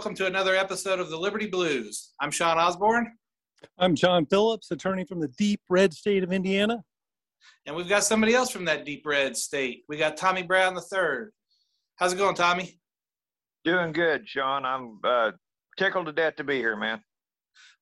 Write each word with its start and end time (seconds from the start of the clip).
Hello, 0.00 0.08
and 0.08 0.16
welcome 0.16 0.32
to 0.32 0.38
another 0.38 0.56
episode 0.56 0.98
of 0.98 1.10
the 1.10 1.16
Liberty 1.18 1.46
Blues. 1.46 2.14
I'm 2.22 2.30
Sean 2.30 2.56
Osborne, 2.56 3.12
I'm 3.78 3.94
John 3.94 4.24
Phillips, 4.24 4.70
attorney 4.70 5.04
from 5.04 5.20
the 5.20 5.28
deep 5.36 5.60
red 5.68 5.92
state 5.92 6.24
of 6.24 6.32
Indiana. 6.32 6.82
and 7.66 7.76
we've 7.76 7.88
got 7.88 8.02
somebody 8.02 8.34
else 8.34 8.50
from 8.50 8.64
that 8.64 8.86
deep 8.86 9.04
red 9.04 9.36
state. 9.36 9.82
We 9.90 9.98
got 9.98 10.16
Tommy 10.16 10.42
Brown 10.42 10.74
III. 10.74 11.26
How's 11.96 12.14
it 12.14 12.16
going, 12.16 12.34
Tommy? 12.34 12.80
Doing 13.62 13.92
good, 13.92 14.26
Sean. 14.26 14.64
I'm 14.64 15.00
uh, 15.04 15.32
tickled 15.76 16.06
to 16.06 16.12
death 16.12 16.36
to 16.36 16.44
be 16.44 16.56
here, 16.56 16.76
man. 16.76 17.02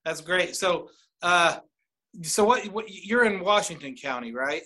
That's 0.05 0.21
great. 0.21 0.57
So, 0.57 0.89
uh, 1.23 1.59
so 2.23 2.43
what, 2.43 2.67
what? 2.73 2.87
You're 2.89 3.27
in 3.27 3.45
Washington 3.45 3.95
County, 3.95 4.35
right? 4.35 4.63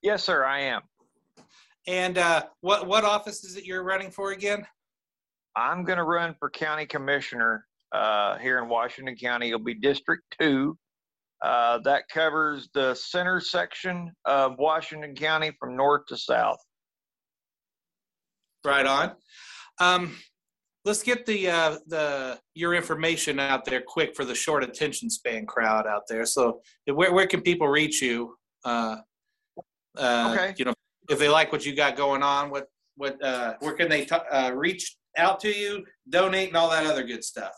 Yes, 0.00 0.24
sir, 0.24 0.46
I 0.46 0.60
am. 0.60 0.80
And 1.86 2.16
uh, 2.16 2.44
what 2.62 2.86
what 2.86 3.04
office 3.04 3.44
is 3.44 3.56
it 3.56 3.66
you're 3.66 3.84
running 3.84 4.10
for 4.10 4.32
again? 4.32 4.64
I'm 5.58 5.82
going 5.82 5.96
to 5.98 6.04
run 6.04 6.36
for 6.38 6.48
county 6.48 6.86
commissioner 6.86 7.66
uh, 7.90 8.38
here 8.38 8.58
in 8.58 8.68
Washington 8.68 9.16
County. 9.16 9.48
It'll 9.48 9.58
be 9.58 9.74
District 9.74 10.22
2. 10.40 10.78
Uh, 11.42 11.78
that 11.78 12.04
covers 12.08 12.68
the 12.74 12.94
center 12.94 13.40
section 13.40 14.12
of 14.24 14.56
Washington 14.58 15.16
County 15.16 15.50
from 15.58 15.76
north 15.76 16.06
to 16.08 16.16
south. 16.16 16.58
Right 18.64 18.86
on. 18.86 19.12
Um, 19.80 20.16
let's 20.84 21.02
get 21.02 21.26
the 21.26 21.48
uh, 21.48 21.78
the 21.86 22.40
your 22.54 22.74
information 22.74 23.38
out 23.38 23.64
there 23.64 23.80
quick 23.80 24.16
for 24.16 24.24
the 24.24 24.34
short 24.34 24.64
attention 24.64 25.08
span 25.10 25.46
crowd 25.46 25.86
out 25.86 26.02
there. 26.08 26.26
So, 26.26 26.60
where 26.86 27.12
where 27.12 27.26
can 27.28 27.40
people 27.40 27.68
reach 27.68 28.02
you? 28.02 28.34
Uh, 28.64 28.96
uh, 29.96 30.34
Okay. 30.34 30.54
You 30.58 30.64
know, 30.66 30.74
if 31.08 31.20
they 31.20 31.28
like 31.28 31.52
what 31.52 31.64
you 31.64 31.74
got 31.76 31.96
going 31.96 32.24
on, 32.24 32.50
what 32.50 32.66
what 32.96 33.22
uh, 33.24 33.54
where 33.60 33.74
can 33.74 33.88
they 33.88 34.04
t- 34.04 34.16
uh, 34.32 34.50
reach 34.50 34.97
out 35.18 35.40
to 35.40 35.48
you, 35.48 35.84
donate, 36.08 36.48
and 36.48 36.56
all 36.56 36.70
that 36.70 36.86
other 36.86 37.02
good 37.02 37.24
stuff? 37.24 37.54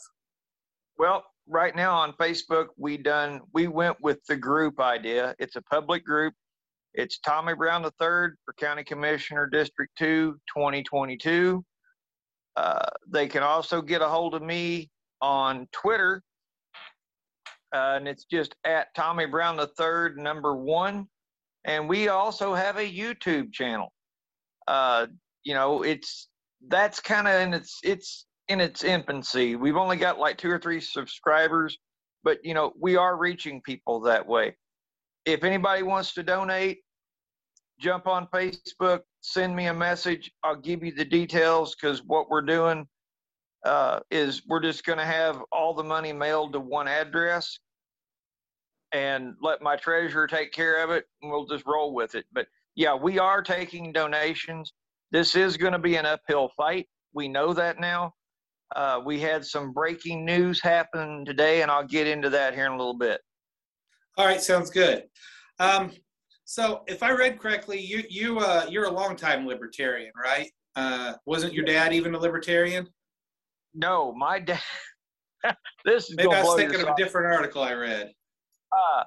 Well, 0.98 1.24
right 1.46 1.74
now 1.74 1.94
on 1.94 2.12
Facebook, 2.14 2.68
we 2.76 2.96
done 2.96 3.40
we 3.52 3.66
went 3.66 3.96
with 4.00 4.24
the 4.26 4.36
group 4.36 4.80
idea. 4.80 5.34
It's 5.38 5.56
a 5.56 5.62
public 5.62 6.04
group. 6.04 6.34
It's 6.94 7.18
Tommy 7.20 7.54
Brown 7.54 7.84
III 7.84 7.90
for 8.00 8.54
County 8.58 8.82
Commissioner 8.82 9.46
District 9.46 9.92
2 9.98 10.32
2022. 10.54 11.64
Uh, 12.56 12.86
they 13.08 13.28
can 13.28 13.42
also 13.42 13.80
get 13.80 14.02
a 14.02 14.08
hold 14.08 14.34
of 14.34 14.42
me 14.42 14.90
on 15.20 15.68
Twitter, 15.72 16.22
uh, 17.74 17.94
and 17.96 18.08
it's 18.08 18.24
just 18.24 18.54
at 18.64 18.88
Tommy 18.96 19.26
Brown 19.26 19.58
III 19.58 20.20
number 20.20 20.56
one. 20.56 21.06
And 21.64 21.88
we 21.88 22.08
also 22.08 22.54
have 22.54 22.78
a 22.78 22.90
YouTube 22.90 23.52
channel. 23.52 23.92
Uh, 24.66 25.06
you 25.44 25.54
know, 25.54 25.82
it's 25.82 26.29
that's 26.68 27.00
kind 27.00 27.26
of 27.26 27.40
in 27.40 27.54
its 27.54 27.78
it's 27.82 28.26
in 28.48 28.60
its 28.60 28.84
infancy. 28.84 29.56
We've 29.56 29.76
only 29.76 29.96
got 29.96 30.18
like 30.18 30.38
two 30.38 30.50
or 30.50 30.58
three 30.58 30.80
subscribers, 30.80 31.78
but 32.22 32.44
you 32.44 32.54
know, 32.54 32.72
we 32.78 32.96
are 32.96 33.16
reaching 33.16 33.60
people 33.62 34.00
that 34.00 34.26
way. 34.26 34.56
If 35.24 35.44
anybody 35.44 35.82
wants 35.82 36.14
to 36.14 36.22
donate, 36.22 36.78
jump 37.78 38.06
on 38.06 38.26
Facebook, 38.28 39.00
send 39.20 39.54
me 39.54 39.66
a 39.66 39.74
message. 39.74 40.30
I'll 40.42 40.56
give 40.56 40.82
you 40.82 40.92
the 40.92 41.04
details 41.04 41.74
because 41.74 42.02
what 42.04 42.28
we're 42.28 42.42
doing 42.42 42.86
uh, 43.64 44.00
is 44.10 44.42
we're 44.46 44.62
just 44.62 44.84
going 44.84 44.98
to 44.98 45.04
have 45.04 45.40
all 45.52 45.74
the 45.74 45.84
money 45.84 46.12
mailed 46.12 46.52
to 46.54 46.60
one 46.60 46.88
address 46.88 47.58
and 48.92 49.34
let 49.40 49.62
my 49.62 49.76
treasurer 49.76 50.26
take 50.26 50.52
care 50.52 50.82
of 50.82 50.90
it 50.90 51.04
and 51.22 51.30
we'll 51.30 51.46
just 51.46 51.66
roll 51.66 51.94
with 51.94 52.14
it. 52.14 52.24
But 52.32 52.46
yeah, 52.74 52.94
we 52.94 53.18
are 53.18 53.42
taking 53.42 53.92
donations. 53.92 54.72
This 55.12 55.34
is 55.34 55.56
going 55.56 55.72
to 55.72 55.78
be 55.78 55.96
an 55.96 56.06
uphill 56.06 56.50
fight. 56.56 56.86
We 57.12 57.28
know 57.28 57.52
that 57.52 57.80
now. 57.80 58.14
Uh, 58.76 59.00
we 59.04 59.18
had 59.18 59.44
some 59.44 59.72
breaking 59.72 60.24
news 60.24 60.60
happen 60.62 61.24
today, 61.24 61.62
and 61.62 61.70
I'll 61.70 61.86
get 61.86 62.06
into 62.06 62.30
that 62.30 62.54
here 62.54 62.66
in 62.66 62.72
a 62.72 62.76
little 62.76 62.96
bit. 62.96 63.20
All 64.16 64.26
right, 64.26 64.40
sounds 64.40 64.70
good. 64.70 65.04
Um, 65.58 65.90
so, 66.44 66.82
if 66.86 67.02
I 67.02 67.10
read 67.10 67.40
correctly, 67.40 67.80
you 67.80 68.04
you 68.08 68.38
uh, 68.38 68.66
you're 68.68 68.86
a 68.86 68.90
longtime 68.90 69.46
libertarian, 69.46 70.12
right? 70.20 70.50
Uh, 70.76 71.14
wasn't 71.26 71.52
your 71.52 71.64
dad 71.64 71.92
even 71.92 72.14
a 72.14 72.18
libertarian? 72.18 72.86
No, 73.74 74.12
my 74.14 74.38
dad. 74.38 74.60
this 75.84 76.10
is 76.10 76.16
Maybe 76.16 76.32
I 76.32 76.42
was 76.42 76.56
thinking 76.56 76.80
of 76.80 76.88
a 76.88 76.94
different 76.96 77.34
article 77.34 77.62
I 77.62 77.72
read. 77.72 78.12
Uh, 78.72 79.04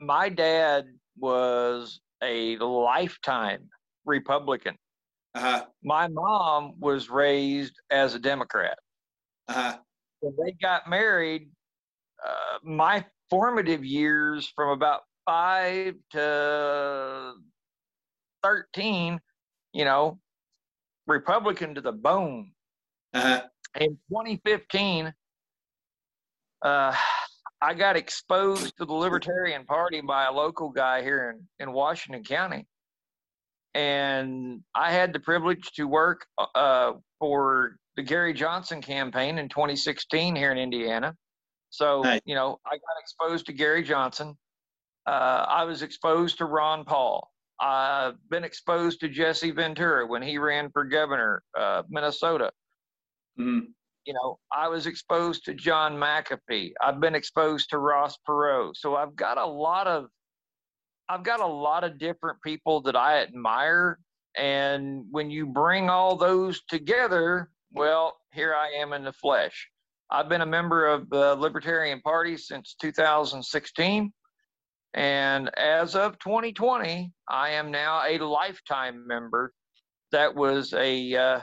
my 0.00 0.28
dad 0.28 0.86
was 1.18 2.00
a 2.22 2.56
lifetime 2.58 3.68
Republican. 4.04 4.76
Uh 5.36 5.40
huh. 5.40 5.64
My 5.84 6.08
mom 6.08 6.72
was 6.80 7.10
raised 7.10 7.78
as 7.90 8.14
a 8.14 8.18
Democrat. 8.18 8.78
Uh 9.48 9.52
huh. 9.52 9.78
when 10.20 10.34
they 10.42 10.52
got 10.52 10.88
married, 10.88 11.50
uh, 12.26 12.58
my 12.64 13.04
formative 13.28 13.84
years 13.84 14.50
from 14.56 14.70
about 14.70 15.02
five 15.26 15.94
to 16.12 17.34
13, 18.42 19.20
you 19.74 19.84
know, 19.84 20.18
Republican 21.06 21.74
to 21.74 21.82
the 21.82 21.92
bone. 21.92 22.52
Uh 23.12 23.20
huh. 23.20 23.42
In 23.78 23.90
2015, 24.08 25.12
uh, 26.62 26.96
I 27.60 27.74
got 27.74 27.96
exposed 27.96 28.74
to 28.78 28.86
the 28.86 28.94
Libertarian 28.94 29.66
Party 29.66 30.00
by 30.00 30.24
a 30.24 30.32
local 30.32 30.70
guy 30.70 31.02
here 31.02 31.36
in, 31.60 31.66
in 31.68 31.74
Washington 31.74 32.24
County. 32.24 32.66
And 33.76 34.62
I 34.74 34.90
had 34.90 35.12
the 35.12 35.20
privilege 35.20 35.70
to 35.72 35.86
work 35.86 36.26
uh, 36.54 36.92
for 37.18 37.76
the 37.96 38.02
Gary 38.02 38.32
Johnson 38.32 38.80
campaign 38.80 39.36
in 39.36 39.50
2016 39.50 40.34
here 40.34 40.50
in 40.50 40.56
Indiana. 40.56 41.14
So, 41.68 42.02
you 42.24 42.34
know, 42.34 42.58
I 42.64 42.70
got 42.70 42.98
exposed 42.98 43.44
to 43.46 43.52
Gary 43.52 43.82
Johnson. 43.82 44.34
Uh, 45.06 45.44
I 45.46 45.64
was 45.64 45.82
exposed 45.82 46.38
to 46.38 46.46
Ron 46.46 46.84
Paul. 46.86 47.30
I've 47.60 48.14
been 48.30 48.44
exposed 48.44 49.00
to 49.00 49.10
Jesse 49.10 49.50
Ventura 49.50 50.06
when 50.06 50.22
he 50.22 50.38
ran 50.38 50.70
for 50.70 50.84
governor, 50.84 51.42
uh, 51.58 51.82
Minnesota 51.90 52.50
Mhm. 53.38 53.74
you 54.06 54.14
know, 54.14 54.38
I 54.52 54.68
was 54.68 54.86
exposed 54.86 55.44
to 55.44 55.54
John 55.54 55.96
McAfee. 55.96 56.72
I've 56.80 57.00
been 57.00 57.14
exposed 57.14 57.68
to 57.70 57.78
Ross 57.78 58.16
Perot. 58.26 58.74
So 58.76 58.96
I've 58.96 59.14
got 59.16 59.36
a 59.36 59.44
lot 59.44 59.86
of 59.86 60.06
I've 61.08 61.22
got 61.22 61.40
a 61.40 61.46
lot 61.46 61.84
of 61.84 61.98
different 61.98 62.40
people 62.42 62.80
that 62.82 62.96
I 62.96 63.22
admire. 63.22 63.98
And 64.36 65.04
when 65.10 65.30
you 65.30 65.46
bring 65.46 65.88
all 65.88 66.16
those 66.16 66.62
together, 66.68 67.50
well, 67.72 68.16
here 68.32 68.54
I 68.54 68.80
am 68.80 68.92
in 68.92 69.04
the 69.04 69.12
flesh. 69.12 69.68
I've 70.10 70.28
been 70.28 70.40
a 70.40 70.46
member 70.46 70.86
of 70.86 71.08
the 71.10 71.34
Libertarian 71.36 72.00
Party 72.00 72.36
since 72.36 72.76
2016. 72.80 74.12
And 74.94 75.50
as 75.58 75.94
of 75.94 76.18
2020, 76.18 77.12
I 77.28 77.50
am 77.50 77.70
now 77.70 78.02
a 78.06 78.18
lifetime 78.18 79.06
member. 79.06 79.52
That 80.12 80.34
was 80.34 80.72
a 80.74 81.14
uh, 81.14 81.40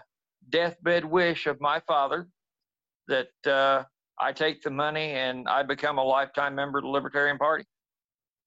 deathbed 0.49 1.05
wish 1.05 1.45
of 1.45 1.59
my 1.61 1.81
father 1.87 2.27
that 3.07 3.27
uh, 3.45 3.83
I 4.19 4.31
take 4.31 4.61
the 4.61 4.71
money 4.71 5.11
and 5.11 5.47
I 5.47 5.63
become 5.63 5.97
a 5.97 6.03
lifetime 6.03 6.55
member 6.55 6.79
of 6.79 6.83
the 6.83 6.89
Libertarian 6.89 7.37
Party. 7.37 7.65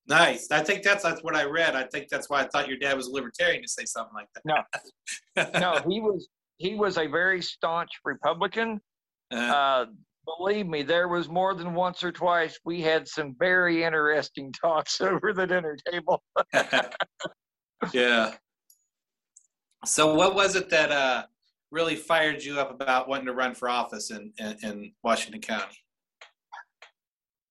Nice. 0.08 0.50
I 0.50 0.62
think 0.62 0.82
that's 0.82 1.03
that's 1.03 1.23
what 1.23 1.35
I 1.35 1.44
read. 1.44 1.75
I 1.75 1.85
think 1.85 2.08
that's 2.08 2.31
why 2.31 2.43
I 2.43 2.47
thought 2.47 2.69
your 2.69 2.79
dad 2.79 2.97
was 2.97 3.08
a 3.08 3.12
libertarian 3.12 3.62
to 3.62 3.69
say 3.69 3.85
something 3.85 4.14
like 4.14 4.29
that. 4.35 4.43
No. 4.44 4.62
No, 5.61 5.81
he 5.88 6.00
was 6.00 6.29
he 6.58 6.75
was 6.75 6.97
a 6.97 7.06
very 7.06 7.43
staunch 7.43 7.91
Republican. 8.05 8.81
Uh, 9.32 9.37
Uh, 9.37 9.87
believe 10.38 10.67
me, 10.67 10.82
there 10.82 11.08
was 11.08 11.29
more 11.29 11.55
than 11.55 11.75
once 11.75 12.03
or 12.03 12.12
twice 12.12 12.58
we 12.64 12.81
had 12.81 13.06
some 13.08 13.35
very 13.38 13.85
interesting 13.85 14.53
talks 14.61 15.00
over 15.00 15.32
the 15.32 15.47
dinner 15.47 15.76
table. 15.91 16.23
yeah. 17.93 18.35
So, 19.85 20.14
what 20.14 20.35
was 20.35 20.56
it 20.56 20.69
that 20.70 20.91
uh, 20.91 21.26
really 21.70 21.97
fired 21.97 22.43
you 22.43 22.59
up 22.59 22.70
about 22.70 23.09
wanting 23.09 23.26
to 23.26 23.35
run 23.35 23.55
for 23.55 23.69
office 23.69 24.11
in, 24.11 24.32
in, 24.38 24.56
in 24.62 24.93
Washington 25.05 25.41
County? 25.41 25.76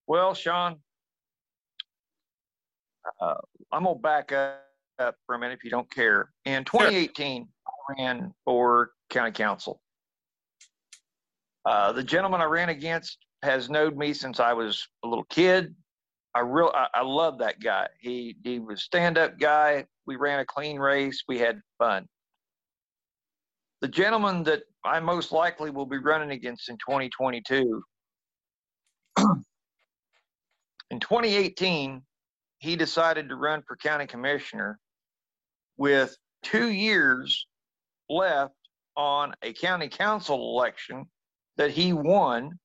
Well, 0.07 0.33
Sean, 0.33 0.77
uh, 3.21 3.35
I'm 3.71 3.83
gonna 3.83 3.99
back 3.99 4.31
up, 4.31 4.61
up 4.99 5.15
for 5.25 5.35
a 5.35 5.39
minute 5.39 5.55
if 5.55 5.63
you 5.63 5.69
don't 5.69 5.89
care. 5.91 6.29
In 6.45 6.63
2018, 6.63 7.47
I 7.67 7.93
ran 7.97 8.33
for 8.43 8.91
county 9.09 9.31
council. 9.31 9.81
Uh, 11.65 11.91
the 11.91 12.03
gentleman 12.03 12.41
I 12.41 12.45
ran 12.45 12.69
against 12.69 13.17
has 13.43 13.69
known 13.69 13.97
me 13.97 14.13
since 14.13 14.39
I 14.39 14.53
was 14.53 14.87
a 15.03 15.07
little 15.07 15.25
kid. 15.25 15.75
I 16.33 16.41
real 16.41 16.71
I, 16.75 16.87
I 16.93 17.01
love 17.01 17.37
that 17.39 17.59
guy. 17.59 17.87
He 17.99 18.35
he 18.43 18.59
was 18.59 18.83
stand 18.83 19.17
up 19.17 19.39
guy. 19.39 19.85
We 20.05 20.17
ran 20.17 20.39
a 20.39 20.45
clean 20.45 20.77
race. 20.77 21.23
We 21.27 21.39
had 21.39 21.61
fun. 21.79 22.05
The 23.81 23.87
gentleman 23.87 24.43
that 24.43 24.63
I 24.83 24.99
most 24.99 25.31
likely 25.31 25.69
will 25.69 25.85
be 25.85 25.97
running 25.97 26.31
against 26.31 26.69
in 26.69 26.77
2022 26.77 27.83
in 30.91 30.99
2018, 30.99 32.01
he 32.65 32.75
decided 32.75 33.29
to 33.29 33.35
run 33.35 33.61
for 33.67 33.75
county 33.75 34.07
commissioner 34.07 34.79
with 35.77 36.17
two 36.41 36.71
years 36.71 37.45
left 38.09 38.55
on 38.97 39.35
a 39.43 39.53
county 39.53 39.87
council 39.87 40.57
election 40.57 41.05
that 41.57 41.69
he 41.69 41.93
won. 41.93 42.57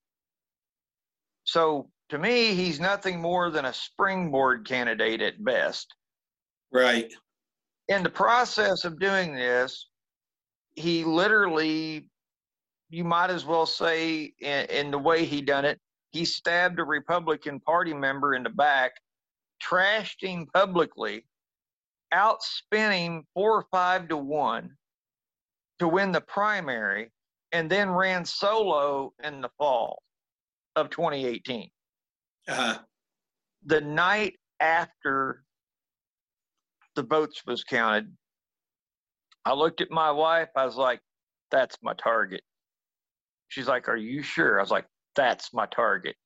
So 1.44 1.91
to 2.08 2.19
me, 2.19 2.55
he's 2.55 2.81
nothing 2.81 3.20
more 3.20 3.50
than 3.50 3.67
a 3.67 3.75
springboard 3.75 4.67
candidate 4.67 5.20
at 5.20 5.44
best. 5.44 5.94
Right. 6.73 7.12
In 7.88 8.03
the 8.03 8.11
process 8.11 8.87
of 8.87 8.99
doing 8.99 9.35
this, 9.35 9.87
he 10.76 11.05
literally, 11.05 12.08
you 12.88 13.05
might 13.05 13.29
as 13.29 13.44
well 13.44 13.67
say, 13.67 14.32
in, 14.41 14.64
in 14.67 14.91
the 14.91 14.99
way 14.99 15.26
he 15.26 15.43
done 15.43 15.67
it, 15.67 15.79
he 16.12 16.25
stabbed 16.25 16.79
a 16.79 16.85
Republican 16.85 17.61
Party 17.61 17.93
member 17.93 18.35
in 18.35 18.43
the 18.43 18.50
back, 18.50 18.93
trashed 19.62 20.22
him 20.22 20.46
publicly, 20.54 21.24
outspent 22.12 22.92
him 22.92 23.24
four 23.34 23.52
or 23.52 23.66
five 23.70 24.08
to 24.08 24.16
one 24.16 24.76
to 25.78 25.88
win 25.88 26.12
the 26.12 26.20
primary, 26.20 27.10
and 27.52 27.70
then 27.70 27.90
ran 27.90 28.24
solo 28.24 29.12
in 29.22 29.40
the 29.40 29.48
fall 29.58 30.02
of 30.76 30.90
2018. 30.90 31.70
Uh, 32.48 32.78
The 33.64 33.80
night 33.80 34.38
after 34.60 35.44
the 36.94 37.02
votes 37.02 37.42
was 37.46 37.64
counted, 37.64 38.14
I 39.44 39.54
looked 39.54 39.80
at 39.80 39.90
my 39.90 40.10
wife. 40.10 40.48
I 40.54 40.64
was 40.64 40.76
like, 40.76 41.00
"That's 41.50 41.76
my 41.82 41.94
target." 41.94 42.42
She's 43.48 43.68
like, 43.68 43.88
"Are 43.88 43.96
you 43.96 44.22
sure?" 44.22 44.58
I 44.58 44.62
was 44.62 44.70
like, 44.70 44.86
"That's 45.16 45.52
my 45.52 45.66
target. 45.66 46.16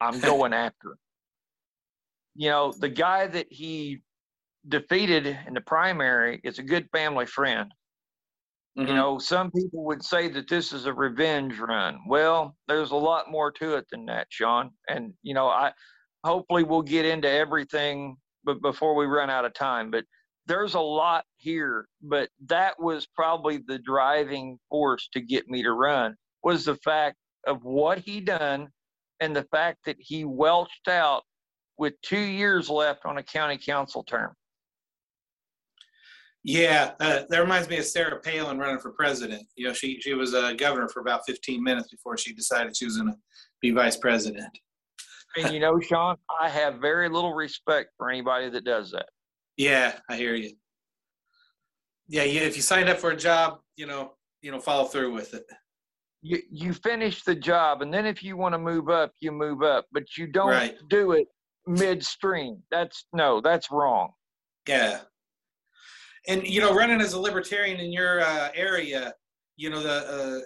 I'm 0.00 0.18
going 0.20 0.52
after 0.52 0.92
him." 0.92 0.98
You 2.36 2.50
know, 2.50 2.72
the 2.78 2.90
guy 2.90 3.26
that 3.28 3.48
he 3.50 4.02
defeated 4.68 5.26
in 5.46 5.54
the 5.54 5.60
primary 5.62 6.40
is 6.44 6.58
a 6.58 6.62
good 6.64 6.88
family 6.92 7.26
friend. 7.26 7.72
mhm. 8.78 8.88
You 8.88 8.94
know, 8.94 9.18
some 9.18 9.50
people 9.52 9.84
would 9.86 10.04
say 10.04 10.28
that 10.28 10.48
this 10.48 10.72
is 10.72 10.86
a 10.86 10.94
revenge 10.94 11.58
run. 11.58 12.00
Well, 12.08 12.56
there's 12.68 12.92
a 12.92 12.96
lot 12.96 13.30
more 13.30 13.52
to 13.52 13.76
it 13.76 13.86
than 13.90 14.06
that, 14.06 14.28
Sean. 14.30 14.72
And 14.88 15.14
you 15.22 15.34
know, 15.34 15.48
I 15.48 15.72
hopefully 16.24 16.64
we'll 16.64 16.82
get 16.82 17.06
into 17.06 17.30
everything 17.30 18.16
but 18.44 18.60
before 18.62 18.94
we 18.94 19.06
run 19.06 19.30
out 19.30 19.44
of 19.46 19.54
time. 19.54 19.90
But 19.90 20.04
there's 20.46 20.74
a 20.74 20.80
lot 20.80 21.24
here. 21.36 21.88
But 22.02 22.30
that 22.46 22.80
was 22.80 23.06
probably 23.06 23.58
the 23.66 23.78
driving 23.78 24.58
force 24.70 25.08
to 25.12 25.20
get 25.20 25.48
me 25.48 25.62
to 25.62 25.72
run 25.72 26.16
was 26.44 26.64
the 26.66 26.76
fact 26.76 27.16
of 27.46 27.64
what 27.64 27.98
he 28.00 28.20
done 28.20 28.68
and 29.20 29.34
the 29.36 29.44
fact 29.44 29.84
that 29.86 29.96
he 30.00 30.24
welched 30.24 30.88
out 30.88 31.24
with 31.78 31.94
two 32.02 32.18
years 32.18 32.68
left 32.68 33.04
on 33.04 33.18
a 33.18 33.22
county 33.22 33.58
council 33.58 34.02
term. 34.02 34.32
Yeah, 36.44 36.92
uh, 37.00 37.22
that 37.28 37.40
reminds 37.40 37.68
me 37.68 37.78
of 37.78 37.86
Sarah 37.86 38.20
Palin 38.20 38.58
running 38.58 38.78
for 38.78 38.92
president. 38.92 39.42
You 39.56 39.66
know, 39.66 39.72
she 39.72 40.00
she 40.00 40.14
was 40.14 40.32
a 40.32 40.54
governor 40.54 40.88
for 40.88 41.00
about 41.00 41.22
15 41.26 41.62
minutes 41.62 41.88
before 41.88 42.16
she 42.16 42.32
decided 42.32 42.76
she 42.76 42.84
was 42.84 42.96
going 42.96 43.10
to 43.10 43.18
be 43.60 43.72
vice 43.72 43.96
president. 43.96 44.56
And 45.36 45.52
you 45.52 45.58
know, 45.58 45.80
Sean, 45.80 46.16
I 46.40 46.48
have 46.48 46.76
very 46.76 47.08
little 47.08 47.34
respect 47.34 47.90
for 47.98 48.10
anybody 48.10 48.48
that 48.50 48.64
does 48.64 48.92
that. 48.92 49.06
Yeah, 49.56 49.98
I 50.08 50.16
hear 50.16 50.34
you. 50.36 50.52
Yeah, 52.06 52.22
yeah. 52.22 52.42
If 52.42 52.54
you 52.54 52.62
signed 52.62 52.88
up 52.88 52.98
for 52.98 53.10
a 53.10 53.16
job, 53.16 53.58
you 53.76 53.86
know, 53.86 54.12
you 54.40 54.52
know, 54.52 54.60
follow 54.60 54.84
through 54.84 55.12
with 55.12 55.34
it. 55.34 55.44
You 56.22 56.40
you 56.48 56.72
finish 56.72 57.24
the 57.24 57.34
job, 57.34 57.82
and 57.82 57.92
then 57.92 58.06
if 58.06 58.22
you 58.22 58.36
want 58.36 58.54
to 58.54 58.58
move 58.58 58.88
up, 58.88 59.12
you 59.18 59.32
move 59.32 59.62
up, 59.64 59.86
but 59.90 60.16
you 60.16 60.28
don't 60.28 60.50
Right. 60.50 60.76
do 60.88 61.10
it 61.10 61.26
midstream. 61.66 62.62
That's 62.70 63.06
no, 63.12 63.40
that's 63.40 63.70
wrong. 63.70 64.10
Yeah. 64.68 65.00
And 66.28 66.46
you 66.46 66.60
know, 66.60 66.74
running 66.74 67.00
as 67.00 67.12
a 67.12 67.20
libertarian 67.20 67.80
in 67.80 67.92
your 67.92 68.20
uh, 68.20 68.48
area, 68.54 69.14
you 69.56 69.70
know, 69.70 69.82
the 69.82 69.90
uh, 69.90 70.40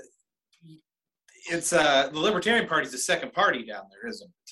it's 1.50 1.72
uh, 1.72 2.08
the 2.12 2.18
Libertarian 2.18 2.66
Party 2.66 2.86
is 2.86 2.92
the 2.92 2.98
second 2.98 3.32
party 3.32 3.64
down 3.64 3.84
there, 3.90 4.08
isn't 4.10 4.28
it? 4.28 4.50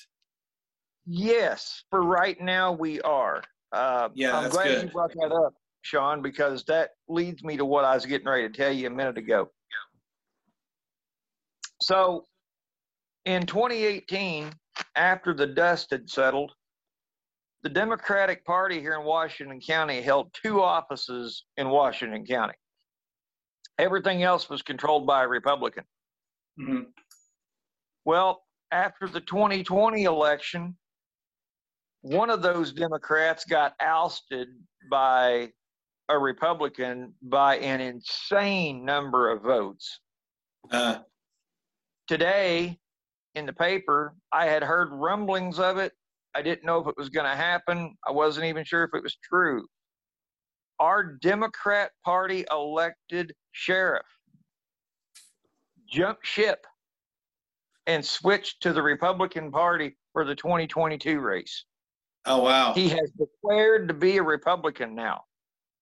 Yes, 1.05 1.83
for 1.89 2.03
right 2.03 2.39
now 2.41 2.71
we 2.71 3.01
are. 3.01 3.43
Uh, 3.71 4.09
Yeah, 4.13 4.37
I'm 4.37 4.49
glad 4.49 4.83
you 4.83 4.89
brought 4.89 5.13
that 5.13 5.31
up, 5.31 5.53
Sean, 5.81 6.21
because 6.21 6.63
that 6.65 6.91
leads 7.07 7.43
me 7.43 7.57
to 7.57 7.65
what 7.65 7.85
I 7.85 7.95
was 7.95 8.05
getting 8.05 8.27
ready 8.27 8.47
to 8.47 8.53
tell 8.53 8.71
you 8.71 8.87
a 8.87 8.89
minute 8.89 9.17
ago. 9.17 9.49
So, 11.81 12.25
in 13.25 13.45
2018, 13.45 14.51
after 14.95 15.33
the 15.33 15.47
dust 15.47 15.87
had 15.91 16.09
settled, 16.09 16.51
the 17.63 17.69
Democratic 17.69 18.45
Party 18.45 18.79
here 18.79 18.93
in 18.93 19.05
Washington 19.05 19.59
County 19.59 20.01
held 20.01 20.33
two 20.33 20.61
offices 20.61 21.45
in 21.57 21.69
Washington 21.69 22.25
County. 22.25 22.53
Everything 23.77 24.23
else 24.23 24.49
was 24.49 24.61
controlled 24.61 25.05
by 25.05 25.23
a 25.23 25.27
Republican. 25.27 25.83
hmm 26.57 26.81
Well, 28.05 28.43
after 28.71 29.07
the 29.07 29.21
2020 29.21 30.03
election, 30.03 30.77
one 32.01 32.29
of 32.29 32.41
those 32.41 32.71
Democrats 32.71 33.45
got 33.45 33.73
ousted 33.79 34.47
by 34.89 35.49
a 36.07 36.17
Republican 36.17 37.13
by 37.21 37.57
an 37.57 37.81
insane 37.81 38.83
number 38.85 39.29
of 39.29 39.43
votes. 39.43 39.99
Uh, 40.71 40.99
Today, 42.07 42.79
in 43.35 43.45
the 43.45 43.53
paper, 43.53 44.15
I 44.33 44.45
had 44.45 44.63
heard 44.63 44.89
rumblings 44.91 45.59
of 45.59 45.77
it. 45.77 45.93
I 46.39 46.41
didn't 46.41 46.63
know 46.63 46.79
if 46.79 46.87
it 46.87 46.95
was 46.97 47.09
going 47.09 47.29
to 47.29 47.35
happen. 47.35 47.93
I 48.07 48.11
wasn't 48.11 48.45
even 48.45 48.63
sure 48.63 48.85
if 48.85 48.91
it 48.93 49.03
was 49.03 49.17
true. 49.21 49.67
Our 50.79 51.03
Democrat 51.21 51.91
Party 52.05 52.45
elected 52.49 53.33
sheriff 53.51 54.05
jumped 55.91 56.25
ship 56.25 56.65
and 57.87 58.05
switched 58.05 58.61
to 58.61 58.71
the 58.71 58.81
Republican 58.81 59.51
Party 59.51 59.97
for 60.13 60.23
the 60.23 60.33
2022 60.33 61.19
race. 61.19 61.65
oh 62.25 62.41
wow. 62.41 62.71
He 62.73 62.87
has 62.87 63.11
declared 63.19 63.89
to 63.89 63.93
be 63.93 64.15
a 64.15 64.23
Republican 64.23 64.95
now. 64.95 65.23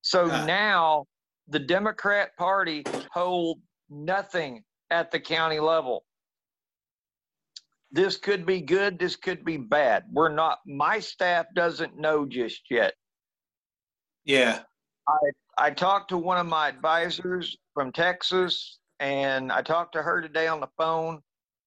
So 0.01 0.27
Ah. 0.31 0.45
now 0.45 1.05
the 1.47 1.59
Democrat 1.59 2.35
Party 2.35 2.83
hold 3.11 3.59
nothing 3.91 4.63
at 4.89 5.11
the 5.11 5.19
county 5.19 5.59
level. 5.59 6.03
This 7.91 8.17
could 8.17 8.45
be 8.45 8.61
good, 8.61 8.99
this 8.99 9.15
could 9.15 9.45
be 9.45 9.57
bad. 9.57 10.05
We're 10.11 10.29
not, 10.33 10.59
my 10.67 10.99
staff 10.99 11.45
doesn't 11.55 11.97
know 11.99 12.25
just 12.25 12.63
yet. 12.69 12.93
yeah. 14.25 14.61
I 15.07 15.31
I 15.59 15.71
talked 15.71 16.09
to 16.09 16.17
one 16.17 16.39
of 16.39 16.47
my 16.47 16.69
advisors 16.69 17.57
from 17.75 17.91
Texas, 17.93 18.79
and 18.99 19.51
I 19.51 19.61
talked 19.61 19.93
to 19.93 20.03
her 20.03 20.21
today 20.21 20.47
on 20.47 20.59
the 20.61 20.69
phone. 20.77 21.21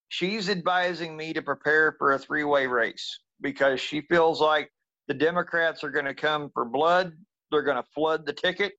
She's 0.08 0.50
advising 0.50 1.16
me 1.16 1.32
to 1.34 1.42
prepare 1.42 1.94
for 1.98 2.12
a 2.12 2.18
three 2.18 2.44
way 2.44 2.66
race 2.66 3.20
because 3.42 3.80
she 3.80 4.02
feels 4.02 4.40
like 4.40 4.70
the 5.08 5.14
Democrats 5.14 5.84
are 5.84 5.90
going 5.90 6.06
to 6.06 6.14
come 6.14 6.50
for 6.54 6.64
blood. 6.64 7.12
They're 7.50 7.62
going 7.62 7.78
to 7.82 7.88
flood 7.94 8.26
the 8.26 8.32
ticket. 8.34 8.74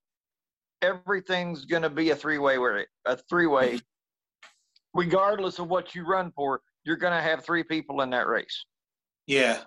Everything's 0.81 1.65
going 1.65 1.83
to 1.83 1.89
be 1.89 2.11
a 2.11 2.15
three 2.15 2.37
way 2.39 2.57
a 3.05 3.17
three 3.29 3.47
way. 3.47 3.79
Regardless 4.93 5.59
of 5.59 5.69
what 5.69 5.95
you 5.95 6.05
run 6.05 6.31
for, 6.35 6.61
you're 6.83 6.97
going 6.97 7.13
to 7.13 7.21
have 7.21 7.43
three 7.45 7.63
people 7.63 8.01
in 8.01 8.09
that 8.11 8.27
race. 8.27 8.65
Yeah. 9.27 9.59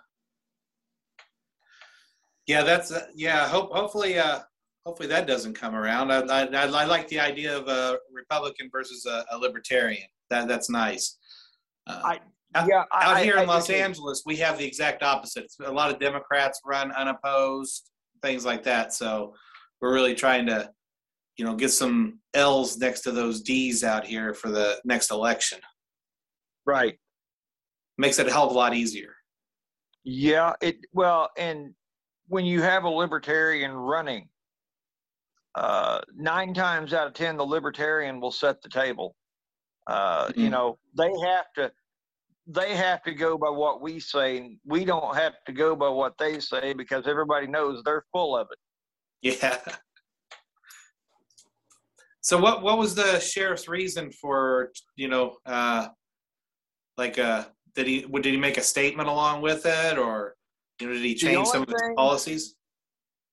Yeah, 2.46 2.62
that's 2.62 2.92
uh, 2.92 3.06
yeah. 3.14 3.48
Hope 3.48 3.72
hopefully 3.72 4.18
uh, 4.18 4.40
hopefully 4.84 5.08
that 5.08 5.26
doesn't 5.26 5.54
come 5.54 5.74
around. 5.74 6.12
I, 6.12 6.20
I, 6.20 6.44
I 6.44 6.84
like 6.84 7.08
the 7.08 7.18
idea 7.18 7.56
of 7.56 7.68
a 7.68 7.98
Republican 8.12 8.68
versus 8.70 9.06
a, 9.06 9.24
a 9.30 9.38
Libertarian. 9.38 10.06
That 10.28 10.46
that's 10.46 10.68
nice. 10.68 11.16
Uh, 11.86 12.00
I- 12.04 12.20
out, 12.56 12.68
yeah, 12.68 12.84
out 12.92 13.18
here 13.18 13.38
in 13.38 13.48
Los. 13.48 13.68
Angeles, 13.68 14.22
we 14.24 14.36
have 14.36 14.58
the 14.58 14.64
exact 14.64 15.02
opposite. 15.02 15.52
A 15.64 15.72
lot 15.72 15.90
of 15.90 15.98
Democrats 15.98 16.60
run 16.64 16.92
unopposed, 16.92 17.90
things 18.22 18.44
like 18.44 18.62
that. 18.62 18.92
So 18.92 19.34
we're 19.80 19.92
really 19.92 20.14
trying 20.14 20.46
to, 20.46 20.70
you 21.36 21.44
know, 21.44 21.56
get 21.56 21.70
some 21.70 22.20
L's 22.32 22.78
next 22.78 23.00
to 23.00 23.10
those 23.10 23.40
D's 23.40 23.82
out 23.82 24.06
here 24.06 24.34
for 24.34 24.50
the 24.50 24.78
next 24.84 25.10
election. 25.10 25.58
Right. 26.64 26.96
Makes 27.96 28.18
it 28.18 28.26
a 28.28 28.32
hell 28.32 28.46
of 28.46 28.52
a 28.52 28.54
lot 28.54 28.74
easier. 28.74 29.14
Yeah, 30.04 30.52
it 30.60 30.76
well, 30.92 31.30
and 31.38 31.74
when 32.26 32.44
you 32.44 32.60
have 32.62 32.84
a 32.84 32.88
libertarian 32.88 33.72
running, 33.72 34.28
uh, 35.54 36.00
nine 36.14 36.52
times 36.52 36.92
out 36.92 37.06
of 37.06 37.14
ten, 37.14 37.36
the 37.36 37.46
libertarian 37.46 38.20
will 38.20 38.32
set 38.32 38.60
the 38.62 38.68
table. 38.68 39.14
Uh, 39.86 40.30
You 40.34 40.48
Mhm. 40.48 40.50
know, 40.52 40.78
they 40.96 41.10
have 41.24 41.52
to 41.54 41.72
they 42.46 42.76
have 42.76 43.02
to 43.04 43.12
go 43.14 43.38
by 43.38 43.48
what 43.48 43.80
we 43.80 43.98
say, 43.98 44.36
and 44.36 44.60
we 44.66 44.84
don't 44.84 45.14
have 45.14 45.32
to 45.46 45.52
go 45.52 45.74
by 45.74 45.88
what 45.88 46.18
they 46.18 46.40
say 46.40 46.74
because 46.74 47.06
everybody 47.06 47.46
knows 47.46 47.82
they're 47.84 48.04
full 48.12 48.36
of 48.36 48.48
it. 48.50 48.58
Yeah. 49.22 49.58
So 52.20 52.38
what 52.38 52.62
what 52.62 52.76
was 52.78 52.94
the 52.94 53.18
sheriff's 53.20 53.68
reason 53.68 54.10
for 54.12 54.72
you 54.96 55.08
know 55.08 55.38
uh, 55.46 55.88
like 56.98 57.18
uh 57.18 57.46
did 57.74 57.86
he 57.86 58.02
did 58.02 58.26
he 58.26 58.36
make 58.36 58.56
a 58.56 58.62
statement 58.62 59.08
along 59.08 59.42
with 59.42 59.66
it 59.66 59.98
or 59.98 60.36
you 60.80 60.86
know 60.86 60.92
did 60.92 61.02
he 61.02 61.14
change 61.14 61.48
some 61.48 61.62
of 61.62 61.68
only 61.68 61.88
his 61.88 61.94
policies? 61.96 62.54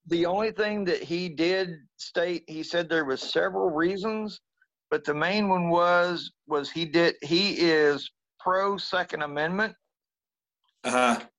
The 0.07 0.25
only 0.25 0.51
thing 0.51 0.83
that 0.85 1.03
he 1.03 1.29
did 1.29 1.69
state, 1.97 2.43
he 2.47 2.63
said 2.63 2.89
there 2.89 3.05
was 3.05 3.21
several 3.21 3.69
reasons, 3.69 4.41
but 4.89 5.03
the 5.03 5.13
main 5.13 5.47
one 5.47 5.69
was 5.69 6.31
was 6.47 6.71
he 6.71 6.85
did 6.85 7.15
he 7.21 7.53
is 7.53 8.09
pro 8.39 8.77
Second 8.77 9.21
Amendment, 9.21 9.75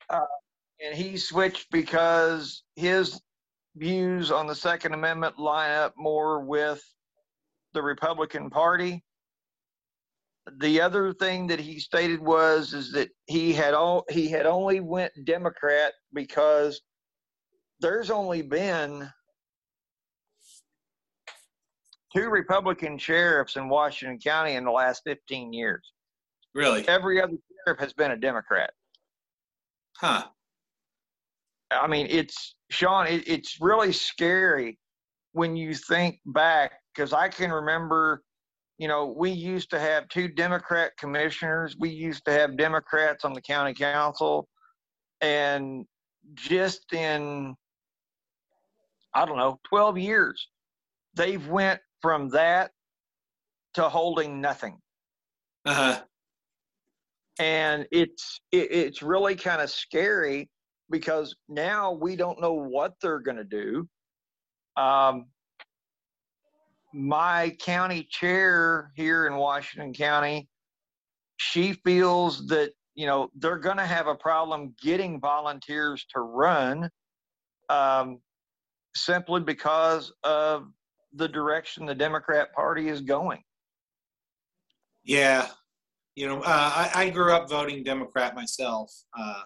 Uh, 0.09 0.21
and 0.85 0.95
he 0.95 1.17
switched 1.17 1.71
because 1.71 2.63
his 2.77 3.21
views 3.77 4.31
on 4.31 4.47
the 4.47 4.55
Second 4.55 4.95
Amendment 4.95 5.39
line 5.39 5.71
up 5.71 5.95
more 5.97 6.41
with 6.41 6.83
the 7.73 7.83
Republican 7.83 8.51
Party. 8.51 9.03
The 10.59 10.81
other 10.81 11.13
thing 11.15 11.47
that 11.49 11.61
he 11.61 11.79
stated 11.79 12.21
was 12.21 12.75
is 12.75 12.91
that 12.93 13.11
he 13.27 13.53
had 13.53 13.75
all 13.75 14.05
he 14.11 14.29
had 14.29 14.45
only 14.45 14.81
went 14.81 15.13
Democrat 15.25 15.93
because 16.13 16.81
there's 17.81 18.11
only 18.11 18.43
been 18.43 19.09
two 22.15 22.29
Republican 22.29 22.99
sheriffs 22.99 23.57
in 23.57 23.69
Washington 23.69 24.19
County 24.19 24.55
in 24.55 24.65
the 24.65 24.71
last 24.71 25.03
15 25.05 25.53
years. 25.53 25.93
really? 26.55 26.87
Every 26.89 27.23
other 27.23 27.37
sheriff 27.65 27.81
has 27.81 27.93
been 27.93 28.11
a 28.11 28.17
Democrat. 28.17 28.73
Huh. 29.97 30.25
I 31.71 31.87
mean, 31.87 32.07
it's 32.11 32.55
Sean. 32.71 33.07
It, 33.07 33.27
it's 33.27 33.61
really 33.61 33.93
scary 33.93 34.79
when 35.33 35.57
you 35.57 35.75
think 35.75 36.21
back 36.27 36.73
because 36.95 37.13
I 37.13 37.29
can 37.29 37.51
remember, 37.51 38.23
you 38.83 38.89
know, 38.89 39.15
we 39.17 39.31
used 39.31 39.71
to 39.71 39.79
have 39.79 40.09
two 40.09 40.27
Democrat 40.27 40.91
commissioners. 40.99 41.77
We 41.79 41.91
used 41.91 42.25
to 42.25 42.33
have 42.33 42.57
Democrats 42.57 43.25
on 43.25 43.33
the 43.33 43.41
county 43.41 43.75
council, 43.75 44.49
and 45.21 45.87
just 46.35 46.93
in 46.93 47.55
I 49.15 49.25
don't 49.25 49.37
know, 49.37 49.61
twelve 49.69 49.97
years, 49.99 50.49
they've 51.15 51.47
went 51.47 51.81
from 52.01 52.29
that 52.31 52.73
to 53.75 53.89
holding 53.89 54.41
nothing 54.41 54.79
Uh 55.65 55.75
huh. 55.75 56.03
and 57.39 57.87
it's 57.93 58.41
it, 58.51 58.73
it's 58.73 59.01
really 59.01 59.37
kind 59.37 59.62
of 59.62 59.71
scary 59.71 60.51
because 60.91 61.37
now 61.49 61.93
we 61.93 62.17
don't 62.17 62.41
know 62.41 62.55
what 62.55 62.95
they're 63.01 63.21
going 63.21 63.37
to 63.37 63.45
do 63.45 63.89
um, 64.77 65.27
my 66.95 67.55
county 67.61 68.07
chair 68.11 68.93
here 68.97 69.27
in 69.27 69.37
washington 69.37 69.93
county 69.93 70.49
she 71.39 71.73
feels 71.85 72.47
that 72.47 72.73
you 72.95 73.07
know 73.07 73.31
they're 73.37 73.59
going 73.59 73.77
to 73.77 73.87
have 73.87 74.07
a 74.07 74.15
problem 74.15 74.75
getting 74.83 75.21
volunteers 75.21 76.05
to 76.13 76.21
run 76.21 76.89
um, 77.71 78.19
simply 78.95 79.41
because 79.41 80.13
of 80.25 80.69
the 81.15 81.29
direction 81.29 81.87
the 81.87 81.95
democrat 81.95 82.53
party 82.55 82.89
is 82.89 83.01
going 83.01 83.43
Yeah. 85.05 85.49
You 86.15 86.29
know, 86.29 86.41
uh, 86.41 86.45
I, 86.47 86.91
I 86.95 87.11
grew 87.11 87.33
up 87.33 87.49
voting 87.49 87.83
Democrat 87.83 88.35
myself, 88.35 88.93
uh, 89.19 89.43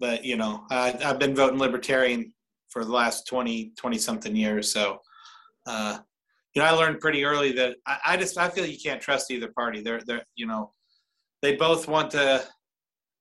but 0.00 0.24
you 0.24 0.36
know, 0.36 0.64
I, 0.70 0.98
I've 1.04 1.18
been 1.18 1.34
voting 1.34 1.58
Libertarian 1.58 2.32
for 2.68 2.84
the 2.84 2.90
last 2.90 3.26
20, 3.26 3.72
20 3.76 3.98
something 3.98 4.34
years. 4.34 4.72
So, 4.72 5.00
uh, 5.66 5.98
you 6.54 6.62
know, 6.62 6.68
I 6.68 6.70
learned 6.72 7.00
pretty 7.00 7.24
early 7.24 7.52
that 7.52 7.76
I, 7.86 7.98
I 8.06 8.16
just 8.16 8.38
I 8.38 8.48
feel 8.48 8.64
you 8.66 8.78
can't 8.78 9.00
trust 9.00 9.30
either 9.30 9.48
party. 9.48 9.80
They're 9.82 10.00
they're 10.06 10.24
you 10.36 10.46
know, 10.46 10.72
they 11.42 11.56
both 11.56 11.88
want 11.88 12.10
to 12.12 12.44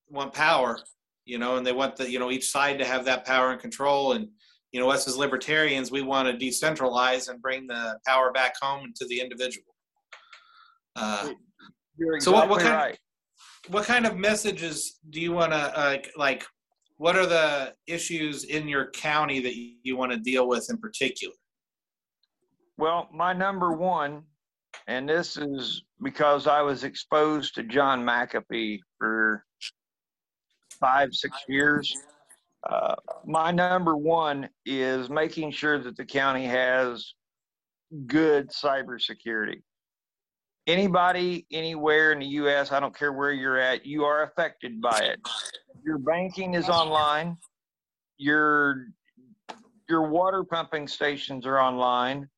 want 0.10 0.34
power, 0.34 0.80
you 1.26 1.40
know, 1.40 1.58
and 1.58 1.66
they 1.66 1.72
want 1.74 1.96
the 1.96 2.10
you 2.10 2.20
know 2.20 2.32
each 2.32 2.50
side 2.50 2.78
to 2.80 2.86
have 2.86 3.06
that 3.06 3.26
power 3.26 3.52
and 3.52 3.60
control. 3.60 4.14
And 4.14 4.28
you 4.72 4.80
know, 4.80 4.90
us 4.90 5.08
as 5.08 5.18
libertarians, 5.18 5.92
we 5.92 6.02
want 6.02 6.28
to 6.28 6.46
decentralize 6.46 7.30
and 7.30 7.42
bring 7.42 7.68
the 7.68 7.98
power 8.06 8.32
back 8.32 8.54
home 8.62 8.92
to 8.96 9.06
the 9.08 9.20
individual. 9.20 9.76
Uh, 10.96 11.32
You're 11.98 12.20
So 12.20 12.32
what- 12.32 12.50
what 12.50 12.62
kind- 12.62 12.74
right. 12.76 13.00
what 13.70 13.86
kind 13.86 14.06
of 14.06 14.18
messages 14.18 15.00
do 15.10 15.20
you 15.22 15.32
want 15.32 15.52
to 15.54 15.58
uh, 15.58 15.98
like 16.16 16.46
what 16.98 17.16
are 17.16 17.26
the 17.26 17.74
issues 17.88 18.44
in 18.46 18.68
your 18.68 18.92
county 18.92 19.40
that 19.40 19.56
you, 19.56 19.76
you 19.84 19.98
want 19.98 20.12
to 20.12 20.18
deal 20.20 20.48
with 20.48 20.70
in 20.70 20.78
particular 20.78 21.34
Well, 22.78 23.08
my 23.14 23.34
number 23.34 23.72
one, 23.72 24.24
and 24.88 25.08
this 25.08 25.38
is 25.38 25.84
because 26.02 26.48
I 26.48 26.62
was 26.62 26.84
exposed 26.84 27.56
to 27.56 27.64
John 27.64 28.04
McAfee 28.04 28.80
for 28.98 29.46
five, 30.80 31.14
six 31.14 31.38
years. 31.48 31.96
Uh, 32.68 32.96
my 33.26 33.52
number 33.52 33.96
one 33.96 34.50
is 34.66 35.10
making 35.10 35.52
sure 35.52 35.78
that 35.80 35.98
the 35.98 36.06
county 36.06 36.46
has 36.46 37.14
good 38.08 38.50
cybersecurity. 38.50 39.62
Anybody, 40.66 41.46
anywhere 41.52 42.14
in 42.14 42.20
the 42.20 42.26
U.S., 42.26 42.72
I 42.72 42.80
don't 42.80 42.98
care 42.98 43.12
where 43.12 43.32
you're 43.32 43.60
at, 43.60 43.86
you 43.86 44.06
are 44.06 44.24
affected 44.24 44.82
by 44.82 44.98
it. 45.00 45.20
Your 45.86 45.98
banking 45.98 46.54
is 46.54 46.70
online. 46.70 47.38
Your 48.18 48.88
your 49.90 50.08
water 50.08 50.46
pumping 50.46 50.88
stations 50.88 51.46
are 51.46 51.60
online 51.60 52.30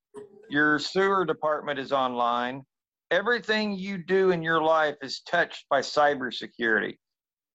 your 0.49 0.79
sewer 0.79 1.25
department 1.25 1.79
is 1.79 1.91
online. 1.91 2.63
Everything 3.11 3.73
you 3.73 3.97
do 3.97 4.31
in 4.31 4.41
your 4.41 4.61
life 4.61 4.95
is 5.01 5.21
touched 5.21 5.65
by 5.69 5.81
cybersecurity. 5.81 6.95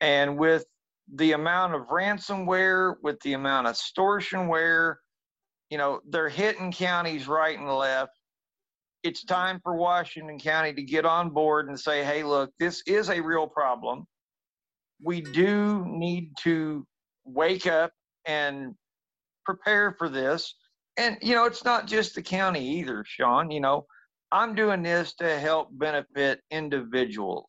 And 0.01 0.39
with 0.39 0.65
the 1.13 1.33
amount 1.33 1.75
of 1.75 1.89
ransomware, 1.89 2.95
with 3.03 3.21
the 3.21 3.33
amount 3.33 3.67
of 3.67 3.75
extortionware, 3.75 4.95
you 5.71 5.79
know, 5.79 6.01
they're 6.09 6.29
hitting 6.29 6.73
counties 6.73 7.29
right 7.29 7.59
and 7.59 7.69
left. 7.69 8.13
It's 9.03 9.25
time 9.25 9.61
for 9.63 9.77
Washington 9.77 10.39
County 10.39 10.75
to 10.75 10.83
get 10.83 11.07
on 11.07 11.31
board 11.31 11.69
and 11.69 11.79
say, 11.79 12.05
hey, 12.05 12.23
look, 12.23 12.51
this 12.59 12.83
is 12.87 13.09
a 13.09 13.21
real 13.21 13.47
problem. 13.47 14.05
We 15.03 15.21
do 15.21 15.85
need 15.87 16.33
to 16.43 16.87
wake 17.25 17.67
up 17.67 17.93
and 18.27 18.75
prepare 19.45 19.95
for 19.99 20.09
this 20.09 20.55
and 20.97 21.17
you 21.23 21.35
know 21.35 21.45
it's 21.45 21.65
not 21.65 21.87
just 21.87 22.15
the 22.15 22.23
county 22.23 22.65
either 22.79 23.05
sean 23.07 23.51
you 23.51 23.61
know 23.61 23.87
i'm 24.33 24.55
doing 24.55 24.83
this 24.83 25.15
to 25.15 25.39
help 25.39 25.69
benefit 25.73 26.41
individuals. 26.51 27.47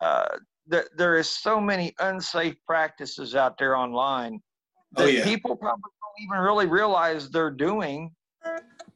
Uh, 0.00 0.36
th- 0.70 0.88
there 0.96 1.16
is 1.16 1.28
so 1.28 1.60
many 1.60 1.94
unsafe 2.00 2.56
practices 2.66 3.34
out 3.34 3.56
there 3.58 3.76
online 3.76 4.40
Oh, 4.96 5.04
that 5.04 5.12
yeah. 5.12 5.24
people 5.24 5.56
probably 5.56 5.80
don't 6.02 6.24
even 6.24 6.38
really 6.44 6.66
realize 6.66 7.30
they're 7.30 7.50
doing 7.50 8.10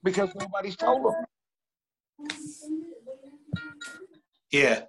because 0.05 0.29
nobody's 0.35 0.77
told 0.77 1.05
them 1.07 1.25
yeah. 4.51 4.83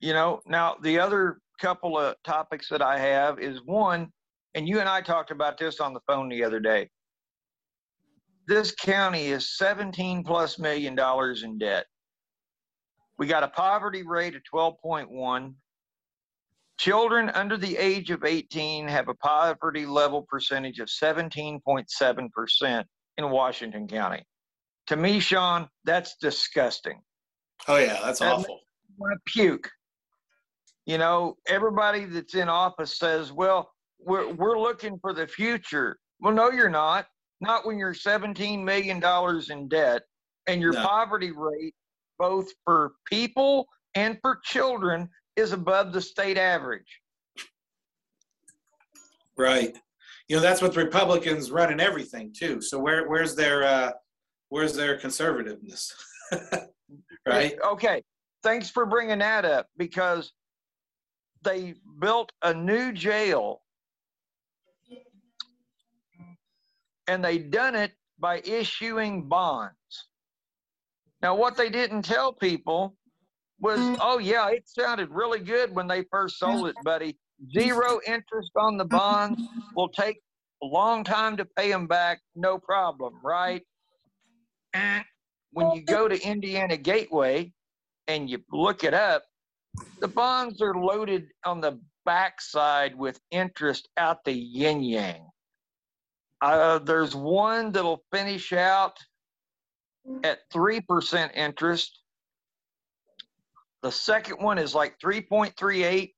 You 0.00 0.12
know 0.12 0.40
now 0.46 0.76
the 0.82 0.98
other 0.98 1.38
couple 1.60 1.96
of 1.98 2.16
topics 2.24 2.68
that 2.68 2.82
i 2.82 2.98
have 2.98 3.38
is 3.38 3.62
one 3.64 4.10
and 4.54 4.68
you 4.68 4.80
and 4.80 4.88
i 4.88 5.00
talked 5.00 5.30
about 5.30 5.58
this 5.58 5.80
on 5.80 5.92
the 5.94 6.00
phone 6.06 6.28
the 6.28 6.44
other 6.44 6.60
day. 6.60 6.88
This 8.46 8.72
county 8.74 9.26
is 9.28 9.56
17 9.56 10.22
plus 10.22 10.58
million 10.58 10.94
dollars 10.94 11.42
in 11.44 11.56
debt. 11.58 11.86
We 13.18 13.26
got 13.26 13.42
a 13.42 13.48
poverty 13.48 14.02
rate 14.02 14.34
of 14.34 14.42
12.1 14.52 15.54
children 16.78 17.30
under 17.30 17.56
the 17.56 17.76
age 17.76 18.10
of 18.10 18.24
18 18.24 18.88
have 18.88 19.08
a 19.08 19.14
poverty 19.14 19.86
level 19.86 20.26
percentage 20.28 20.80
of 20.80 20.88
17.7% 20.88 22.84
in 23.16 23.30
washington 23.30 23.86
county. 23.88 24.24
To 24.88 24.96
me 24.96 25.20
sean 25.20 25.68
that's 25.84 26.16
disgusting. 26.20 27.00
Oh 27.68 27.76
yeah 27.78 27.98
that's 28.04 28.18
That- 28.20 28.34
awful. 28.34 28.60
want 28.98 29.14
to 29.24 29.32
puke. 29.32 29.70
You 30.86 30.98
know, 30.98 31.38
everybody 31.46 32.04
that's 32.04 32.34
in 32.34 32.50
office 32.50 32.98
says, 32.98 33.32
well, 33.32 33.72
we're, 34.06 34.32
we're 34.32 34.58
looking 34.58 34.98
for 35.00 35.12
the 35.12 35.26
future. 35.26 35.98
Well, 36.20 36.34
no, 36.34 36.50
you're 36.50 36.70
not. 36.70 37.06
Not 37.40 37.66
when 37.66 37.78
you're 37.78 37.94
$17 37.94 38.62
million 38.62 39.02
in 39.50 39.68
debt 39.68 40.02
and 40.46 40.60
your 40.60 40.72
No. 40.72 40.82
poverty 40.86 41.32
rate, 41.32 41.74
both 42.18 42.48
for 42.64 42.92
people 43.06 43.66
and 43.94 44.18
for 44.22 44.40
children, 44.44 45.08
is 45.36 45.52
above 45.52 45.92
the 45.92 46.00
state 46.00 46.38
average. 46.38 47.00
right 49.36 49.76
you 50.28 50.36
know 50.36 50.40
that's 50.40 50.62
with 50.62 50.76
republicans 50.76 51.50
running 51.50 51.80
everything 51.80 52.32
too 52.32 52.60
so 52.62 52.78
where 52.78 53.08
where's 53.08 53.34
their 53.34 53.64
uh 53.64 53.90
where's 54.50 54.76
their 54.76 54.96
conservativeness 54.96 55.92
right 57.26 57.56
Okay. 57.64 58.00
Thanks 58.44 58.70
for 58.70 58.86
bringing 58.86 59.18
that 59.18 59.44
up 59.44 59.66
because 59.76 60.32
they 61.42 61.74
built 62.00 62.30
a 62.42 62.54
new 62.54 62.92
jail 62.92 63.62
and 67.06 67.24
they 67.24 67.38
done 67.38 67.74
it 67.74 67.92
by 68.18 68.40
issuing 68.40 69.28
bonds. 69.28 69.74
Now, 71.22 71.34
what 71.34 71.56
they 71.56 71.70
didn't 71.70 72.02
tell 72.02 72.32
people 72.32 72.96
was, 73.60 73.78
oh, 74.00 74.18
yeah, 74.18 74.48
it 74.50 74.68
sounded 74.68 75.08
really 75.10 75.40
good 75.40 75.74
when 75.74 75.86
they 75.86 76.04
first 76.10 76.38
sold 76.38 76.68
it, 76.68 76.76
buddy. 76.84 77.16
Zero 77.52 78.00
interest 78.06 78.50
on 78.56 78.76
the 78.76 78.84
bonds 78.84 79.40
will 79.74 79.88
take 79.88 80.20
a 80.62 80.66
long 80.66 81.02
time 81.04 81.36
to 81.36 81.44
pay 81.44 81.70
them 81.70 81.86
back, 81.86 82.20
no 82.34 82.58
problem, 82.58 83.14
right? 83.22 83.62
Eh, 84.74 85.02
when 85.52 85.70
you 85.72 85.82
go 85.82 86.08
to 86.08 86.20
Indiana 86.20 86.76
Gateway 86.76 87.52
and 88.08 88.28
you 88.28 88.38
look 88.52 88.84
it 88.84 88.94
up, 88.94 89.24
the 90.00 90.08
bonds 90.08 90.60
are 90.60 90.74
loaded 90.74 91.28
on 91.44 91.60
the 91.60 91.80
backside 92.04 92.96
with 92.96 93.18
interest 93.30 93.88
out 93.96 94.24
the 94.24 94.32
yin 94.32 94.82
yang. 94.82 95.26
Uh, 96.44 96.78
there's 96.78 97.16
one 97.16 97.72
that'll 97.72 98.04
finish 98.12 98.52
out 98.52 98.98
at 100.22 100.40
3% 100.50 101.34
interest. 101.34 102.00
The 103.82 103.90
second 103.90 104.42
one 104.42 104.58
is 104.58 104.74
like 104.74 104.98
3.38. 104.98 106.12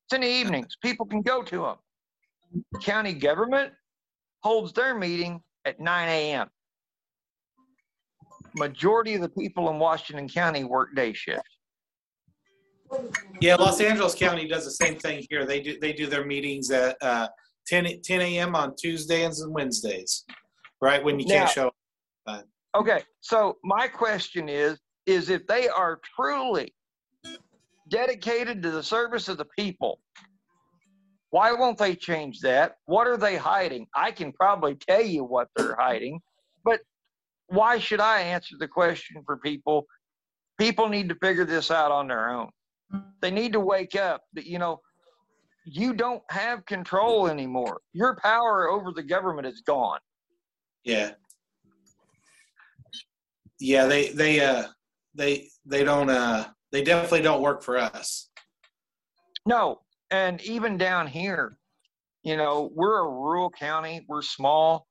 It's 0.06 0.14
in 0.14 0.22
the 0.22 0.26
evenings. 0.26 0.76
People 0.82 1.04
can 1.06 1.20
go 1.22 1.42
to 1.42 1.58
them. 1.58 1.76
County 2.80 3.12
government 3.12 3.72
holds 4.42 4.72
their 4.72 4.94
meeting 4.94 5.40
at 5.66 5.78
9 5.80 6.08
a.m. 6.08 6.48
Majority 8.56 9.14
of 9.14 9.20
the 9.20 9.28
people 9.28 9.68
in 9.68 9.78
Washington 9.78 10.28
County 10.28 10.64
work 10.64 10.94
day 10.96 11.12
shift. 11.12 11.42
Yeah, 13.42 13.56
Los 13.56 13.82
Angeles 13.82 14.14
County 14.14 14.48
does 14.48 14.64
the 14.64 14.70
same 14.70 14.98
thing 14.98 15.26
here. 15.28 15.44
They 15.44 15.60
do 15.60 15.78
they 15.78 15.92
do 15.92 16.06
their 16.06 16.24
meetings 16.24 16.70
at 16.70 16.96
uh, 17.02 17.28
10 17.66 17.86
10 18.02 18.20
a.m. 18.22 18.56
on 18.56 18.74
Tuesdays 18.76 19.40
and 19.40 19.52
Wednesdays, 19.52 20.24
right 20.80 21.04
when 21.04 21.20
you 21.20 21.26
can't 21.26 21.44
Now- 21.44 21.52
show. 21.52 21.70
Okay, 22.74 23.02
so 23.20 23.56
my 23.64 23.88
question 23.88 24.48
is, 24.48 24.78
is 25.06 25.30
if 25.30 25.46
they 25.46 25.68
are 25.68 26.00
truly 26.14 26.74
dedicated 27.88 28.62
to 28.62 28.70
the 28.70 28.82
service 28.82 29.28
of 29.28 29.38
the 29.38 29.46
people, 29.58 30.00
why 31.30 31.52
won't 31.52 31.78
they 31.78 31.94
change 31.94 32.40
that? 32.40 32.76
What 32.86 33.06
are 33.06 33.16
they 33.16 33.36
hiding? 33.36 33.86
I 33.94 34.12
can 34.12 34.32
probably 34.32 34.74
tell 34.76 35.02
you 35.02 35.24
what 35.24 35.48
they're 35.56 35.76
hiding, 35.78 36.20
but 36.64 36.80
why 37.48 37.78
should 37.78 38.00
I 38.00 38.20
answer 38.20 38.56
the 38.58 38.68
question 38.68 39.22
for 39.24 39.38
people? 39.38 39.86
People 40.58 40.88
need 40.88 41.08
to 41.08 41.14
figure 41.16 41.44
this 41.44 41.70
out 41.70 41.90
on 41.90 42.08
their 42.08 42.30
own. 42.30 42.50
They 43.20 43.30
need 43.30 43.52
to 43.52 43.60
wake 43.60 43.96
up 43.96 44.22
that, 44.34 44.46
you 44.46 44.58
know, 44.58 44.80
you 45.64 45.92
don't 45.92 46.22
have 46.30 46.64
control 46.66 47.28
anymore. 47.28 47.80
Your 47.92 48.16
power 48.16 48.68
over 48.68 48.92
the 48.92 49.02
government 49.02 49.46
is 49.46 49.60
gone. 49.60 49.98
Yeah. 50.84 51.12
Yeah, 53.60 53.86
they 53.86 54.10
they 54.10 54.40
uh 54.40 54.64
they 55.14 55.48
they 55.64 55.84
don't 55.84 56.10
uh 56.10 56.48
they 56.72 56.82
definitely 56.82 57.22
don't 57.22 57.42
work 57.42 57.62
for 57.62 57.78
us. 57.78 58.30
No, 59.46 59.80
and 60.10 60.40
even 60.42 60.76
down 60.76 61.06
here, 61.06 61.56
you 62.22 62.36
know, 62.36 62.70
we're 62.74 62.98
a 62.98 63.08
rural 63.08 63.50
county. 63.50 64.04
We're 64.08 64.22
small. 64.22 64.86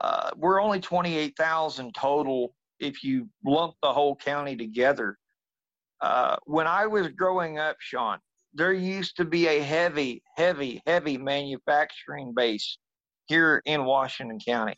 Uh, 0.00 0.30
we're 0.36 0.60
only 0.60 0.80
28,000 0.80 1.94
total 1.94 2.54
if 2.78 3.04
you 3.04 3.28
lump 3.44 3.74
the 3.82 3.92
whole 3.92 4.16
county 4.16 4.56
together. 4.56 5.18
Uh, 6.00 6.36
when 6.44 6.66
I 6.66 6.86
was 6.86 7.08
growing 7.08 7.58
up, 7.58 7.76
Sean, 7.80 8.18
there 8.54 8.72
used 8.72 9.16
to 9.18 9.24
be 9.24 9.46
a 9.46 9.60
heavy, 9.60 10.22
heavy, 10.36 10.82
heavy 10.86 11.18
manufacturing 11.18 12.32
base 12.34 12.78
here 13.26 13.62
in 13.66 13.84
Washington 13.84 14.38
County. 14.44 14.76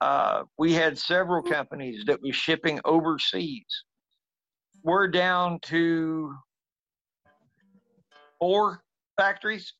Uh, 0.00 0.44
we 0.58 0.72
had 0.72 0.98
several 0.98 1.42
companies 1.42 2.04
that 2.06 2.20
was 2.20 2.34
shipping 2.36 2.80
overseas. 2.84 3.64
We're 4.82 5.08
down 5.08 5.60
to 5.62 6.34
four 8.38 8.82
factories, 9.16 9.72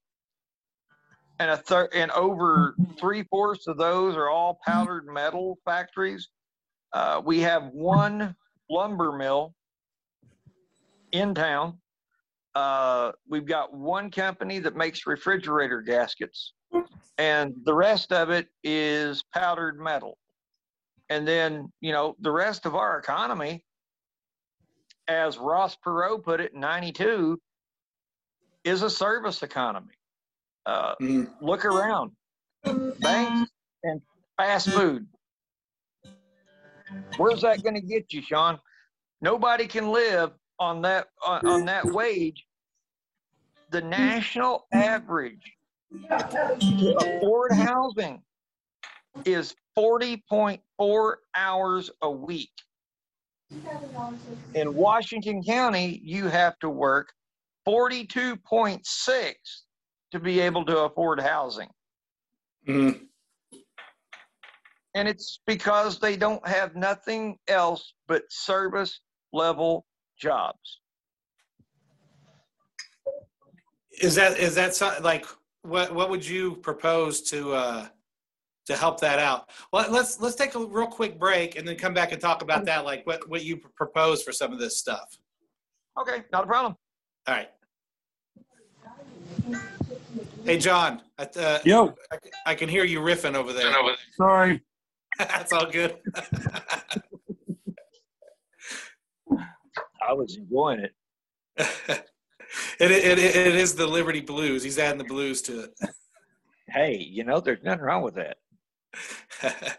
and 1.39 1.51
a 1.51 1.89
and 1.93 2.11
over 2.13 2.75
three 2.99 3.25
fourths 3.25 3.67
of 3.67 3.77
those 3.77 4.17
are 4.17 4.31
all 4.31 4.59
powdered 4.67 5.07
metal 5.07 5.59
factories. 5.65 6.29
Uh, 6.93 7.21
we 7.25 7.41
have 7.41 7.65
one 7.73 8.35
lumber 8.71 9.13
mill 9.13 9.55
in 11.13 11.35
town. 11.35 11.79
Uh, 12.55 13.11
we've 13.29 13.47
got 13.47 13.75
one 13.75 14.11
company 14.11 14.61
that 14.61 14.77
makes 14.77 15.07
refrigerator 15.07 15.83
gaskets, 15.83 16.55
and 17.19 17.55
the 17.65 17.75
rest 17.75 18.13
of 18.13 18.31
it 18.31 18.49
is 18.63 19.23
powdered 19.33 19.79
metal. 19.79 20.19
And 21.09 21.27
then, 21.29 21.73
you 21.81 21.93
know, 21.93 22.17
the 22.21 22.31
rest 22.31 22.67
of 22.67 22.75
our 22.75 22.99
economy, 22.99 23.65
as 25.07 25.39
Ross 25.39 25.77
Perot 25.77 26.25
put 26.25 26.41
it 26.41 26.53
in 26.55 26.61
92, 26.61 27.41
is 28.65 28.83
a 28.83 28.91
service 28.91 29.43
economy. 29.43 29.95
Uh, 30.67 30.95
Mhm. 31.01 31.31
look 31.43 31.65
around 31.67 32.17
banks 33.01 33.51
and 33.83 34.01
fast 34.39 34.71
food. 34.71 35.07
Where's 37.19 37.43
that 37.43 37.63
going 37.63 37.75
to 37.75 37.83
get 37.83 38.13
you, 38.13 38.23
Sean? 38.23 38.59
Nobody 39.21 39.67
can 39.67 39.93
live 39.93 40.33
on 40.59 40.83
that 40.83 41.09
on, 41.25 41.47
on 41.47 41.65
that 41.67 41.87
wage. 41.87 42.47
The 43.71 43.83
national 43.83 44.67
average 44.73 45.57
to 45.93 46.97
afford 46.99 47.53
housing 47.53 48.23
is 49.25 49.55
40.4 49.77 51.15
hours 51.35 51.91
a 52.03 52.11
week. 52.11 52.53
In 54.55 54.75
Washington 54.75 55.43
County, 55.43 56.01
you 56.03 56.29
have 56.29 56.59
to 56.61 56.69
work 56.69 57.13
42.6 57.67 59.35
to 60.13 60.21
be 60.21 60.41
able 60.41 60.65
to 60.65 60.79
afford 60.81 61.21
housing. 61.21 61.71
Mhm. 62.67 63.09
And 64.95 65.09
it's 65.09 65.41
because 65.47 65.99
they 65.99 66.17
don't 66.17 66.47
have 66.47 66.77
nothing 66.77 67.39
else 67.49 67.95
but 68.07 68.23
service 68.31 69.01
level 69.33 69.87
jobs. 70.17 70.81
Is 74.01 74.15
that 74.15 74.39
is 74.39 74.55
that 74.55 74.75
so, 74.75 74.97
like 75.03 75.27
what 75.65 75.95
what 75.95 76.11
would 76.11 76.27
you 76.27 76.57
propose 76.57 77.23
to 77.23 77.53
uh 77.53 77.87
to 78.67 78.77
help 78.77 79.01
that 79.01 79.19
out? 79.19 79.51
Well, 79.73 79.91
let's 79.91 80.21
let's 80.21 80.37
take 80.37 80.55
a 80.55 80.59
real 80.65 80.87
quick 80.87 81.19
break 81.19 81.57
and 81.57 81.67
then 81.67 81.77
come 81.77 81.95
back 81.95 82.13
and 82.13 82.21
talk 82.21 82.43
about 82.43 82.65
that 82.67 82.85
like 82.85 83.07
what 83.07 83.29
what 83.29 83.45
you 83.45 83.57
propose 83.75 84.23
for 84.23 84.33
some 84.33 84.53
of 84.53 84.59
this 84.59 84.79
stuff. 84.79 85.19
Okay, 86.01 86.25
not 86.33 86.45
a 86.45 86.47
problem. 86.47 86.77
All 87.27 87.35
right. 87.35 87.51
Hey 90.45 90.59
John, 90.59 91.01
uh, 91.19 91.59
Yo, 91.65 91.95
I, 92.13 92.19
I 92.47 92.55
can 92.55 92.69
hear 92.69 92.85
you 92.85 93.01
riffing 93.01 93.35
over 93.35 93.53
there. 93.53 93.73
sorry. 94.17 94.63
That's 95.19 95.53
all 95.53 95.67
good. 95.67 95.97
I 100.07 100.13
was 100.13 100.37
enjoying 100.37 100.81
it. 100.81 100.93
It, 102.79 102.91
it, 102.91 103.19
it, 103.19 103.37
it 103.37 103.55
is 103.55 103.75
the 103.75 103.87
Liberty 103.87 104.21
Blues. 104.21 104.63
He's 104.63 104.79
adding 104.79 104.99
the 104.99 105.05
blues 105.05 105.43
to 105.43 105.65
it. 105.65 105.71
Hey, 106.69 106.97
you 106.97 107.25
know, 107.25 107.41
there's 107.41 107.63
nothing 107.63 107.83
wrong 107.85 108.03
with 108.03 108.15
that. 108.15 108.37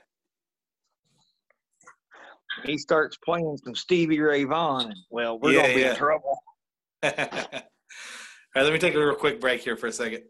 He 2.63 2.77
starts 2.77 3.17
playing 3.17 3.57
some 3.63 3.75
Stevie 3.75 4.19
Ray 4.21 4.45
Vaughan, 4.45 4.93
well, 5.09 5.37
we're 5.37 5.51
Yeah, 5.51 5.61
gonna 5.63 5.73
be 5.73 5.81
yeah. 5.81 5.89
in 5.91 5.95
trouble. 5.97 6.39
All 7.03 7.11
right, 7.11 7.63
let 8.55 8.71
me 8.73 8.79
take 8.79 8.95
a 8.95 8.99
real 8.99 9.13
quick 9.13 9.41
break 9.41 9.61
here 9.61 9.75
for 9.75 9.87
a 9.87 9.91
second. 9.91 10.23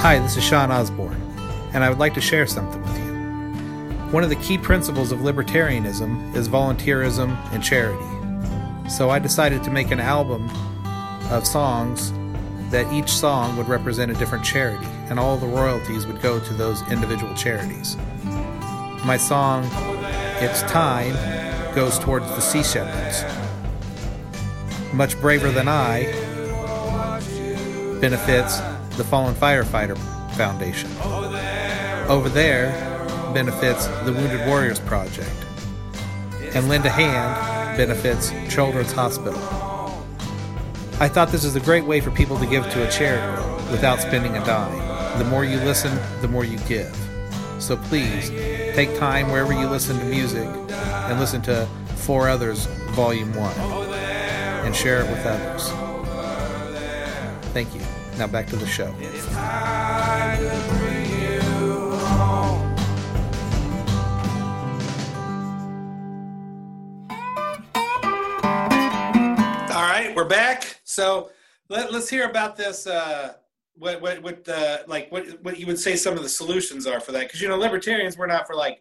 Hi, 0.00 0.18
this 0.20 0.36
is 0.36 0.44
Sean 0.44 0.70
Osborne, 0.70 1.20
and 1.74 1.84
I 1.84 1.90
would 1.90 1.98
like 1.98 2.14
to 2.14 2.20
share 2.20 2.46
something 2.46 2.80
with 2.80 2.87
you. 2.87 2.87
One 4.10 4.24
of 4.24 4.30
the 4.30 4.36
key 4.36 4.56
principles 4.56 5.12
of 5.12 5.18
libertarianism 5.18 6.34
is 6.34 6.48
volunteerism 6.48 7.36
and 7.52 7.62
charity. 7.62 8.02
So 8.88 9.10
I 9.10 9.18
decided 9.18 9.62
to 9.64 9.70
make 9.70 9.90
an 9.90 10.00
album 10.00 10.48
of 11.30 11.46
songs 11.46 12.10
that 12.70 12.90
each 12.90 13.10
song 13.10 13.58
would 13.58 13.68
represent 13.68 14.10
a 14.10 14.14
different 14.14 14.46
charity, 14.46 14.86
and 15.10 15.20
all 15.20 15.36
the 15.36 15.46
royalties 15.46 16.06
would 16.06 16.22
go 16.22 16.40
to 16.40 16.54
those 16.54 16.80
individual 16.90 17.34
charities. 17.34 17.98
My 19.04 19.18
song, 19.18 19.68
It's 20.40 20.62
Time, 20.62 21.14
goes 21.74 21.98
towards 21.98 22.24
the 22.28 22.40
Sea 22.40 22.62
Shepherds. 22.62 23.24
Much 24.94 25.20
Braver 25.20 25.50
Than 25.50 25.68
I 25.68 26.04
benefits 28.00 28.56
the 28.96 29.04
Fallen 29.04 29.34
Firefighter 29.34 29.98
Foundation. 30.34 30.90
Over 32.08 32.30
there 32.30 32.87
benefits 33.34 33.86
the 34.04 34.12
Wounded 34.12 34.46
Warriors 34.46 34.80
Project. 34.80 35.30
And 36.54 36.68
Lend 36.68 36.86
a 36.86 36.90
Hand 36.90 37.76
benefits 37.76 38.32
Children's 38.52 38.92
Hospital. 38.92 39.38
I 41.00 41.08
thought 41.08 41.28
this 41.28 41.44
is 41.44 41.54
a 41.54 41.60
great 41.60 41.84
way 41.84 42.00
for 42.00 42.10
people 42.10 42.38
to 42.38 42.46
give 42.46 42.68
to 42.70 42.86
a 42.86 42.90
charity 42.90 43.42
without 43.70 44.00
spending 44.00 44.36
a 44.36 44.44
dime. 44.44 45.18
The 45.18 45.24
more 45.24 45.44
you 45.44 45.58
listen, 45.58 45.96
the 46.20 46.28
more 46.28 46.44
you 46.44 46.58
give. 46.60 46.94
So 47.58 47.76
please, 47.76 48.30
take 48.74 48.96
time 48.98 49.30
wherever 49.30 49.52
you 49.52 49.68
listen 49.68 49.98
to 49.98 50.04
music 50.04 50.48
and 50.70 51.20
listen 51.20 51.42
to 51.42 51.66
Four 51.96 52.28
Others 52.28 52.66
Volume 52.92 53.34
1 53.34 53.52
and 54.64 54.74
share 54.74 55.00
it 55.02 55.10
with 55.10 55.24
others. 55.24 55.70
Thank 57.52 57.74
you. 57.74 57.80
Now 58.18 58.26
back 58.26 58.46
to 58.48 58.56
the 58.56 58.66
show. 58.66 58.92
We're 70.18 70.24
back. 70.24 70.80
So 70.82 71.30
let, 71.68 71.92
let's 71.92 72.10
hear 72.10 72.28
about 72.28 72.56
this. 72.56 72.88
Uh, 72.88 73.34
what 73.76 74.02
what 74.02 74.20
what 74.20 74.48
uh, 74.48 74.78
like 74.88 75.12
what 75.12 75.40
what 75.44 75.60
you 75.60 75.66
would 75.68 75.78
say 75.78 75.94
some 75.94 76.16
of 76.16 76.24
the 76.24 76.28
solutions 76.28 76.88
are 76.88 76.98
for 76.98 77.12
that? 77.12 77.28
Because 77.28 77.40
you 77.40 77.46
know 77.46 77.56
libertarians 77.56 78.18
we're 78.18 78.26
not 78.26 78.44
for 78.44 78.56
like 78.56 78.80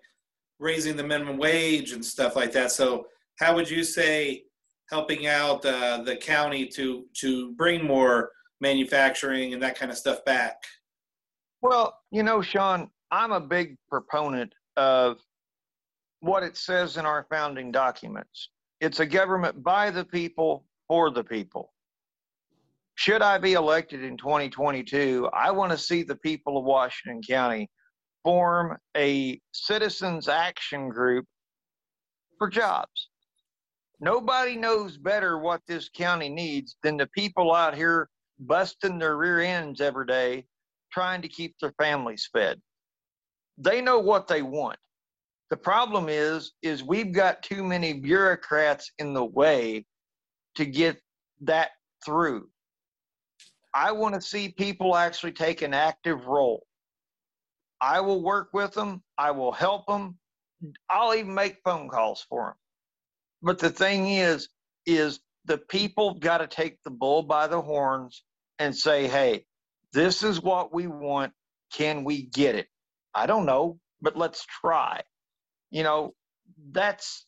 raising 0.58 0.97
the 0.97 1.04
minimum 1.04 1.38
wage 1.38 1.91
and 1.91 2.04
stuff 2.04 2.36
like 2.36 2.52
that. 2.54 2.71
So 2.71 3.06
how 3.38 3.54
would 3.54 3.69
you 3.69 3.84
say 3.84 4.45
helping 4.89 5.28
out 5.28 5.63
uh, 5.63 6.02
the 6.02 6.15
county 6.15 6.65
to 6.69 7.06
to 7.19 7.52
bring 7.52 7.86
more 7.86 8.32
manufacturing 8.60 9.54
and 9.54 9.62
that 9.62 9.78
kind 9.78 9.91
of 9.91 9.97
stuff 10.00 10.26
back? 10.26 10.56
Well, 11.62 12.00
you 12.10 12.23
know, 12.23 12.41
Sean, 12.41 12.89
I'm 13.12 13.32
a 13.32 13.39
big 13.39 13.78
proponent 13.88 14.52
of 14.76 15.17
what 16.21 16.41
it 16.41 16.58
says 16.58 16.97
in 16.97 17.06
our 17.06 17.28
founding 17.30 17.71
documents. 17.71 18.50
It's 18.82 19.02
a 19.02 19.06
government 19.06 19.63
by 19.63 19.91
the 19.91 20.04
people, 20.04 20.67
for 20.88 21.12
the 21.12 21.23
people. 21.23 21.73
Should 22.95 23.21
I 23.21 23.38
be 23.38 23.54
elected 23.54 24.04
in 24.04 24.17
2022, 24.17 25.30
I 25.34 25.52
want 25.52 25.71
to 25.71 25.78
see 25.78 26.04
the 26.04 26.15
people 26.15 26.58
of 26.58 26.65
Washington 26.65 27.21
County 27.21 27.69
form 28.23 28.78
a 28.95 29.39
citizens 29.52 30.28
action 30.28 30.89
group 30.89 31.26
for 32.38 32.50
jobs. 32.50 33.10
Nobody 34.00 34.56
knows 34.56 34.97
better 34.97 35.39
what 35.39 35.62
this 35.67 35.89
county 35.89 36.30
needs 36.30 36.78
than 36.84 36.97
the 36.97 37.08
people 37.08 37.54
out 37.54 37.76
here 37.76 38.10
busting 38.39 39.00
their 39.00 39.17
rear 39.17 39.39
ends 39.39 39.82
every 39.82 40.06
day 40.06 40.45
trying 40.91 41.21
to 41.21 41.28
keep 41.28 41.56
their 41.60 41.73
families 41.80 42.30
fed. 42.32 42.62
They 43.58 43.82
know 43.82 44.00
what 44.00 44.28
they 44.28 44.41
want. 44.41 44.78
The 45.50 45.58
problem 45.58 46.10
is 46.10 46.52
is 46.62 46.84
we've 46.84 47.12
got 47.12 47.41
too 47.41 47.63
many 47.63 47.93
bureaucrats 47.93 48.91
in 49.00 49.13
the 49.13 49.26
way 49.26 49.86
to 50.58 50.65
get 50.65 51.02
that 51.41 51.72
through. 52.06 52.50
I 53.74 53.91
want 53.91 54.15
to 54.15 54.22
see 54.22 54.50
people 54.50 54.96
actually 54.96 55.34
take 55.34 55.62
an 55.62 55.74
active 55.74 56.26
role. 56.26 56.65
I 57.80 58.02
will 58.02 58.24
work 58.24 58.50
with 58.54 58.74
them, 58.74 59.04
I 59.17 59.32
will 59.32 59.52
help 59.52 59.86
them. 59.88 60.17
I'll 60.89 61.13
even 61.13 61.36
make 61.36 61.58
phone 61.63 61.88
calls 61.88 62.26
for 62.28 62.48
them. 62.48 62.56
But 63.43 63.60
the 63.60 63.70
thing 63.70 64.10
is 64.10 64.50
is 64.88 65.20
the 65.46 65.60
people 65.60 66.15
got 66.15 66.39
to 66.39 66.48
take 66.48 66.82
the 66.84 66.89
bull 66.89 67.22
by 67.22 67.46
the 67.48 67.62
horns 67.62 68.24
and 68.58 68.76
say, 68.76 69.08
"Hey, 69.08 69.46
this 69.93 70.24
is 70.24 70.41
what 70.41 70.74
we 70.74 70.88
want. 70.88 71.34
Can 71.72 72.04
we 72.04 72.24
get 72.24 72.56
it? 72.56 72.67
I 73.13 73.28
don't 73.28 73.46
know, 73.46 73.80
but 74.02 74.17
let's 74.17 74.46
try. 74.46 75.04
You 75.70 75.84
know, 75.84 76.15
that's 76.72 77.28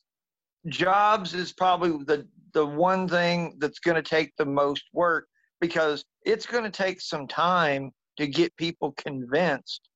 jobs 0.67 1.33
is 1.33 1.53
probably 1.53 2.03
the 2.03 2.27
the 2.53 2.65
one 2.65 3.07
thing 3.07 3.55
that's 3.59 3.79
going 3.79 3.95
to 3.95 4.07
take 4.07 4.31
the 4.37 4.45
most 4.45 4.83
work 4.93 5.27
because 5.61 6.03
it's 6.25 6.45
going 6.45 6.63
to 6.63 6.69
take 6.69 7.01
some 7.01 7.27
time 7.27 7.91
to 8.17 8.27
get 8.27 8.55
people 8.57 8.93
convinced 8.93 9.89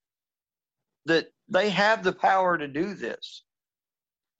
that 1.06 1.28
they 1.50 1.70
have 1.70 2.04
the 2.04 2.14
power 2.14 2.58
to 2.58 2.68
do 2.68 2.94
this. 2.94 3.44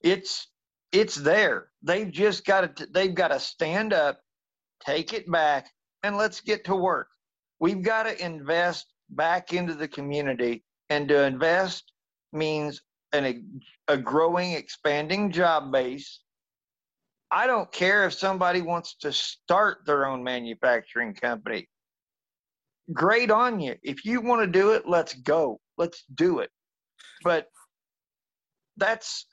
It's 0.02 0.48
it's 0.92 1.16
there. 1.16 1.68
They've 1.82 2.10
just 2.10 2.44
got 2.44 2.76
to 2.76 2.86
they've 2.86 3.14
got 3.14 3.28
to 3.28 3.40
stand 3.40 3.92
up, 3.92 4.20
take 4.84 5.12
it 5.12 5.30
back 5.30 5.70
and 6.02 6.16
let's 6.16 6.40
get 6.40 6.64
to 6.64 6.76
work. 6.76 7.08
We've 7.60 7.82
got 7.82 8.04
to 8.04 8.24
invest 8.24 8.86
back 9.10 9.52
into 9.52 9.74
the 9.74 9.88
community 9.88 10.64
and 10.90 11.08
to 11.08 11.24
invest 11.24 11.92
means 12.32 12.80
an, 13.12 13.24
a, 13.24 13.92
a 13.92 13.96
growing 13.96 14.52
expanding 14.52 15.30
job 15.30 15.72
base 15.72 16.20
i 17.34 17.46
don't 17.48 17.70
care 17.72 18.06
if 18.06 18.14
somebody 18.14 18.62
wants 18.62 18.94
to 18.94 19.12
start 19.12 19.78
their 19.84 20.06
own 20.06 20.22
manufacturing 20.22 21.14
company. 21.14 21.68
Great 22.92 23.30
on 23.30 23.60
you. 23.60 23.74
If 23.82 24.04
you 24.04 24.20
want 24.20 24.42
to 24.42 24.46
do 24.46 24.72
it 24.72 24.86
let's 24.86 25.14
go. 25.14 25.60
Let's 25.76 26.04
do 26.14 26.38
it. 26.38 26.50
But 27.22 27.48
that's 28.76 29.26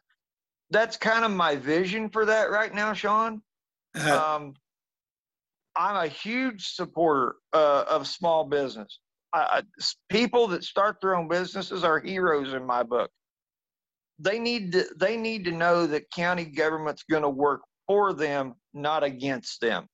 that's 0.72 0.98
kind 0.98 1.26
of 1.26 1.32
my 1.32 1.56
vision 1.58 2.10
for 2.10 2.26
that 2.26 2.50
right 2.50 2.74
now 2.74 2.94
sean. 2.94 3.42
Um, 4.10 4.54
I'm 5.76 6.06
a 6.06 6.08
huge 6.08 6.74
supporter 6.74 7.36
uh, 7.54 7.84
of 7.90 8.08
small 8.08 8.46
business. 8.46 9.00
I, 9.34 9.40
I, 9.40 9.62
people 10.10 10.48
that 10.48 10.64
start 10.64 10.98
their 11.02 11.16
own 11.16 11.28
businesses 11.28 11.84
are 11.84 12.00
heroes 12.00 12.54
in 12.54 12.66
my 12.66 12.84
book. 12.84 13.10
They 14.20 14.40
need 14.40 14.72
to 14.74 14.86
they 14.98 15.18
need 15.18 15.46
to 15.46 15.52
know 15.52 15.88
that 15.88 16.12
county 16.12 16.46
government's 16.46 17.04
going 17.04 17.24
to 17.24 17.30
work 17.30 17.62
for 17.88 18.14
them, 18.14 18.56
not 18.74 19.04
against 19.04 19.62
them. 19.62 19.88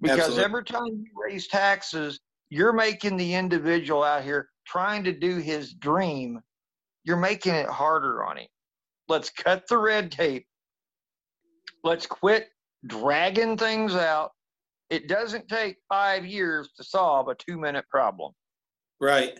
Because 0.00 0.18
Absolutely. 0.18 0.44
every 0.44 0.64
time 0.64 0.86
you 0.86 1.06
raise 1.14 1.48
taxes, 1.48 2.20
you're 2.50 2.72
making 2.72 3.16
the 3.16 3.34
individual 3.34 4.02
out 4.02 4.24
here 4.24 4.48
trying 4.66 5.04
to 5.04 5.12
do 5.12 5.38
his 5.38 5.74
dream. 5.74 6.40
You're 7.04 7.16
making 7.16 7.54
it 7.54 7.68
harder 7.68 8.24
on 8.24 8.38
him. 8.38 8.46
Let's 9.08 9.30
cut 9.30 9.66
the 9.68 9.78
red 9.78 10.10
tape. 10.10 10.46
Let's 11.84 12.06
quit 12.06 12.48
dragging 12.86 13.56
things 13.56 13.94
out. 13.94 14.32
It 14.90 15.08
doesn't 15.08 15.48
take 15.48 15.76
five 15.88 16.24
years 16.24 16.70
to 16.76 16.84
solve 16.84 17.28
a 17.28 17.34
two 17.34 17.58
minute 17.58 17.84
problem. 17.88 18.32
Right. 19.00 19.38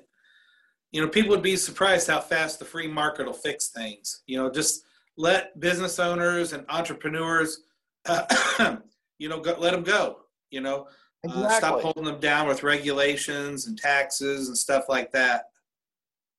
You 0.93 1.03
know, 1.03 1.09
people 1.09 1.31
would 1.31 1.43
be 1.43 1.57
surprised 1.57 2.09
how 2.09 2.21
fast 2.21 2.59
the 2.59 2.65
free 2.65 2.89
market 2.89 3.27
will 3.27 3.33
fix 3.33 3.69
things. 3.69 4.23
You 4.27 4.39
know, 4.39 4.51
just 4.51 4.83
let 5.17 5.59
business 5.61 5.99
owners 5.99 6.53
and 6.53 6.65
entrepreneurs, 6.69 7.63
uh, 8.09 8.77
you 9.19 9.29
know, 9.29 9.41
go, 9.41 9.57
let 9.59 9.73
them 9.73 9.83
go. 9.83 10.19
You 10.51 10.61
know, 10.61 10.87
uh, 11.29 11.49
stop 11.51 11.81
holding 11.81 12.05
them 12.05 12.21
down 12.21 12.47
with 12.47 12.63
regulations 12.63 13.67
and 13.67 13.79
taxes 13.79 14.49
and 14.49 14.57
stuff 14.57 14.85
like 14.89 15.13
that. 15.13 15.45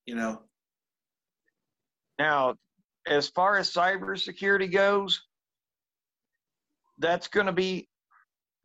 You 0.06 0.16
know, 0.16 0.42
Now, 2.18 2.56
as 3.06 3.28
far 3.30 3.58
as 3.58 3.72
cybersecurity 3.72 4.72
goes, 4.72 5.22
that's 7.00 7.28
going 7.28 7.46
to 7.46 7.52
be 7.52 7.90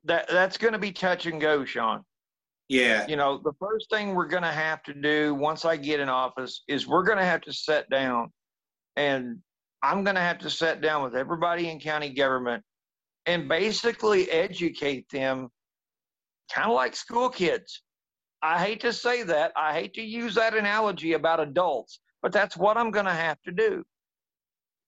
that 0.04 0.28
that's 0.28 0.58
going 0.58 0.72
to 0.72 0.78
be 0.78 0.92
touch 0.92 1.26
and 1.26 1.40
go, 1.40 1.64
Sean. 1.64 2.04
yeah, 2.68 3.06
You 3.06 3.16
know, 3.16 3.38
the 3.38 3.52
first 3.60 3.90
thing 3.90 4.14
we're 4.14 4.26
going 4.26 4.42
to 4.42 4.52
have 4.52 4.82
to 4.84 4.94
do 4.94 5.34
once 5.34 5.64
I 5.64 5.76
get 5.76 6.00
in 6.00 6.08
office 6.08 6.62
is 6.68 6.86
we're 6.86 7.04
going 7.04 7.18
to 7.18 7.24
have 7.24 7.40
to 7.42 7.52
sit 7.52 7.88
down 7.90 8.32
and 8.96 9.38
I'm 9.82 10.04
going 10.04 10.16
to 10.16 10.22
have 10.22 10.38
to 10.38 10.50
sit 10.50 10.80
down 10.80 11.02
with 11.02 11.16
everybody 11.16 11.68
in 11.68 11.80
county 11.80 12.10
government 12.10 12.62
and 13.26 13.48
basically 13.48 14.30
educate 14.30 15.08
them, 15.10 15.48
kind 16.52 16.68
of 16.68 16.74
like 16.74 16.96
school 16.96 17.28
kids. 17.28 17.82
I 18.42 18.58
hate 18.58 18.80
to 18.80 18.92
say 18.92 19.22
that. 19.22 19.52
I 19.56 19.72
hate 19.72 19.94
to 19.94 20.02
use 20.02 20.34
that 20.34 20.54
analogy 20.54 21.12
about 21.12 21.40
adults, 21.40 22.00
but 22.22 22.32
that's 22.32 22.56
what 22.56 22.76
I'm 22.76 22.90
going 22.90 23.06
to 23.06 23.12
have 23.12 23.40
to 23.42 23.52
do. 23.52 23.84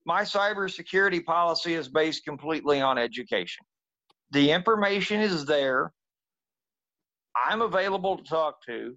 My 0.05 0.23
cybersecurity 0.23 1.25
policy 1.25 1.75
is 1.75 1.89
based 1.89 2.25
completely 2.25 2.81
on 2.81 2.99
education. 2.99 3.65
The 4.33 4.51
information 4.51 5.21
is 5.21 5.47
there. 5.47 5.93
I'm 7.37 7.63
available 7.63 8.19
to 8.19 8.25
talk 8.25 8.57
to. 8.67 8.97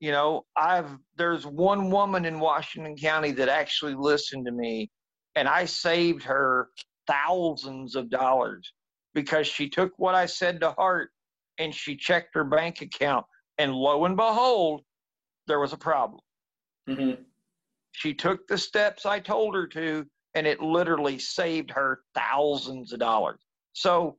You 0.00 0.10
know, 0.10 0.44
I've 0.56 0.96
there's 1.16 1.46
one 1.46 1.90
woman 1.90 2.24
in 2.24 2.40
Washington 2.40 2.96
County 2.96 3.32
that 3.32 3.48
actually 3.48 3.94
listened 3.94 4.46
to 4.46 4.52
me 4.52 4.90
and 5.34 5.48
I 5.48 5.64
saved 5.64 6.24
her 6.24 6.68
thousands 7.06 7.96
of 7.96 8.10
dollars 8.10 8.72
because 9.14 9.46
she 9.46 9.68
took 9.68 9.92
what 9.96 10.14
I 10.14 10.26
said 10.26 10.60
to 10.60 10.72
heart 10.72 11.10
and 11.58 11.74
she 11.74 11.96
checked 11.96 12.34
her 12.34 12.44
bank 12.44 12.80
account 12.80 13.26
and 13.58 13.72
lo 13.74 14.04
and 14.04 14.16
behold, 14.16 14.82
there 15.46 15.60
was 15.60 15.72
a 15.72 15.78
problem. 15.78 16.20
Mm-hmm. 16.88 17.22
She 17.92 18.14
took 18.14 18.46
the 18.48 18.58
steps 18.58 19.04
I 19.04 19.20
told 19.20 19.54
her 19.54 19.66
to, 19.68 20.06
and 20.34 20.46
it 20.46 20.60
literally 20.60 21.18
saved 21.18 21.70
her 21.70 22.00
thousands 22.14 22.92
of 22.92 23.00
dollars. 23.00 23.38
So 23.74 24.16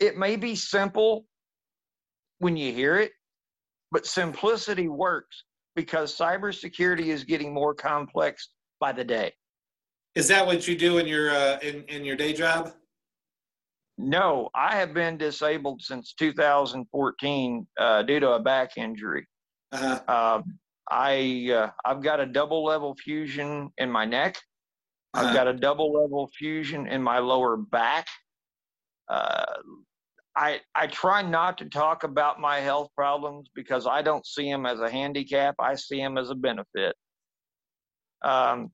it 0.00 0.16
may 0.16 0.36
be 0.36 0.54
simple 0.54 1.26
when 2.38 2.56
you 2.56 2.72
hear 2.72 2.96
it, 2.96 3.12
but 3.90 4.06
simplicity 4.06 4.88
works 4.88 5.44
because 5.74 6.16
cybersecurity 6.16 7.06
is 7.06 7.24
getting 7.24 7.52
more 7.52 7.74
complex 7.74 8.50
by 8.80 8.92
the 8.92 9.04
day. 9.04 9.32
Is 10.14 10.28
that 10.28 10.46
what 10.46 10.66
you 10.68 10.76
do 10.76 10.98
in 10.98 11.06
your 11.06 11.30
uh, 11.30 11.58
in 11.60 11.82
in 11.84 12.04
your 12.04 12.16
day 12.16 12.32
job? 12.32 12.72
No, 13.98 14.48
I 14.54 14.74
have 14.76 14.92
been 14.92 15.16
disabled 15.16 15.82
since 15.82 16.14
2014 16.14 17.66
uh, 17.78 18.02
due 18.02 18.20
to 18.20 18.32
a 18.32 18.40
back 18.40 18.76
injury. 18.76 19.26
Uh-huh. 19.72 20.00
Uh, 20.08 20.42
I 20.90 21.50
uh, 21.52 21.70
I've 21.84 22.02
got 22.02 22.20
a 22.20 22.26
double 22.26 22.64
level 22.64 22.94
fusion 22.96 23.70
in 23.78 23.90
my 23.90 24.04
neck. 24.04 24.36
I've 25.14 25.26
Uh-huh. 25.26 25.34
got 25.34 25.48
a 25.48 25.52
double 25.54 25.92
level 25.92 26.28
fusion 26.36 26.86
in 26.88 27.02
my 27.02 27.18
lower 27.18 27.56
back. 27.56 28.06
Uh, 29.08 29.44
I 30.36 30.60
I 30.74 30.86
try 30.88 31.22
not 31.22 31.58
to 31.58 31.66
talk 31.68 32.04
about 32.04 32.40
my 32.40 32.58
health 32.58 32.90
problems 32.96 33.48
because 33.54 33.86
I 33.86 34.02
don't 34.02 34.26
see 34.26 34.50
them 34.50 34.66
as 34.66 34.80
a 34.80 34.90
handicap. 34.90 35.54
I 35.58 35.74
see 35.76 35.98
them 36.00 36.18
as 36.18 36.30
a 36.30 36.34
benefit. 36.34 36.94
Um, 38.22 38.72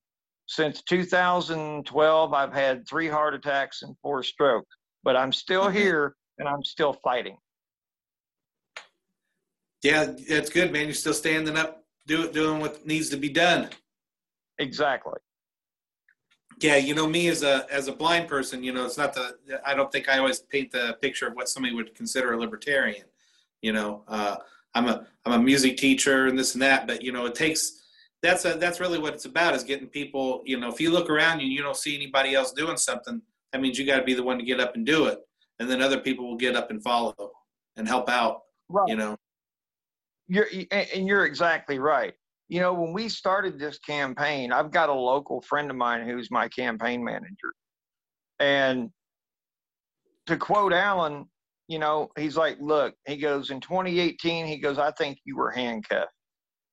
since 0.51 0.81
2012, 0.81 2.33
I've 2.33 2.53
had 2.53 2.85
three 2.85 3.07
heart 3.07 3.33
attacks 3.33 3.83
and 3.83 3.95
four 4.01 4.21
strokes, 4.21 4.67
but 5.01 5.15
I'm 5.15 5.31
still 5.31 5.67
Mhm. 5.67 5.73
here 5.73 6.17
and 6.39 6.47
I'm 6.47 6.61
still 6.61 6.91
fighting. 6.91 7.37
Yeah, 9.81 10.13
that's 10.27 10.49
good, 10.49 10.73
man. 10.73 10.85
You're 10.87 10.93
still 10.93 11.13
standing 11.13 11.55
up, 11.55 11.85
do, 12.05 12.29
doing 12.33 12.59
what 12.59 12.85
needs 12.85 13.09
to 13.11 13.17
be 13.17 13.29
done. 13.29 13.69
Exactly. 14.59 15.19
Yeah, 16.59 16.75
you 16.75 16.95
know 16.95 17.07
me 17.07 17.29
as 17.29 17.43
a 17.43 17.65
as 17.71 17.87
a 17.87 17.93
blind 17.93 18.27
person, 18.27 18.61
you 18.61 18.73
know, 18.73 18.85
it's 18.85 18.97
not 18.97 19.13
the 19.13 19.39
I 19.65 19.73
don't 19.73 19.89
think 19.89 20.09
I 20.09 20.17
always 20.17 20.39
paint 20.39 20.71
the 20.71 20.97
picture 21.01 21.27
of 21.27 21.33
what 21.33 21.47
somebody 21.47 21.73
would 21.73 21.95
consider 21.95 22.33
a 22.33 22.37
libertarian. 22.37 23.07
You 23.61 23.71
know, 23.71 24.03
uh, 24.09 24.35
I'm 24.75 24.87
a 24.89 25.07
I'm 25.25 25.31
a 25.31 25.39
music 25.41 25.77
teacher 25.77 26.27
and 26.27 26.37
this 26.37 26.53
and 26.55 26.61
that, 26.61 26.87
but 26.87 27.01
you 27.01 27.13
know, 27.13 27.25
it 27.25 27.35
takes 27.35 27.80
that's 28.21 28.45
a, 28.45 28.53
that's 28.53 28.79
really 28.79 28.99
what 28.99 29.13
it's 29.13 29.25
about 29.25 29.55
is 29.55 29.63
getting 29.63 29.87
people. 29.87 30.41
You 30.45 30.59
know, 30.59 30.69
if 30.69 30.79
you 30.79 30.91
look 30.91 31.09
around 31.09 31.39
you 31.39 31.45
and 31.45 31.53
you 31.53 31.61
don't 31.61 31.75
see 31.75 31.95
anybody 31.95 32.35
else 32.35 32.51
doing 32.51 32.77
something, 32.77 33.21
that 33.51 33.61
means 33.61 33.77
you 33.77 33.85
got 33.85 33.97
to 33.97 34.03
be 34.03 34.13
the 34.13 34.23
one 34.23 34.37
to 34.37 34.45
get 34.45 34.59
up 34.59 34.75
and 34.75 34.85
do 34.85 35.05
it, 35.05 35.19
and 35.59 35.69
then 35.69 35.81
other 35.81 35.99
people 35.99 36.27
will 36.27 36.37
get 36.37 36.55
up 36.55 36.69
and 36.69 36.83
follow 36.83 37.15
and 37.77 37.87
help 37.87 38.09
out. 38.09 38.41
Right. 38.69 38.89
You 38.89 38.95
know, 38.95 39.17
You're 40.27 40.47
and 40.71 40.87
and 40.93 41.07
you're 41.07 41.25
exactly 41.25 41.79
right. 41.79 42.13
You 42.47 42.59
know, 42.59 42.73
when 42.73 42.93
we 42.93 43.07
started 43.09 43.57
this 43.57 43.79
campaign, 43.79 44.51
I've 44.51 44.71
got 44.71 44.89
a 44.89 44.93
local 44.93 45.41
friend 45.41 45.69
of 45.71 45.77
mine 45.77 46.07
who's 46.07 46.29
my 46.29 46.49
campaign 46.49 47.03
manager. 47.03 47.53
And 48.39 48.89
to 50.27 50.35
quote 50.35 50.73
Alan, 50.73 51.25
you 51.67 51.79
know, 51.79 52.09
he's 52.17 52.35
like, 52.35 52.57
look, 52.59 52.93
he 53.07 53.15
goes, 53.15 53.51
in 53.51 53.61
2018, 53.61 54.45
he 54.45 54.57
goes, 54.57 54.77
I 54.77 54.91
think 54.91 55.19
you 55.23 55.37
were 55.37 55.51
handcuffed. 55.51 56.11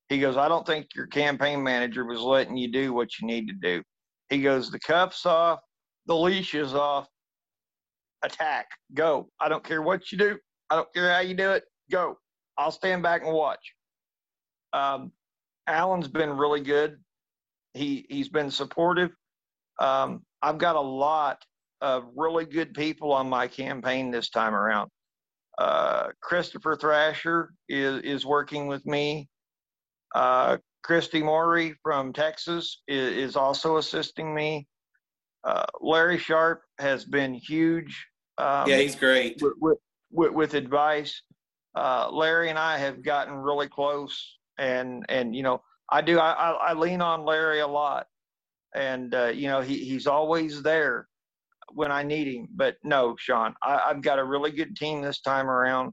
He 0.09 0.19
goes, 0.19 0.37
I 0.37 0.49
don't 0.49 0.67
think 0.67 0.87
your 0.95 1.07
campaign 1.07 1.63
manager 1.63 2.05
was 2.05 2.21
letting 2.21 2.57
you 2.57 2.71
do 2.73 2.93
what 2.93 3.19
you 3.19 3.27
need 3.27 3.47
to 3.49 3.55
do. 3.55 3.83
He 4.31 4.41
goes, 4.43 4.71
the 4.71 4.81
cuffs 4.81 5.27
off, 5.27 5.61
the 6.07 6.17
leash 6.17 6.55
is 6.55 6.75
off, 6.75 7.07
attack, 8.23 8.69
go. 8.95 9.29
I 9.41 9.49
don't 9.49 9.65
care 9.65 9.83
what 9.83 10.11
you 10.11 10.19
do. 10.19 10.39
I 10.71 10.77
don't 10.77 10.93
care 10.95 11.13
how 11.13 11.21
you 11.21 11.35
do 11.35 11.53
it, 11.53 11.65
go. 11.91 12.19
I'll 12.57 12.71
stand 12.71 13.03
back 13.03 13.23
and 13.23 13.33
watch. 13.33 13.75
Um, 14.73 15.13
Alan's 15.67 16.09
been 16.09 16.31
really 16.31 16.61
good. 16.61 16.97
He 17.75 18.07
he's 18.09 18.29
been 18.29 18.51
supportive. 18.51 19.11
Um, 19.81 20.23
I've 20.43 20.59
got 20.59 20.77
a 20.77 20.81
lot 20.81 21.43
of 21.81 22.05
really 22.17 22.45
good 22.45 22.75
people 22.75 23.13
on 23.13 23.29
my 23.29 23.47
campaign 23.47 24.11
this 24.11 24.31
time 24.31 24.55
around. 24.55 24.91
Uh, 25.59 26.09
Christopher 26.21 26.77
Thrasher 26.77 27.53
is 27.69 28.03
is 28.03 28.27
working 28.27 28.67
with 28.67 28.85
me. 28.87 29.29
Uh, 30.15 30.59
Christy 30.83 31.23
Morey 31.23 31.75
from 31.83 32.13
Texas 32.13 32.83
is, 32.89 33.17
is 33.17 33.37
also 33.37 33.77
assisting 33.77 34.35
me. 34.35 34.67
Uh, 35.45 35.65
Larry 35.81 36.19
Sharpe 36.19 36.63
has 36.79 37.05
been 37.05 37.35
huge. 37.35 38.07
Um, 38.39 38.69
yeah, 38.69 38.79
he's 38.79 38.97
great. 38.97 39.41
with, 39.41 39.79
with, 40.11 40.33
with, 40.33 40.55
advice. 40.55 41.23
Uh, 41.75 42.09
Larry 42.11 42.51
and 42.51 42.59
I 42.59 42.79
have 42.79 43.03
gotten 43.03 43.35
really 43.35 43.69
close, 43.69 44.39
and 44.59 45.05
and 45.09 45.35
you 45.35 45.43
know 45.43 45.61
I 45.91 46.03
do 46.03 46.19
I, 46.19 46.33
I, 46.33 46.51
I 46.71 46.73
lean 46.75 47.01
on 47.01 47.25
Larry 47.25 47.61
a 47.61 47.67
lot, 47.67 48.07
and 48.75 49.15
uh, 49.15 49.27
you 49.27 49.49
know 49.49 49.61
he 49.61 49.85
he's 49.85 50.07
always 50.07 50.63
there 50.63 51.09
when 51.73 51.93
I 51.93 52.03
need 52.03 52.27
him. 52.29 52.49
But 52.55 52.77
no, 52.83 53.17
Sean, 53.19 53.55
I, 53.63 53.81
I've 53.87 54.03
got 54.03 54.19
a 54.19 54.25
really 54.25 54.51
good 54.51 54.77
team 54.77 55.03
this 55.03 55.21
time 55.21 55.49
around, 55.49 55.93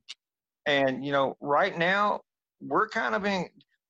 and 0.66 1.06
you 1.06 1.12
know 1.12 1.36
right 1.42 1.78
now 1.78 2.22
we're 2.62 2.88
kind 2.88 3.16
of 3.16 3.26
in 3.26 3.48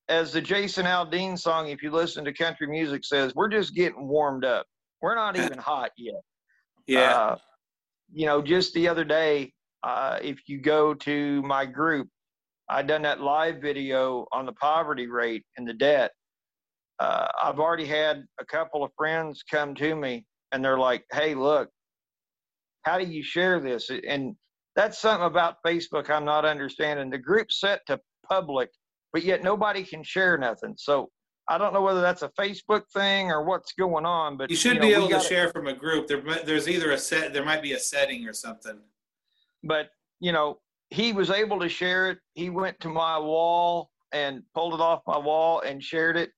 as 0.10 0.32
the 0.32 0.42
Jason 0.42 0.86
Aldean 0.86 1.38
song. 1.38 1.70
If 1.70 1.82
you 1.82 1.92
listen 1.92 2.26
to 2.26 2.34
country 2.34 2.68
music, 2.68 3.04
says 3.06 3.34
we're 3.36 3.50
just 3.50 3.74
getting 3.74 4.08
warmed 4.08 4.46
up. 4.46 4.66
We're 5.02 5.16
not 5.16 5.38
even 5.38 5.58
hot 5.58 5.92
yet. 5.98 6.22
Yeah, 6.88 7.16
Uh, 7.16 7.38
you 8.14 8.26
know, 8.26 8.42
just 8.42 8.74
the 8.74 8.88
other 8.88 9.04
day, 9.04 9.54
uh, 9.84 10.20
if 10.22 10.40
you 10.48 10.60
go 10.60 10.94
to 10.94 11.42
my 11.44 11.66
group, 11.66 12.08
I 12.70 12.82
done 12.82 13.02
that 13.04 13.22
live 13.22 13.62
video 13.62 14.28
on 14.32 14.46
the 14.46 14.54
poverty 14.54 15.08
rate 15.08 15.44
and 15.58 15.68
the 15.68 15.74
debt. 15.74 16.12
Uh, 17.00 17.28
I've 17.44 17.60
already 17.60 17.86
had 17.86 18.24
a 18.40 18.46
couple 18.46 18.84
of 18.84 18.92
friends 18.98 19.44
come 19.50 19.76
to 19.76 19.96
me 19.96 20.26
and 20.52 20.64
they're 20.64 20.80
like, 20.80 21.06
"Hey, 21.12 21.36
look, 21.36 21.70
how 22.84 22.98
do 22.98 23.06
you 23.06 23.22
share 23.24 23.60
this?" 23.60 23.90
And 23.90 24.36
that's 24.76 25.00
something 25.00 25.26
about 25.26 25.58
Facebook 25.66 26.10
I'm 26.10 26.26
not 26.26 26.46
understanding. 26.46 27.10
The 27.10 27.18
group's 27.18 27.60
set 27.60 27.82
to 27.88 28.00
public, 28.28 28.70
but 29.16 29.24
yet 29.24 29.42
nobody 29.42 29.82
can 29.82 30.04
share 30.04 30.38
nothing. 30.38 30.74
So 30.78 31.10
I 31.48 31.58
don't 31.58 31.74
know 31.74 31.82
whether 31.82 32.02
that's 32.02 32.22
a 32.22 32.30
Facebook 32.38 32.82
thing 32.94 33.32
or 33.32 33.46
what's 33.46 33.72
going 33.72 34.06
on. 34.06 34.36
But 34.36 34.50
you 34.50 34.58
should 34.58 34.76
know, 34.76 34.82
be 34.82 34.94
able 34.94 35.08
to 35.08 35.14
gotta- 35.14 35.28
share 35.30 35.50
from 35.52 35.68
a 35.68 35.74
group. 35.74 36.06
There, 36.08 36.22
there's 36.44 36.68
either 36.68 36.92
a 36.92 36.98
set, 36.98 37.32
there 37.32 37.46
might 37.46 37.62
be 37.62 37.72
a 37.72 37.80
setting 37.80 38.28
or 38.28 38.34
something. 38.34 38.78
but 39.64 39.88
you 40.20 40.34
know 40.34 40.60
he 40.90 41.14
was 41.14 41.30
able 41.30 41.60
to 41.60 41.70
share 41.70 42.10
it 42.12 42.18
he 42.34 42.50
went 42.50 42.78
to 42.82 42.90
my 42.90 43.18
wall 43.18 43.90
and 44.12 44.44
pulled 44.54 44.74
it 44.74 44.82
off 44.82 45.02
my 45.08 45.18
wall 45.18 45.62
and 45.62 45.82
shared 45.82 46.16
it 46.24 46.30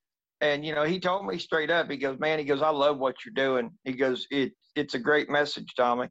and 0.41 0.65
you 0.65 0.73
know 0.75 0.83
he 0.83 0.99
told 0.99 1.25
me 1.25 1.37
straight 1.37 1.69
up 1.69 1.89
he 1.91 1.97
goes 1.97 2.17
man 2.19 2.39
he 2.39 2.45
goes 2.45 2.61
i 2.61 2.69
love 2.69 2.97
what 2.97 3.15
you're 3.23 3.33
doing 3.47 3.69
he 3.83 3.91
goes 3.93 4.25
it 4.31 4.51
it's 4.75 4.93
a 4.95 4.99
great 5.09 5.29
message 5.29 5.69
tommy 5.75 6.07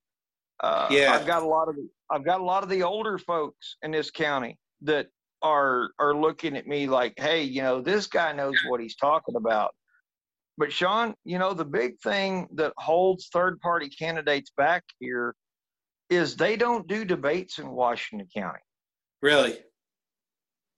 uh, 0.62 0.87
Yeah. 0.90 1.12
i've 1.14 1.26
got 1.26 1.42
a 1.42 1.46
lot 1.57 1.68
of 1.68 1.74
i've 2.12 2.24
got 2.31 2.40
a 2.40 2.44
lot 2.52 2.62
of 2.62 2.68
the 2.68 2.83
older 2.83 3.16
folks 3.18 3.76
in 3.83 3.90
this 3.90 4.11
county 4.11 4.52
that 4.83 5.07
are 5.42 5.90
are 5.99 6.14
looking 6.14 6.57
at 6.57 6.66
me 6.66 6.87
like 6.87 7.14
hey 7.18 7.42
you 7.42 7.62
know 7.62 7.81
this 7.81 8.07
guy 8.07 8.33
knows 8.33 8.57
what 8.68 8.81
he's 8.81 8.96
talking 8.96 9.37
about 9.37 9.75
but 10.57 10.72
sean 10.72 11.14
you 11.25 11.38
know 11.38 11.53
the 11.53 11.64
big 11.64 11.99
thing 12.01 12.49
that 12.55 12.72
holds 12.79 13.29
third 13.29 13.61
party 13.61 13.88
candidates 13.88 14.51
back 14.57 14.83
here 14.99 15.35
is 16.09 16.37
they 16.37 16.57
don't 16.57 16.87
do 16.87 17.05
debates 17.05 17.59
in 17.59 17.68
Washington 17.70 18.29
County. 18.35 18.61
Really? 19.22 19.59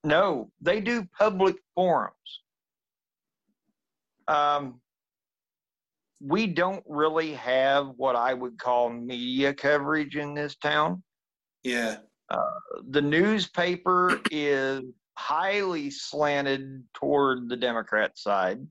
No, 0.05 0.51
they 0.61 0.81
do 0.81 1.07
public 1.19 1.57
forums. 1.75 2.15
Um, 4.27 4.81
we 6.21 6.47
don't 6.47 6.85
really 6.87 7.35
have 7.35 7.89
what 7.97 8.17
I 8.17 8.35
would 8.35 8.59
call 8.59 8.91
media 8.91 9.55
coverage 9.55 10.17
in 10.17 10.35
this 10.35 10.57
town. 10.57 11.03
Yeah. 11.63 11.99
The 12.31 13.03
newspaper 13.03 14.21
is 14.31 14.83
highly 15.17 15.91
slanted 15.91 16.85
toward 16.95 17.49
the 17.49 17.57
Democrat 17.57 18.17
side. 18.17 18.67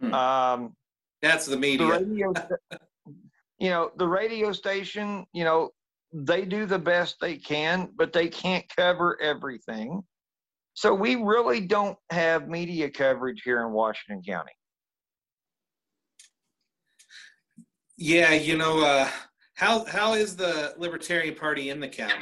Hmm. 0.00 0.14
Um, 0.14 0.76
That's 1.22 1.46
the 1.46 1.52
the 1.52 1.60
media. 1.60 1.86
radio 1.86 2.32
you 3.58 3.70
know 3.70 3.90
the 3.96 4.06
radio 4.06 4.52
station 4.52 5.26
you 5.32 5.44
know 5.44 5.70
they 6.12 6.44
do 6.44 6.66
the 6.66 6.78
best 6.78 7.16
they 7.20 7.36
can 7.36 7.90
but 7.96 8.12
they 8.12 8.28
can't 8.28 8.64
cover 8.76 9.18
everything 9.20 10.02
so 10.74 10.94
we 10.94 11.14
really 11.16 11.60
don't 11.60 11.96
have 12.10 12.48
media 12.48 12.90
coverage 12.90 13.40
here 13.44 13.62
in 13.62 13.72
washington 13.72 14.22
county 14.22 14.52
Yeah, 17.98 18.32
you 18.34 18.58
know, 18.58 18.84
uh, 18.84 19.08
how 19.56 19.84
how 19.86 20.14
is 20.14 20.36
the 20.36 20.74
Libertarian 20.78 21.34
Party 21.34 21.70
in 21.70 21.80
the 21.80 21.88
county? 21.88 22.14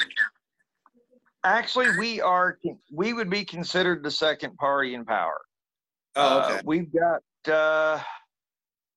actually 1.45 1.89
we 1.99 2.23
are 2.23 2.59
we 2.91 3.13
would 3.13 3.29
be 3.29 3.45
considered 3.45 4.03
the 4.03 4.11
second 4.11 4.57
party 4.57 4.95
in 4.95 5.05
power 5.05 5.39
Oh, 6.17 6.39
Uh, 6.39 6.61
we've 6.65 6.91
got 6.93 7.23
uh, 7.53 8.01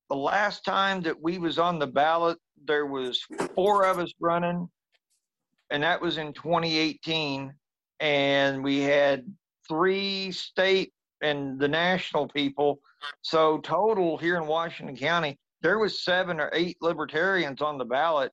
the 0.08 0.16
last 0.16 0.64
time 0.64 1.02
that 1.02 1.20
we 1.20 1.38
was 1.38 1.58
on 1.58 1.78
the 1.78 1.86
ballot, 1.86 2.38
there 2.64 2.86
was 2.86 3.20
four 3.54 3.84
of 3.84 3.98
us 3.98 4.12
running, 4.20 4.68
and 5.70 5.82
that 5.82 6.00
was 6.00 6.18
in 6.18 6.32
2018. 6.32 7.52
And 8.00 8.62
we 8.62 8.80
had 8.80 9.24
three 9.66 10.30
state 10.30 10.92
and 11.20 11.58
the 11.58 11.66
national 11.66 12.28
people. 12.28 12.78
So 13.22 13.58
total 13.58 14.16
here 14.16 14.36
in 14.36 14.46
Washington 14.46 14.96
County, 14.96 15.38
there 15.62 15.78
was 15.78 16.04
seven 16.04 16.40
or 16.40 16.50
eight 16.52 16.76
libertarians 16.80 17.62
on 17.62 17.78
the 17.78 17.84
ballot, 17.84 18.32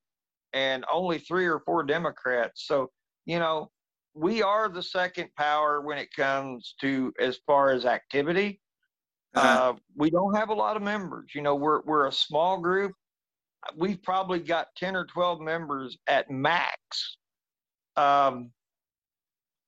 and 0.54 0.86
only 0.92 1.20
three 1.20 1.46
or 1.46 1.60
four 1.60 1.84
Democrats. 1.84 2.68
So 2.68 2.90
you 3.26 3.40
know, 3.40 3.72
we 4.14 4.42
are 4.42 4.70
the 4.70 4.84
second 4.84 5.30
power 5.38 5.82
when 5.82 5.98
it 5.98 6.14
comes 6.16 6.76
to 6.82 7.14
as 7.20 7.40
far 7.46 7.72
as 7.72 7.86
activity. 7.86 8.62
Uh-huh. 9.36 9.72
Uh, 9.72 9.74
we 9.98 10.10
don't 10.10 10.36
have 10.36 10.50
a 10.50 10.54
lot 10.54 10.78
of 10.78 10.82
members. 10.82 11.32
You 11.36 11.42
know, 11.42 11.56
we're 11.56 11.82
we're 11.84 12.08
a 12.08 12.12
small 12.12 12.60
group. 12.60 12.94
We've 13.76 14.02
probably 14.04 14.40
got 14.40 14.68
ten 14.78 14.96
or 14.96 15.06
twelve 15.06 15.42
members 15.42 15.98
at 16.08 16.30
max. 16.30 17.18
Um, 17.98 18.52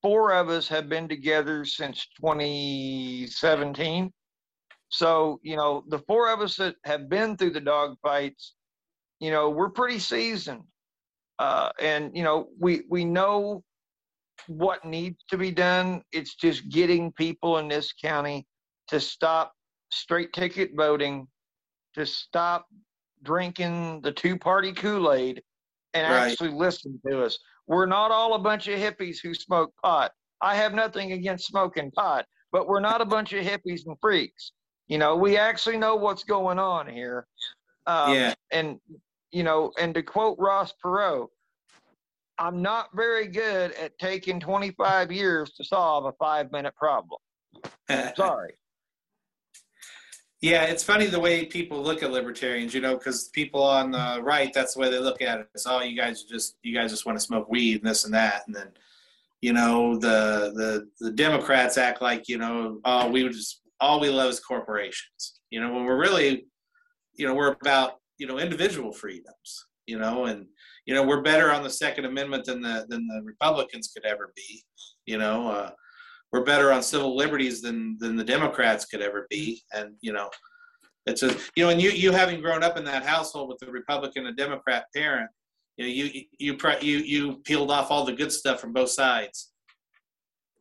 four 0.02 0.32
of 0.32 0.48
us 0.48 0.68
have 0.68 0.88
been 0.88 1.08
together 1.08 1.64
since 1.64 2.06
2017. 2.20 4.12
So 4.90 5.40
you 5.42 5.56
know, 5.56 5.84
the 5.88 5.98
four 6.00 6.32
of 6.32 6.40
us 6.40 6.56
that 6.56 6.76
have 6.84 7.08
been 7.08 7.36
through 7.36 7.50
the 7.50 7.60
dog 7.60 7.96
fights, 8.02 8.54
you 9.20 9.30
know, 9.30 9.50
we're 9.50 9.70
pretty 9.70 9.98
seasoned, 9.98 10.64
uh, 11.38 11.70
and 11.80 12.16
you 12.16 12.22
know, 12.22 12.48
we 12.58 12.82
we 12.88 13.04
know 13.04 13.62
what 14.46 14.84
needs 14.84 15.24
to 15.28 15.36
be 15.36 15.50
done. 15.50 16.02
It's 16.12 16.34
just 16.34 16.68
getting 16.70 17.12
people 17.12 17.58
in 17.58 17.68
this 17.68 17.92
county 17.92 18.46
to 18.88 19.00
stop 19.00 19.52
straight 19.90 20.32
ticket 20.32 20.70
voting, 20.76 21.26
to 21.94 22.06
stop 22.06 22.66
drinking 23.22 24.00
the 24.02 24.12
two 24.12 24.38
party 24.38 24.72
Kool 24.72 25.12
Aid 25.12 25.42
and 25.94 26.10
Right. 26.10 26.30
actually 26.30 26.50
listen 26.50 27.00
to 27.06 27.22
us. 27.24 27.38
We're 27.66 27.86
not 27.86 28.10
all 28.10 28.34
a 28.34 28.38
bunch 28.38 28.68
of 28.68 28.78
hippies 28.78 29.18
who 29.22 29.34
smoke 29.34 29.72
pot. 29.82 30.12
I 30.40 30.54
have 30.54 30.72
nothing 30.72 31.12
against 31.12 31.46
smoking 31.46 31.90
pot, 31.90 32.26
but 32.52 32.68
we're 32.68 32.80
not 32.80 33.00
a 33.00 33.04
bunch 33.04 33.32
of 33.32 33.44
hippies 33.44 33.82
and 33.86 33.96
freaks. 34.00 34.52
You 34.88 34.98
know, 34.98 35.16
we 35.16 35.36
actually 35.36 35.76
know 35.76 35.96
what's 35.96 36.24
going 36.24 36.58
on 36.58 36.88
here. 36.88 37.26
Um, 37.86 38.14
Yeah. 38.14 38.34
And, 38.50 38.80
you 39.30 39.42
know, 39.42 39.72
and 39.78 39.94
to 39.94 40.02
quote 40.02 40.38
Ross 40.38 40.72
Perot, 40.82 41.28
I'm 42.38 42.62
not 42.62 42.88
very 42.94 43.26
good 43.26 43.72
at 43.72 43.98
taking 43.98 44.40
25 44.40 45.12
years 45.12 45.52
to 45.52 45.64
solve 45.64 46.06
a 46.06 46.12
five 46.12 46.50
minute 46.52 46.74
problem. 46.76 47.20
Sorry. 48.16 48.54
yeah, 50.40 50.64
it's 50.64 50.84
funny 50.84 51.06
the 51.06 51.18
way 51.18 51.44
people 51.44 51.82
look 51.82 52.02
at 52.02 52.12
libertarians, 52.12 52.72
you 52.72 52.80
know, 52.80 52.96
because 52.96 53.28
people 53.30 53.62
on 53.62 53.90
the 53.90 54.20
right, 54.22 54.52
that's 54.54 54.74
the 54.74 54.80
way 54.80 54.90
they 54.90 55.00
look 55.00 55.20
at 55.20 55.40
it. 55.40 55.48
It's 55.54 55.66
oh, 55.66 55.82
you 55.82 55.96
guys 55.96 56.22
just 56.22 56.56
you 56.62 56.72
guys 56.74 56.90
just 56.90 57.06
want 57.06 57.18
to 57.18 57.24
smoke 57.24 57.48
weed 57.50 57.80
and 57.80 57.90
this 57.90 58.04
and 58.04 58.14
that, 58.14 58.44
and 58.46 58.54
then 58.54 58.68
you 59.40 59.52
know 59.52 59.98
the 59.98 60.52
the 60.54 60.88
the 61.00 61.10
Democrats 61.10 61.76
act 61.76 62.00
like 62.00 62.28
you 62.28 62.38
know 62.38 62.80
oh 62.84 63.10
we 63.10 63.24
would 63.24 63.32
just 63.32 63.62
all 63.80 64.00
we 64.00 64.10
love 64.10 64.30
is 64.30 64.40
corporations, 64.40 65.40
you 65.50 65.60
know, 65.60 65.72
when 65.72 65.84
we're 65.84 66.00
really 66.00 66.46
you 67.14 67.26
know 67.26 67.34
we're 67.34 67.56
about 67.60 67.94
you 68.18 68.26
know 68.26 68.38
individual 68.38 68.92
freedoms, 68.92 69.66
you 69.86 69.98
know, 69.98 70.26
and 70.26 70.46
you 70.86 70.94
know 70.94 71.02
we're 71.02 71.22
better 71.22 71.52
on 71.52 71.62
the 71.62 71.70
Second 71.70 72.04
Amendment 72.04 72.44
than 72.44 72.62
the 72.62 72.86
than 72.88 73.06
the 73.06 73.22
Republicans 73.24 73.90
could 73.94 74.06
ever 74.06 74.32
be, 74.34 74.62
you 75.06 75.18
know. 75.18 75.50
Uh, 75.50 75.70
we're 76.30 76.44
better 76.44 76.72
on 76.72 76.82
civil 76.82 77.16
liberties 77.16 77.62
than 77.62 77.96
than 77.98 78.16
the 78.16 78.24
Democrats 78.24 78.84
could 78.84 79.00
ever 79.00 79.26
be, 79.30 79.62
and 79.72 79.94
you 80.00 80.12
know, 80.12 80.28
it's 81.06 81.22
a 81.22 81.34
you 81.56 81.64
know, 81.64 81.70
and 81.70 81.80
you 81.80 81.90
you 81.90 82.12
having 82.12 82.40
grown 82.40 82.62
up 82.62 82.76
in 82.76 82.84
that 82.84 83.04
household 83.04 83.48
with 83.48 83.66
a 83.66 83.72
Republican 83.72 84.26
and 84.26 84.36
Democrat 84.36 84.86
parent, 84.94 85.30
you 85.76 85.84
know, 85.84 85.90
you 85.90 86.24
you 86.38 86.58
you 86.82 86.98
you 86.98 87.36
peeled 87.44 87.70
off 87.70 87.90
all 87.90 88.04
the 88.04 88.12
good 88.12 88.32
stuff 88.32 88.60
from 88.60 88.72
both 88.72 88.90
sides. 88.90 89.52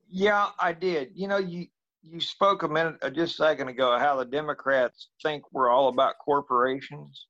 Yeah, 0.09 0.47
I 0.59 0.71
did. 0.71 1.11
You 1.15 1.27
know, 1.27 1.37
you 1.37 1.67
you 2.03 2.19
spoke 2.19 2.63
a 2.63 2.67
minute, 2.67 2.95
uh, 3.01 3.09
just 3.09 3.33
a 3.33 3.43
second 3.43 3.67
ago, 3.67 3.97
how 3.97 4.15
the 4.15 4.25
Democrats 4.25 5.09
think 5.23 5.43
we're 5.51 5.69
all 5.69 5.89
about 5.89 6.15
corporations. 6.23 7.27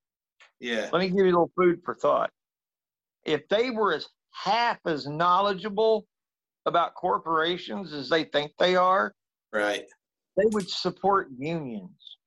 Yeah, 0.59 0.89
Let 0.91 0.99
me 0.99 1.09
give 1.09 1.19
you 1.19 1.25
a 1.25 1.25
little 1.25 1.51
food 1.55 1.81
for 1.85 1.95
thought. 1.95 2.31
If 3.25 3.47
they 3.49 3.69
were 3.69 3.93
as 3.93 4.07
half 4.31 4.79
as 4.85 5.07
knowledgeable 5.07 6.07
about 6.65 6.95
corporations 6.95 7.93
as 7.93 8.09
they 8.09 8.23
think 8.25 8.51
they 8.57 8.75
are, 8.75 9.13
right. 9.53 9.85
they 10.35 10.45
would 10.47 10.69
support 10.69 11.29
unions 11.37 12.17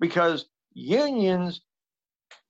because 0.00 0.46
unions 0.72 1.62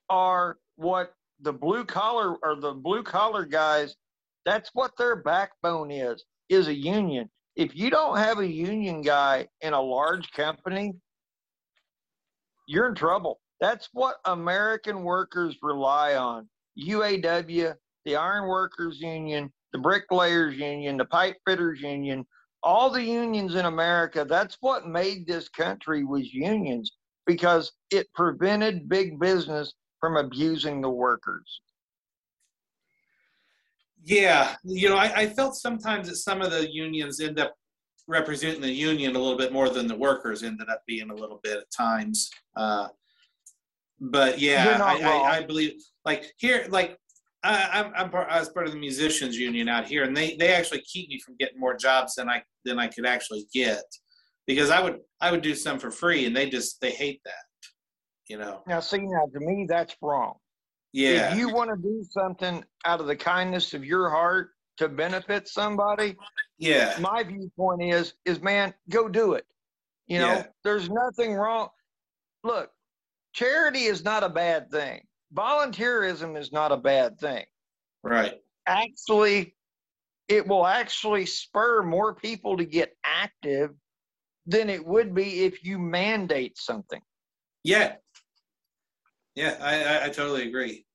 are 0.09 0.59
what 0.77 1.15
the 1.41 1.53
blue 1.53 1.85
collar 1.85 2.37
or 2.43 2.57
the 2.57 2.73
blue 2.73 3.03
collar 3.03 3.45
guys 3.45 3.97
that's 4.45 4.71
what 4.75 4.93
their 4.97 5.17
backbone 5.17 5.91
is 5.91 6.25
is 6.49 6.69
a 6.69 6.75
union 6.75 7.29
if 7.57 7.75
you 7.75 7.91
don't 7.91 8.19
have 8.19 8.39
a 8.39 8.47
union 8.47 9.03
guy 9.03 9.47
in 9.61 9.73
a 9.73 9.81
large 9.81 10.31
company 10.33 10.93
you're 12.67 12.89
in 12.89 12.95
trouble 12.95 13.41
that's 13.61 13.89
what 13.93 14.17
american 14.25 15.03
workers 15.03 15.57
rely 15.63 16.15
on 16.17 16.49
uaw 16.79 17.75
the 18.05 18.17
iron 18.17 18.49
workers 18.49 19.01
union 19.01 19.53
the 19.73 19.79
bricklayers 19.79 20.57
union 20.57 20.97
the 20.97 21.05
pipe 21.05 21.37
fitters 21.47 21.81
union 21.81 22.27
all 22.65 22.89
the 22.89 23.03
unions 23.03 23.55
in 23.55 23.67
America, 23.67 24.25
that's 24.25 24.57
what 24.61 24.89
made 24.89 25.27
this 25.27 25.51
country 25.51 26.03
was 26.03 26.33
unions 26.33 26.93
because 27.27 27.71
it 27.91 28.13
prevented 28.15 28.89
big 28.89 29.21
business 29.21 29.75
from 30.01 30.17
abusing 30.17 30.81
the 30.81 30.89
workers. 30.89 31.61
Yeah, 34.05 34.55
you 34.65 34.89
know, 34.91 34.97
I, 34.97 35.23
I 35.23 35.27
felt 35.29 35.57
sometimes 35.57 36.09
that 36.09 36.17
some 36.17 36.43
of 36.43 36.51
the 36.51 36.71
unions 36.71 37.21
end 37.21 37.41
up 37.41 37.55
representing 38.07 38.61
the 38.61 38.71
union 38.71 39.17
a 39.17 39.19
little 39.19 39.39
bit 39.39 39.53
more 39.53 39.71
than 39.71 39.87
the 39.87 39.97
workers 39.97 40.43
ended 40.43 40.69
up 40.69 40.83
being 40.87 41.11
a 41.11 41.15
little 41.15 41.41
bit 41.43 41.57
at 41.57 41.71
times. 41.75 42.31
Uh, 42.55 42.89
but 44.01 44.39
yeah, 44.39 44.79
I. 44.83 45.01
I, 45.01 45.37
I 45.39 45.43
believe 45.43 45.73
like 46.05 46.33
here, 46.37 46.67
like 46.69 46.99
I, 47.43 47.69
I'm, 47.73 47.93
I'm 47.95 48.11
part, 48.11 48.29
I 48.31 48.41
was 48.41 48.49
part 48.49 48.67
of 48.67 48.73
the 48.73 48.79
musicians 48.79 49.37
union 49.37 49.69
out 49.69 49.87
here, 49.87 50.05
and 50.05 50.17
they 50.17 50.37
they 50.37 50.53
actually 50.53 50.83
keep 50.83 51.09
me 51.09 51.21
from 51.21 51.37
getting 51.39 51.61
more 51.61 51.77
jobs 51.77 52.15
than 52.17 52.29
I 52.29 52.43
than 52.65 52.79
I 52.79 52.89
could 52.89 53.07
actually 53.07 53.47
get 53.55 53.85
because 54.47 54.71
I 54.71 54.81
would 54.83 54.99
I 55.21 55.31
would 55.31 55.43
do 55.43 55.55
some 55.55 55.79
for 55.79 55.91
free, 55.91 56.27
and 56.27 56.37
they 56.37 56.49
just 56.49 56.81
they 56.81 56.91
hate 56.91 57.21
that, 57.25 57.33
you 58.29 58.39
know. 58.39 58.63
Now, 58.67 58.81
see, 58.81 58.99
now 58.99 59.27
to 59.33 59.41
me, 59.41 59.67
that's 59.69 59.95
wrong. 60.03 60.35
Yeah, 60.95 61.33
If 61.33 61.39
you 61.39 61.49
want 61.53 61.71
to 61.71 61.77
do 61.77 62.05
something 62.09 62.65
out 62.85 63.01
of 63.01 63.09
the 63.09 63.17
kindness 63.17 63.75
of 63.75 63.85
your 63.85 64.09
heart 64.11 64.51
to 64.77 64.89
benefit 64.89 65.49
somebody, 65.49 66.17
yeah, 66.57 66.97
my 67.01 67.25
viewpoint 67.25 67.83
is, 67.83 68.15
is 68.25 68.41
man, 68.41 68.73
go 68.89 69.09
do 69.09 69.33
it. 69.33 69.45
You 70.07 70.21
know, 70.21 70.29
Yeah. 70.29 70.47
there's 70.63 70.89
nothing 70.89 71.35
wrong. 71.35 71.71
Look, 72.45 72.71
charity 73.33 73.85
is 73.85 74.05
not 74.05 74.23
a 74.23 74.29
bad 74.29 74.71
thing. 74.71 75.05
Volunteerism 75.35 76.39
is 76.39 76.53
not 76.53 76.71
a 76.71 76.77
bad 76.77 77.19
thing. 77.19 77.45
right. 78.05 78.41
actually 78.67 79.57
it 80.29 80.47
will 80.47 80.67
actually 80.67 81.27
spur 81.27 81.83
more 81.83 82.15
people 82.15 82.57
to 82.57 82.65
get 82.65 82.97
active 83.05 83.71
than 84.47 84.71
it 84.71 84.87
would 84.87 85.13
be 85.15 85.45
if 85.45 85.65
you 85.65 85.79
mandate 85.79 86.57
something. 86.57 87.01
Yeah. 87.65 87.97
Yeah, 89.35 89.57
I, 89.61 89.83
I, 89.83 90.05
I 90.07 90.09
totally 90.11 90.47
agree. 90.47 90.87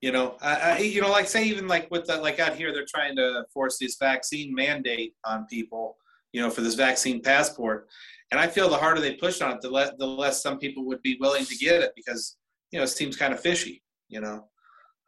You 0.00 0.12
know, 0.12 0.36
I, 0.40 0.54
I, 0.54 0.78
you 0.78 1.00
know, 1.00 1.10
like 1.10 1.28
say 1.28 1.44
even 1.44 1.68
like 1.68 1.90
with 1.90 2.06
the, 2.06 2.16
like 2.16 2.40
out 2.40 2.56
here, 2.56 2.72
they're 2.72 2.86
trying 2.88 3.16
to 3.16 3.44
force 3.52 3.78
this 3.78 3.96
vaccine 3.98 4.52
mandate 4.54 5.14
on 5.24 5.46
people, 5.46 5.96
you 6.32 6.40
know, 6.40 6.50
for 6.50 6.60
this 6.60 6.74
vaccine 6.74 7.22
passport. 7.22 7.88
And 8.30 8.40
I 8.40 8.48
feel 8.48 8.68
the 8.68 8.76
harder 8.76 9.00
they 9.00 9.14
push 9.14 9.40
on 9.40 9.52
it, 9.52 9.60
the 9.60 9.70
less, 9.70 9.92
the 9.98 10.06
less 10.06 10.42
some 10.42 10.58
people 10.58 10.84
would 10.86 11.02
be 11.02 11.18
willing 11.20 11.44
to 11.44 11.56
get 11.56 11.82
it 11.82 11.92
because, 11.94 12.36
you 12.72 12.78
know, 12.78 12.84
it 12.84 12.88
seems 12.88 13.16
kind 13.16 13.32
of 13.32 13.40
fishy, 13.40 13.82
you 14.08 14.20
know. 14.20 14.48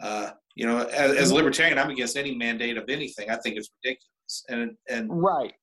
Uh, 0.01 0.31
you 0.55 0.67
know, 0.67 0.87
as, 0.87 1.17
as 1.17 1.31
a 1.31 1.35
libertarian, 1.35 1.79
I'm 1.79 1.91
against 1.91 2.17
any 2.17 2.35
mandate 2.35 2.77
of 2.77 2.89
anything. 2.89 3.31
I 3.31 3.37
think 3.37 3.57
it's 3.57 3.71
ridiculous. 3.83 4.45
And, 4.49 4.77
and 4.89 5.09
Right. 5.11 5.55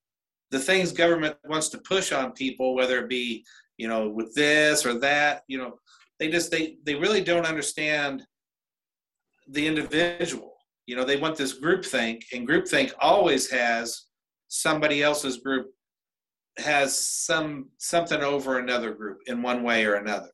the 0.50 0.60
things 0.60 0.92
government 0.92 1.38
wants 1.46 1.70
to 1.70 1.78
push 1.78 2.12
on 2.12 2.32
people, 2.32 2.76
whether 2.76 3.00
it 3.00 3.08
be 3.10 3.46
you 3.78 3.88
know, 3.88 4.08
with 4.10 4.36
this 4.36 4.86
or 4.86 5.00
that. 5.00 5.44
You 5.48 5.58
know, 5.58 5.80
they 6.22 6.30
just 6.30 6.52
they 6.52 6.76
they 6.86 6.94
really 6.94 7.24
don't 7.24 7.48
understand 7.48 8.24
the 9.50 9.66
individual. 9.66 10.54
You 10.86 10.96
know, 10.96 11.04
they 11.04 11.18
want 11.18 11.36
this 11.36 11.54
group 11.54 11.84
think, 11.84 12.24
and 12.32 12.46
group 12.46 12.68
think 12.68 12.94
always 13.00 13.50
has 13.50 14.06
somebody 14.48 15.02
else's 15.02 15.38
group 15.38 15.72
has 16.58 16.98
some 16.98 17.70
something 17.80 18.22
over 18.22 18.60
another 18.60 18.94
group 18.94 19.18
in 19.26 19.42
one 19.42 19.64
way 19.64 19.84
or 19.84 19.96
another. 19.96 20.30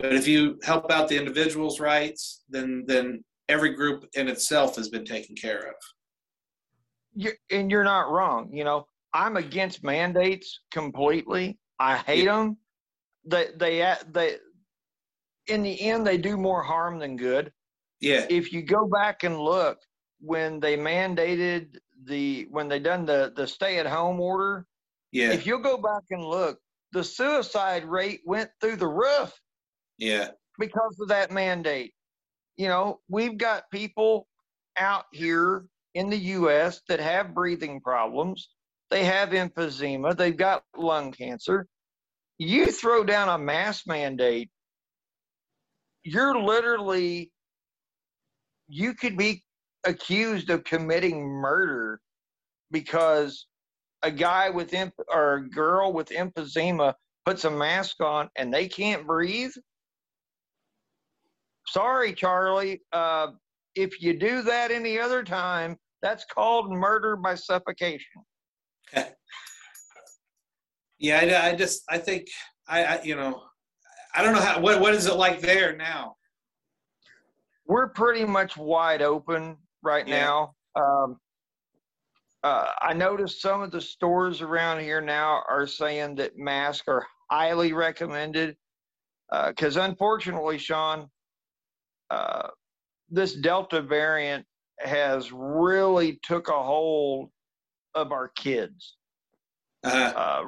But 0.00 0.14
if 0.14 0.26
you 0.26 0.58
help 0.64 0.90
out 0.90 1.08
the 1.08 1.16
individual's 1.16 1.78
rights, 1.78 2.42
then 2.48 2.82
then 2.88 3.22
every 3.48 3.72
group 3.74 4.06
in 4.14 4.26
itself 4.26 4.74
has 4.74 4.88
been 4.88 5.04
taken 5.04 5.36
care 5.36 5.60
of. 5.60 5.74
you 7.14 7.30
and 7.52 7.70
you're 7.70 7.84
not 7.84 8.10
wrong. 8.10 8.50
You 8.52 8.64
know, 8.64 8.86
I'm 9.12 9.36
against 9.36 9.84
mandates 9.84 10.58
completely. 10.72 11.56
I 11.78 11.98
hate 11.98 12.24
them. 12.24 12.56
They 13.24 13.50
they 13.56 13.94
they 14.10 14.38
in 15.46 15.62
the 15.62 15.80
end 15.80 16.06
they 16.06 16.18
do 16.18 16.36
more 16.36 16.62
harm 16.62 16.98
than 16.98 17.16
good. 17.16 17.52
Yeah, 18.00 18.26
If 18.28 18.52
you 18.52 18.62
go 18.62 18.86
back 18.86 19.24
and 19.24 19.38
look 19.38 19.78
when 20.20 20.60
they 20.60 20.76
mandated 20.76 21.76
the 22.04 22.46
when 22.50 22.68
they 22.68 22.78
done 22.78 23.06
the 23.06 23.32
the 23.34 23.46
stay 23.46 23.78
at 23.78 23.86
home 23.86 24.20
order, 24.20 24.66
yeah, 25.12 25.32
if 25.32 25.46
you'll 25.46 25.60
go 25.60 25.76
back 25.76 26.02
and 26.10 26.24
look, 26.24 26.58
the 26.92 27.04
suicide 27.04 27.84
rate 27.84 28.20
went 28.24 28.50
through 28.60 28.76
the 28.76 28.88
roof 28.88 29.32
yeah, 29.98 30.28
because 30.58 30.98
of 31.00 31.08
that 31.08 31.30
mandate. 31.30 31.92
You 32.56 32.68
know, 32.68 33.00
we've 33.08 33.36
got 33.36 33.70
people 33.70 34.26
out 34.76 35.04
here 35.12 35.64
in 35.94 36.10
the 36.10 36.16
US 36.16 36.80
that 36.88 37.00
have 37.00 37.34
breathing 37.34 37.80
problems. 37.80 38.48
They 38.90 39.04
have 39.04 39.30
emphysema, 39.30 40.16
they've 40.16 40.36
got 40.36 40.62
lung 40.76 41.12
cancer. 41.12 41.66
You 42.38 42.66
throw 42.66 43.04
down 43.04 43.28
a 43.28 43.38
mask 43.38 43.86
mandate, 43.86 44.50
you're 46.04 46.38
literally 46.38 47.30
you 48.68 48.94
could 48.94 49.16
be 49.16 49.42
accused 49.84 50.50
of 50.50 50.64
committing 50.64 51.22
murder 51.26 52.00
because 52.70 53.46
a 54.02 54.10
guy 54.10 54.48
with 54.50 54.72
emp- 54.72 54.94
or 55.12 55.34
a 55.34 55.48
girl 55.48 55.92
with 55.92 56.08
emphysema 56.08 56.94
puts 57.26 57.44
a 57.44 57.50
mask 57.50 58.00
on 58.00 58.28
and 58.36 58.52
they 58.52 58.68
can't 58.68 59.06
breathe 59.06 59.52
sorry, 61.66 62.12
Charlie. 62.12 62.82
Uh, 62.92 63.28
if 63.74 64.00
you 64.00 64.18
do 64.18 64.42
that 64.42 64.70
any 64.70 64.98
other 64.98 65.22
time, 65.22 65.76
that's 66.02 66.24
called 66.32 66.70
murder 66.70 67.16
by 67.16 67.34
suffocation. 67.34 68.22
yeah. 70.98 71.18
I, 71.18 71.50
I 71.50 71.54
just 71.54 71.82
I 71.88 71.98
think 71.98 72.28
I, 72.68 72.84
I 72.84 73.02
you 73.02 73.16
know 73.16 73.42
I 74.14 74.22
don't 74.22 74.32
know 74.34 74.40
how 74.40 74.60
what 74.60 74.80
what 74.80 74.94
is 74.94 75.06
it 75.06 75.14
like 75.16 75.40
there 75.40 75.76
now? 75.76 76.16
We're 77.66 77.88
pretty 77.88 78.24
much 78.24 78.56
wide 78.56 79.02
open 79.02 79.56
right 79.82 80.06
Yeah. 80.06 80.20
now. 80.20 80.54
Um, 80.76 81.20
uh, 82.42 82.72
I 82.80 82.92
noticed 82.92 83.40
some 83.40 83.62
of 83.62 83.70
the 83.70 83.80
stores 83.80 84.42
around 84.42 84.80
here 84.80 85.00
now 85.00 85.42
are 85.48 85.66
saying 85.66 86.16
that 86.16 86.36
masks 86.36 86.86
are 86.88 87.06
highly 87.30 87.72
recommended 87.72 88.56
because, 89.48 89.76
unfortunately, 89.76 90.58
Sean, 90.58 91.10
uh, 92.10 92.48
this 93.08 93.34
Delta 93.34 93.80
variant 93.80 94.46
has 94.80 95.32
really 95.32 96.20
took 96.22 96.48
a 96.48 96.62
hold 96.62 97.30
of 97.94 98.12
our 98.12 98.28
kids. 98.28 98.96
Uh, 99.82 100.12
Uh, 100.14 100.44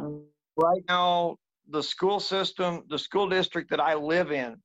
right 0.56 0.82
now, 0.88 1.36
the 1.68 1.82
school 1.82 2.20
system, 2.20 2.82
the 2.88 2.98
school 2.98 3.28
district 3.28 3.70
that 3.70 3.80
I 3.80 3.94
live 3.94 4.32
in, 4.32 4.56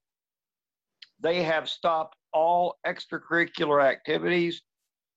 they 1.20 1.44
have 1.44 1.70
stopped 1.70 2.16
all 2.34 2.76
extracurricular 2.86 3.84
activities, 3.84 4.62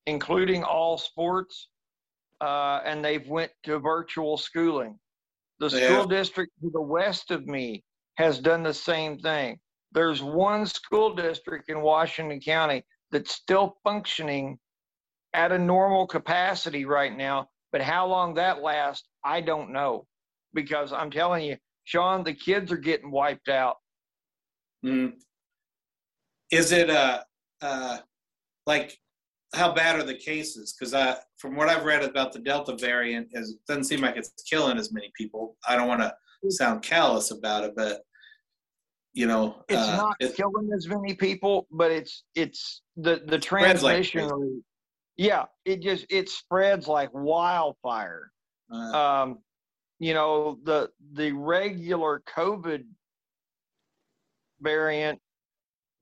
including 0.06 0.64
all 0.64 0.98
sports, 0.98 1.68
uh, 2.40 2.80
and 2.84 3.04
they've 3.04 3.26
went 3.26 3.52
to 3.64 3.78
virtual 3.78 4.36
schooling. 4.36 4.98
The 5.60 5.70
school 5.70 6.04
district 6.06 6.52
to 6.62 6.70
the 6.70 6.82
west 6.82 7.30
of 7.30 7.46
me 7.46 7.84
has 8.16 8.38
done 8.38 8.62
the 8.62 8.74
same 8.74 9.18
thing. 9.18 9.58
There's 9.92 10.22
one 10.22 10.66
school 10.66 11.14
district 11.14 11.70
in 11.70 11.80
Washington 11.80 12.40
County 12.40 12.84
that's 13.12 13.30
still 13.30 13.76
functioning 13.84 14.58
at 15.32 15.52
a 15.52 15.58
normal 15.58 16.06
capacity 16.06 16.84
right 16.84 17.16
now, 17.16 17.48
but 17.72 17.80
how 17.80 18.06
long 18.06 18.34
that 18.34 18.62
lasts, 18.62 19.06
I 19.24 19.40
don't 19.40 19.72
know. 19.72 20.06
Because 20.52 20.92
I'm 20.92 21.10
telling 21.10 21.44
you, 21.44 21.56
Sean, 21.84 22.24
the 22.24 22.34
kids 22.34 22.72
are 22.72 22.76
getting 22.78 23.10
wiped 23.10 23.48
out. 23.48 23.76
mm. 24.84 25.12
Is 26.50 26.72
it 26.72 26.90
uh 26.90 27.22
uh 27.62 27.98
like 28.66 28.98
how 29.54 29.72
bad 29.72 29.96
are 29.96 30.02
the 30.02 30.14
cases? 30.16 30.74
Because 30.78 30.94
I 30.94 31.16
from 31.38 31.56
what 31.56 31.68
I've 31.68 31.84
read 31.84 32.02
about 32.02 32.32
the 32.32 32.38
Delta 32.38 32.76
variant, 32.76 33.28
is 33.32 33.50
it 33.52 33.58
doesn't 33.68 33.84
seem 33.84 34.00
like 34.00 34.16
it's 34.16 34.30
killing 34.48 34.78
as 34.78 34.92
many 34.92 35.10
people. 35.16 35.56
I 35.68 35.76
don't 35.76 35.88
want 35.88 36.00
to 36.02 36.12
sound 36.50 36.82
callous 36.82 37.30
about 37.30 37.64
it, 37.64 37.72
but 37.76 38.02
you 39.14 39.26
know, 39.26 39.62
It's 39.68 39.78
uh, 39.88 39.96
not 39.96 40.16
it- 40.20 40.36
killing 40.36 40.70
as 40.74 40.88
many 40.88 41.14
people, 41.14 41.66
but 41.70 41.90
it's 41.90 42.24
it's 42.34 42.82
the 42.96 43.22
the 43.26 43.40
spreads 43.40 43.82
like 43.82 44.04
transmission. 44.04 44.62
yeah, 45.16 45.44
it 45.64 45.80
just 45.82 46.06
it 46.10 46.28
spreads 46.28 46.88
like 46.88 47.10
wildfire. 47.12 48.30
uh, 48.72 48.76
um, 49.22 49.38
you 50.04 50.12
know 50.12 50.58
the 50.64 50.90
the 51.14 51.32
regular 51.32 52.22
COVID 52.36 52.84
variant, 54.60 55.18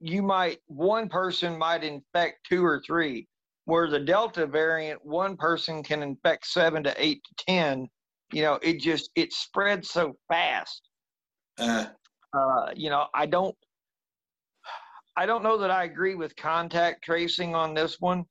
you 0.00 0.24
might 0.24 0.58
one 0.66 1.08
person 1.08 1.56
might 1.56 1.84
infect 1.84 2.44
two 2.48 2.64
or 2.64 2.82
three, 2.84 3.28
where 3.66 3.88
the 3.88 4.00
Delta 4.00 4.44
variant, 4.44 5.04
one 5.04 5.36
person 5.36 5.84
can 5.84 6.02
infect 6.02 6.48
seven 6.48 6.82
to 6.82 6.92
eight 6.98 7.22
to 7.22 7.44
ten. 7.46 7.88
You 8.32 8.42
know, 8.42 8.58
it 8.60 8.80
just 8.80 9.08
it 9.14 9.32
spreads 9.32 9.90
so 9.90 10.14
fast. 10.28 10.82
uh, 11.58 11.86
Uh, 12.34 12.72
you 12.74 12.90
know, 12.90 13.06
I 13.14 13.26
don't. 13.26 13.54
I 15.16 15.26
don't 15.26 15.44
know 15.44 15.58
that 15.58 15.70
I 15.70 15.84
agree 15.84 16.16
with 16.16 16.34
contact 16.34 17.04
tracing 17.04 17.54
on 17.54 17.72
this 17.72 18.00
one 18.00 18.24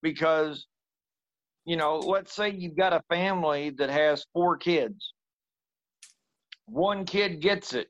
because, 0.00 0.66
you 1.66 1.76
know, 1.76 1.98
let's 1.98 2.32
say 2.32 2.48
you've 2.48 2.78
got 2.78 2.94
a 2.94 3.02
family 3.10 3.70
that 3.76 3.90
has 3.90 4.24
four 4.32 4.56
kids. 4.56 5.12
One 6.68 7.04
kid 7.06 7.40
gets 7.40 7.74
it. 7.74 7.88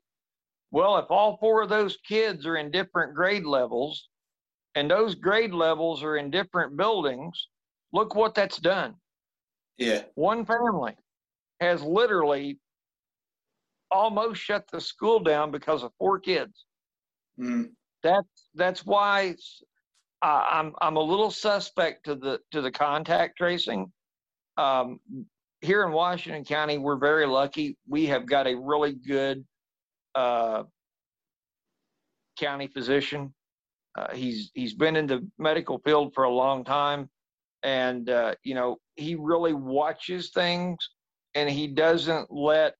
Well, 0.71 0.97
if 0.97 1.07
all 1.09 1.37
four 1.37 1.63
of 1.63 1.69
those 1.69 1.97
kids 2.07 2.45
are 2.45 2.57
in 2.57 2.71
different 2.71 3.15
grade 3.15 3.45
levels 3.45 4.09
and 4.75 4.89
those 4.89 5.15
grade 5.15 5.53
levels 5.53 6.03
are 6.03 6.17
in 6.17 6.31
different 6.31 6.77
buildings, 6.77 7.47
look 7.93 8.15
what 8.15 8.35
that's 8.35 8.57
done. 8.59 8.95
yeah, 9.77 10.03
One 10.15 10.45
family 10.45 10.95
has 11.61 11.83
literally 11.83 12.59
almost 13.91 14.41
shut 14.41 14.65
the 14.71 14.81
school 14.81 15.19
down 15.19 15.51
because 15.51 15.83
of 15.83 15.91
four 15.99 16.19
kids 16.19 16.65
mm, 17.39 17.69
that's 18.03 18.49
that's 18.55 18.85
why 18.85 19.35
uh, 20.21 20.45
I'm 20.51 20.73
I'm 20.81 20.97
a 20.97 21.01
little 21.01 21.31
suspect 21.31 22.05
to 22.05 22.15
the 22.15 22.41
to 22.51 22.61
the 22.61 22.71
contact 22.71 23.37
tracing. 23.37 23.91
Um, 24.57 24.99
here 25.61 25.83
in 25.85 25.91
Washington 25.91 26.45
County, 26.45 26.77
we're 26.77 26.97
very 26.97 27.25
lucky. 27.25 27.77
We 27.87 28.07
have 28.07 28.25
got 28.25 28.47
a 28.47 28.55
really 28.55 28.93
good 28.93 29.45
uh, 30.15 30.63
county 32.39 32.67
physician. 32.67 33.33
Uh, 33.97 34.13
he's 34.15 34.51
he's 34.53 34.73
been 34.73 34.95
in 34.95 35.07
the 35.07 35.27
medical 35.37 35.79
field 35.79 36.13
for 36.13 36.23
a 36.25 36.29
long 36.29 36.63
time, 36.63 37.09
and 37.63 38.09
uh, 38.09 38.35
you 38.43 38.55
know 38.55 38.77
he 38.95 39.15
really 39.15 39.53
watches 39.53 40.31
things, 40.31 40.77
and 41.35 41.49
he 41.49 41.67
doesn't 41.67 42.31
let 42.31 42.75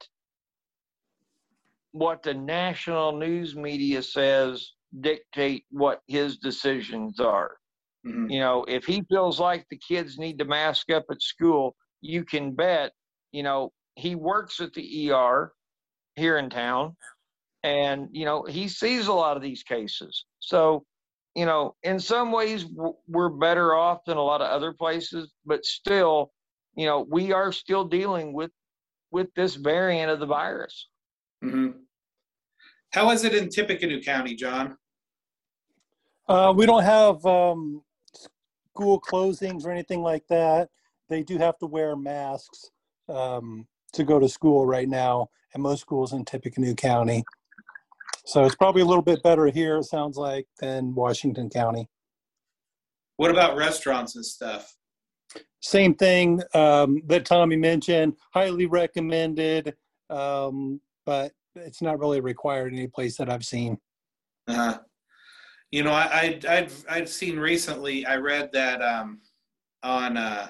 what 1.91 2.23
the 2.23 2.34
national 2.34 3.17
news 3.17 3.55
media 3.55 4.01
says 4.03 4.73
dictate 5.01 5.65
what 5.71 6.01
his 6.07 6.38
decisions 6.38 7.19
are. 7.19 7.57
mhm, 8.03 8.30
You 8.30 8.39
know, 8.39 8.65
if 8.67 8.86
he 8.86 9.03
feels 9.09 9.39
like 9.39 9.67
the 9.69 9.80
kids 9.80 10.17
need 10.17 10.39
to 10.39 10.45
mask 10.45 10.91
up 10.91 11.05
at 11.11 11.21
school, 11.21 11.75
you 12.02 12.24
can 12.24 12.54
bet, 12.54 12.91
you 13.32 13.43
know, 13.43 13.72
he 13.95 14.16
works 14.16 14.60
at 14.60 14.74
the 14.74 15.12
ER 15.12 15.52
here 16.16 16.38
in 16.38 16.50
town 16.50 16.95
and, 17.64 18.08
you 18.12 18.26
know, 18.26 18.43
he 18.43 18.68
sees 18.68 19.08
a 19.08 19.14
lot 19.14 19.36
of 19.36 19.43
these 19.43 19.64
cases. 19.64 20.26
So, 20.39 20.86
you 21.36 21.45
know, 21.45 21.76
in 21.84 22.00
some 22.00 22.32
ways 22.32 22.66
we're 23.08 23.30
better 23.30 23.76
off 23.76 24.00
than 24.06 24.18
a 24.18 24.24
lot 24.24 24.41
of 24.41 24.47
other 24.47 24.74
places, 24.74 25.34
but 25.45 25.66
still, 25.66 26.32
you 26.76 26.86
know, 26.86 27.06
we 27.10 27.32
are 27.32 27.52
still 27.52 27.84
dealing 27.84 28.34
with 28.34 28.52
with 29.12 29.28
this 29.36 29.56
variant 29.56 30.12
of 30.12 30.20
the 30.20 30.26
virus. 30.26 30.88
mhm. 31.43 31.74
How 32.91 33.12
is 33.12 33.24
it 33.24 33.36
in 33.36 33.50
Tippecanoe 33.50 34.02
County, 34.02 34.36
John? 34.36 34.78
Uh, 36.28 36.54
we 36.56 36.66
don't 36.66 36.84
have 36.84 37.24
um, 37.26 37.84
school 38.14 39.00
closings 39.02 39.66
or 39.66 39.72
anything 39.72 40.02
like 40.02 40.24
that. 40.30 40.70
They 41.10 41.24
do 41.24 41.38
have 41.38 41.57
to 41.60 41.66
wear 41.66 41.95
masks. 41.95 42.70
Um, 43.07 43.68
to 43.93 44.03
go 44.03 44.20
to 44.20 44.30
school 44.30 44.66
right 44.66 44.88
now 44.88 45.30
at 45.53 45.62
most 45.62 45.82
schools 45.82 46.14
in 46.14 46.26
Tippecanoe 46.26 46.76
County. 46.76 47.24
So 48.26 48.43
it's 48.43 48.55
probably 48.55 48.82
a 48.82 48.86
little 48.86 49.03
bit 49.03 49.24
better 49.24 49.47
here, 49.47 49.78
it 49.78 49.86
sounds 49.86 50.18
like, 50.18 50.45
than 50.60 50.93
Washington 50.93 51.49
County. 51.49 51.88
What 53.18 53.32
about 53.32 53.57
restaurants 53.57 54.16
and 54.16 54.26
stuff? 54.26 54.76
Same 55.62 55.95
thing 55.95 56.41
um, 56.53 57.01
that 57.07 57.26
Tommy 57.26 57.55
mentioned, 57.55 58.14
highly 58.34 58.66
recommended, 58.66 59.76
um, 60.10 60.80
but 61.05 61.34
it's 61.55 61.82
not 61.82 61.99
really 61.99 62.22
required 62.22 62.72
any 62.72 62.88
place 62.88 63.18
that 63.18 63.30
I've 63.30 63.43
seen. 63.43 63.78
Uh-huh. 64.47 64.80
You 65.72 65.84
know, 65.84 65.91
I, 65.91 66.39
I 66.47 66.57
I've 66.57 66.86
I've 66.89 67.10
seen 67.10 67.39
recently. 67.39 68.05
I 68.05 68.16
read 68.16 68.49
that 68.53 68.82
um, 68.82 69.22
on 69.84 70.18
uh, 70.18 70.49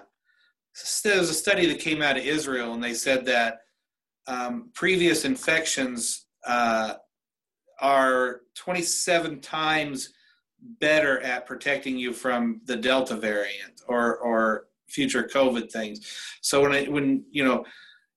there 1.03 1.19
was 1.19 1.29
a 1.29 1.33
study 1.33 1.65
that 1.67 1.79
came 1.79 2.01
out 2.01 2.17
of 2.17 2.23
Israel, 2.23 2.73
and 2.73 2.83
they 2.83 2.93
said 2.93 3.25
that 3.25 3.59
um, 4.27 4.69
previous 4.73 5.25
infections 5.25 6.27
uh, 6.45 6.93
are 7.81 8.41
27 8.55 9.41
times 9.41 10.13
better 10.79 11.19
at 11.21 11.45
protecting 11.45 11.97
you 11.97 12.13
from 12.13 12.61
the 12.65 12.75
Delta 12.75 13.15
variant 13.15 13.81
or 13.87 14.17
or 14.17 14.67
future 14.89 15.29
COVID 15.31 15.71
things. 15.71 16.15
So 16.41 16.61
when 16.61 16.91
when 16.91 17.23
you 17.31 17.43
know 17.43 17.65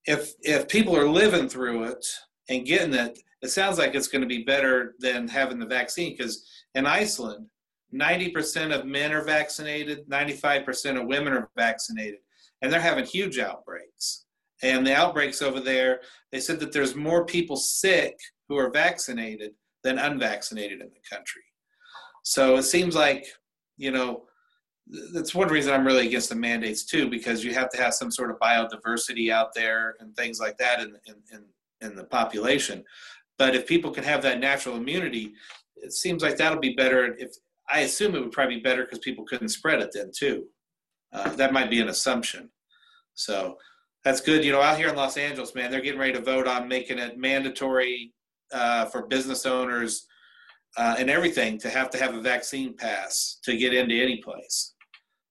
if 0.06 0.32
if 0.42 0.68
people 0.68 0.96
are 0.96 1.08
living 1.08 1.48
through 1.48 1.84
it 1.84 2.04
and 2.48 2.66
getting 2.66 2.94
it, 2.94 3.18
it 3.42 3.50
sounds 3.50 3.78
like 3.78 3.94
it's 3.94 4.08
going 4.08 4.22
to 4.22 4.28
be 4.28 4.44
better 4.44 4.94
than 4.98 5.28
having 5.28 5.58
the 5.58 5.66
vaccine 5.66 6.12
because 6.12 6.46
in 6.74 6.86
Iceland, 6.86 7.46
90% 7.94 8.74
of 8.74 8.86
men 8.86 9.12
are 9.12 9.24
vaccinated, 9.24 10.08
95% 10.08 11.00
of 11.00 11.06
women 11.06 11.34
are 11.34 11.50
vaccinated, 11.56 12.20
and 12.62 12.72
they're 12.72 12.80
having 12.80 13.04
huge 13.04 13.38
outbreaks. 13.38 14.24
And 14.62 14.86
the 14.86 14.94
outbreaks 14.94 15.42
over 15.42 15.60
there, 15.60 16.00
they 16.30 16.40
said 16.40 16.60
that 16.60 16.72
there's 16.72 16.94
more 16.94 17.26
people 17.26 17.56
sick 17.56 18.16
who 18.48 18.56
are 18.56 18.70
vaccinated 18.70 19.52
than 19.82 19.98
unvaccinated 19.98 20.80
in 20.80 20.88
the 20.88 21.16
country. 21.16 21.42
So 22.22 22.56
it 22.56 22.62
seems 22.62 22.94
like, 22.94 23.26
you 23.76 23.90
know, 23.90 24.22
that's 25.12 25.34
one 25.34 25.48
reason 25.48 25.72
I'm 25.72 25.86
really 25.86 26.06
against 26.06 26.28
the 26.28 26.36
mandates 26.36 26.84
too, 26.84 27.08
because 27.10 27.44
you 27.44 27.54
have 27.54 27.70
to 27.70 27.82
have 27.82 27.94
some 27.94 28.10
sort 28.10 28.30
of 28.30 28.38
biodiversity 28.38 29.30
out 29.30 29.54
there 29.54 29.96
and 29.98 30.14
things 30.16 30.38
like 30.38 30.56
that 30.58 30.80
in, 30.80 30.94
in, 31.06 31.14
in, 31.32 31.44
in 31.80 31.96
the 31.96 32.04
population. 32.04 32.84
But 33.38 33.56
if 33.56 33.66
people 33.66 33.90
can 33.90 34.04
have 34.04 34.22
that 34.22 34.38
natural 34.38 34.76
immunity, 34.76 35.32
it 35.76 35.92
seems 35.92 36.22
like 36.22 36.36
that'll 36.36 36.60
be 36.60 36.74
better. 36.74 37.16
If 37.18 37.32
I 37.68 37.80
assume 37.80 38.14
it 38.14 38.20
would 38.20 38.32
probably 38.32 38.56
be 38.56 38.62
better 38.62 38.84
because 38.84 39.00
people 39.00 39.24
couldn't 39.24 39.48
spread 39.48 39.80
it 39.80 39.90
then 39.92 40.12
too. 40.16 40.46
Uh, 41.12 41.28
that 41.36 41.52
might 41.52 41.70
be 41.70 41.80
an 41.80 41.88
assumption. 41.88 42.50
So 43.14 43.56
that's 44.04 44.20
good. 44.20 44.44
You 44.44 44.52
know, 44.52 44.60
out 44.60 44.78
here 44.78 44.88
in 44.88 44.96
Los 44.96 45.16
Angeles, 45.16 45.54
man, 45.54 45.70
they're 45.70 45.80
getting 45.80 46.00
ready 46.00 46.14
to 46.14 46.20
vote 46.20 46.46
on 46.46 46.68
making 46.68 46.98
it 46.98 47.18
mandatory 47.18 48.12
uh, 48.52 48.86
for 48.86 49.06
business 49.06 49.46
owners 49.46 50.06
uh, 50.76 50.96
and 50.98 51.10
everything 51.10 51.58
to 51.58 51.68
have 51.68 51.90
to 51.90 51.98
have 51.98 52.14
a 52.14 52.20
vaccine 52.20 52.74
pass 52.76 53.38
to 53.44 53.56
get 53.56 53.74
into 53.74 53.94
any 53.94 54.20
place. 54.22 54.74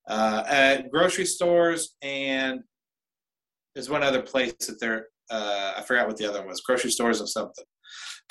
Uh, 0.07 0.43
at 0.47 0.91
grocery 0.91 1.25
stores 1.25 1.95
and 2.01 2.61
there's 3.73 3.89
one 3.89 4.03
other 4.03 4.21
place 4.21 4.53
that 4.67 4.79
they're 4.79 5.07
uh, 5.29 5.75
I 5.77 5.81
forgot 5.83 6.07
what 6.07 6.17
the 6.17 6.27
other 6.27 6.39
one 6.39 6.49
was 6.49 6.59
grocery 6.61 6.91
stores 6.91 7.21
or 7.21 7.27
something. 7.27 7.63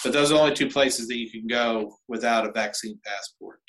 But 0.04 0.12
those 0.12 0.30
are 0.30 0.38
only 0.38 0.54
two 0.54 0.68
places 0.68 1.08
that 1.08 1.16
you 1.16 1.30
can 1.30 1.46
go 1.46 1.96
without 2.08 2.46
a 2.46 2.52
vaccine 2.52 2.98
passport. 3.04 3.60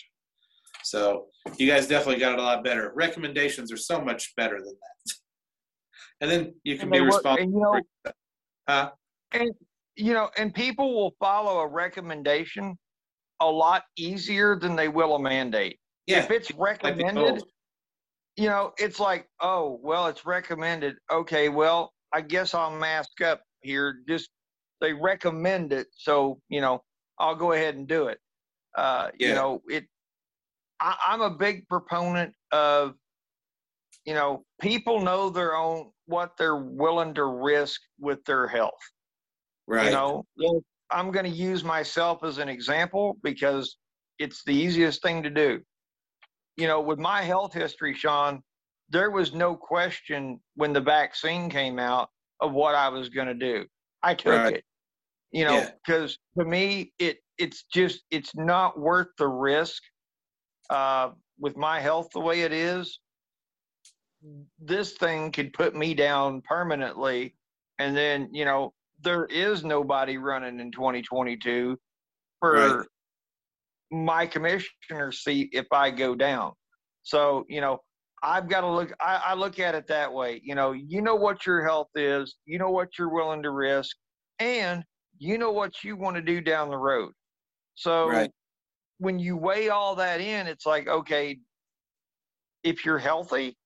So 0.84 1.28
you 1.58 1.68
guys 1.68 1.88
definitely 1.88 2.20
got 2.20 2.34
it 2.34 2.40
a 2.40 2.44
lot 2.44 2.64
better. 2.64 2.92
Recommendations 2.96 3.72
are 3.72 3.78
so 3.78 4.02
much 4.02 4.36
better 4.36 4.58
than 4.58 4.74
that. 4.74 5.14
And 6.22 6.30
then 6.32 6.54
you 6.64 6.76
can 6.76 6.84
And 6.84 6.92
be 6.92 7.02
work- 7.02 7.14
responsible. 7.14 7.44
and, 7.44 7.54
you 7.54 7.60
know, 8.06 8.12
Huh? 8.68 8.92
And 9.32 9.52
you 9.96 10.14
know, 10.14 10.30
and 10.38 10.54
people 10.54 10.94
will 10.96 11.14
follow 11.20 11.60
a 11.60 11.68
recommendation 11.68 12.78
a 13.40 13.46
lot 13.46 13.84
easier 13.98 14.56
than 14.56 14.76
they 14.76 14.88
will 14.88 15.16
a 15.16 15.20
mandate. 15.20 15.80
Yeah, 16.08 16.20
If 16.20 16.32
it's 16.32 16.52
recommended, 16.54 17.44
you 18.38 18.48
know, 18.48 18.72
it's 18.78 19.00
like, 19.00 19.28
oh, 19.42 19.80
well, 19.84 20.08
it's 20.08 20.26
recommended. 20.26 20.96
Okay, 21.12 21.50
well, 21.50 21.92
I 22.14 22.22
guess 22.22 22.54
I'll 22.54 22.72
mask 22.76 23.22
up 23.22 23.42
here. 23.62 24.02
Just 24.08 24.30
they 24.80 24.94
recommend 24.94 25.74
it, 25.74 25.88
so 25.92 26.40
you 26.50 26.62
know, 26.62 26.84
I'll 27.20 27.36
go 27.36 27.52
ahead 27.52 27.76
and 27.76 27.88
do 27.88 28.08
it. 28.08 28.20
Uh, 28.78 29.10
Yeah. 29.20 29.30
You 29.30 29.36
know, 29.36 29.62
it. 29.70 29.86
I, 30.82 30.96
I'm 31.08 31.22
a 31.22 31.30
big 31.30 31.68
proponent 31.68 32.34
of, 32.52 32.96
you 34.06 34.14
know, 34.14 34.44
people 34.60 35.00
know 35.00 35.30
their 35.30 35.56
own 35.56 35.92
what 36.08 36.36
they're 36.38 36.58
willing 36.58 37.14
to 37.14 37.26
risk 37.26 37.80
with 38.00 38.24
their 38.26 38.48
health. 38.48 38.74
right. 39.68 39.86
You 39.86 39.92
know, 39.92 40.26
I'm 40.90 41.12
going 41.12 41.26
to 41.26 41.32
use 41.32 41.64
myself 41.64 42.24
as 42.24 42.38
an 42.40 42.50
example 42.50 43.18
because 43.24 43.78
it's 44.20 44.44
the 44.44 44.54
easiest 44.54 45.02
thing 45.02 45.24
to 45.24 45.30
do. 45.30 45.62
You 46.58 46.68
know, 46.68 46.82
with 46.82 47.00
my 47.00 47.22
health 47.22 47.54
history, 47.54 47.94
Sean, 47.94 48.42
there 48.90 49.10
was 49.12 49.34
no 49.34 49.56
question 49.56 50.42
when 50.56 50.74
the 50.74 50.82
vaccine 50.82 51.50
came 51.50 51.80
out 51.80 52.10
of 52.42 52.52
what 52.52 52.76
I 52.76 52.90
was 52.90 53.08
going 53.10 53.28
to 53.28 53.34
do. 53.34 53.66
I 54.04 54.16
took 54.16 54.34
Right. 54.34 54.56
it. 54.56 54.66
You 55.32 55.46
know, 55.46 55.60
Yeah. 55.60 55.72
because 55.86 56.18
to 56.38 56.44
me, 56.44 56.92
it 57.00 57.20
it's 57.38 57.64
just 57.74 58.04
it's 58.12 58.36
not 58.36 58.78
worth 58.78 59.08
the 59.18 59.28
risk. 59.28 59.82
Uh, 60.72 61.12
with 61.40 61.58
my 61.58 61.80
health 61.80 62.08
the 62.14 62.20
way 62.20 62.42
it 62.42 62.54
is, 62.54 63.00
this 64.60 64.94
thing 64.94 65.32
could 65.32 65.52
put 65.54 65.76
me 65.76 65.94
down 65.94 66.42
permanently, 66.42 67.36
and 67.80 67.96
then 67.96 68.30
you 68.32 68.46
know 68.46 68.74
there 69.04 69.26
is 69.26 69.64
nobody 69.64 70.18
running 70.18 70.60
in 70.60 70.72
2022 70.72 71.78
for 72.40 72.54
Right. 72.54 72.88
my 73.92 74.26
commissioner 74.26 75.12
seat 75.12 75.50
if 75.52 75.66
I 75.72 75.92
go 75.92 76.16
down. 76.16 76.54
So, 77.04 77.46
you 77.50 77.62
know, 77.62 77.80
I've 78.24 78.48
got 78.48 78.62
to 78.62 78.70
look, 78.70 78.94
I, 79.02 79.22
I 79.28 79.34
look 79.34 79.60
at 79.60 79.74
it 79.76 79.88
that 79.88 80.14
way. 80.14 80.40
You 80.44 80.54
know, 80.56 80.72
you 80.74 81.02
know 81.02 81.16
what 81.16 81.46
your 81.46 81.64
health 81.66 81.90
is, 81.96 82.36
you 82.46 82.60
know 82.60 82.70
what 82.70 82.90
you're 82.98 83.10
willing 83.14 83.42
to 83.44 83.52
risk, 83.52 83.96
and 84.40 84.84
you 85.18 85.38
know 85.38 85.52
what 85.52 85.84
you 85.84 85.98
want 85.98 86.16
to 86.16 86.22
do 86.22 86.42
down 86.42 86.70
the 86.70 86.78
road. 86.78 87.12
So, 87.76 88.08
Right. 88.08 88.32
When 89.02 89.18
you 89.18 89.36
weigh 89.36 89.70
all 89.70 89.96
that 89.96 90.22
in, 90.22 90.46
it's 90.46 90.68
like, 90.68 90.88
okay, 90.88 91.40
if 92.64 92.86
you're 92.86 93.00
healthy 93.00 93.58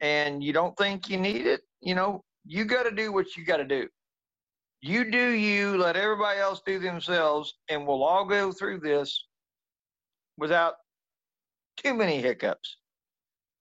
and 0.00 0.42
you 0.42 0.54
don't 0.54 0.74
think 0.78 1.10
you 1.10 1.18
need 1.18 1.46
it, 1.46 1.60
you 1.82 1.94
know, 1.94 2.24
you 2.46 2.64
got 2.64 2.84
to 2.84 2.90
do 2.90 3.12
what 3.12 3.36
you 3.36 3.44
got 3.44 3.58
to 3.58 3.66
do. 3.66 3.86
You 4.80 5.10
do 5.10 5.32
you, 5.32 5.76
let 5.76 5.96
everybody 5.96 6.40
else 6.40 6.62
do 6.64 6.78
themselves, 6.78 7.52
and 7.68 7.86
we'll 7.86 8.02
all 8.02 8.24
go 8.24 8.50
through 8.50 8.80
this 8.80 9.26
without 10.38 10.74
too 11.76 11.92
many 11.92 12.22
hiccups. 12.22 12.78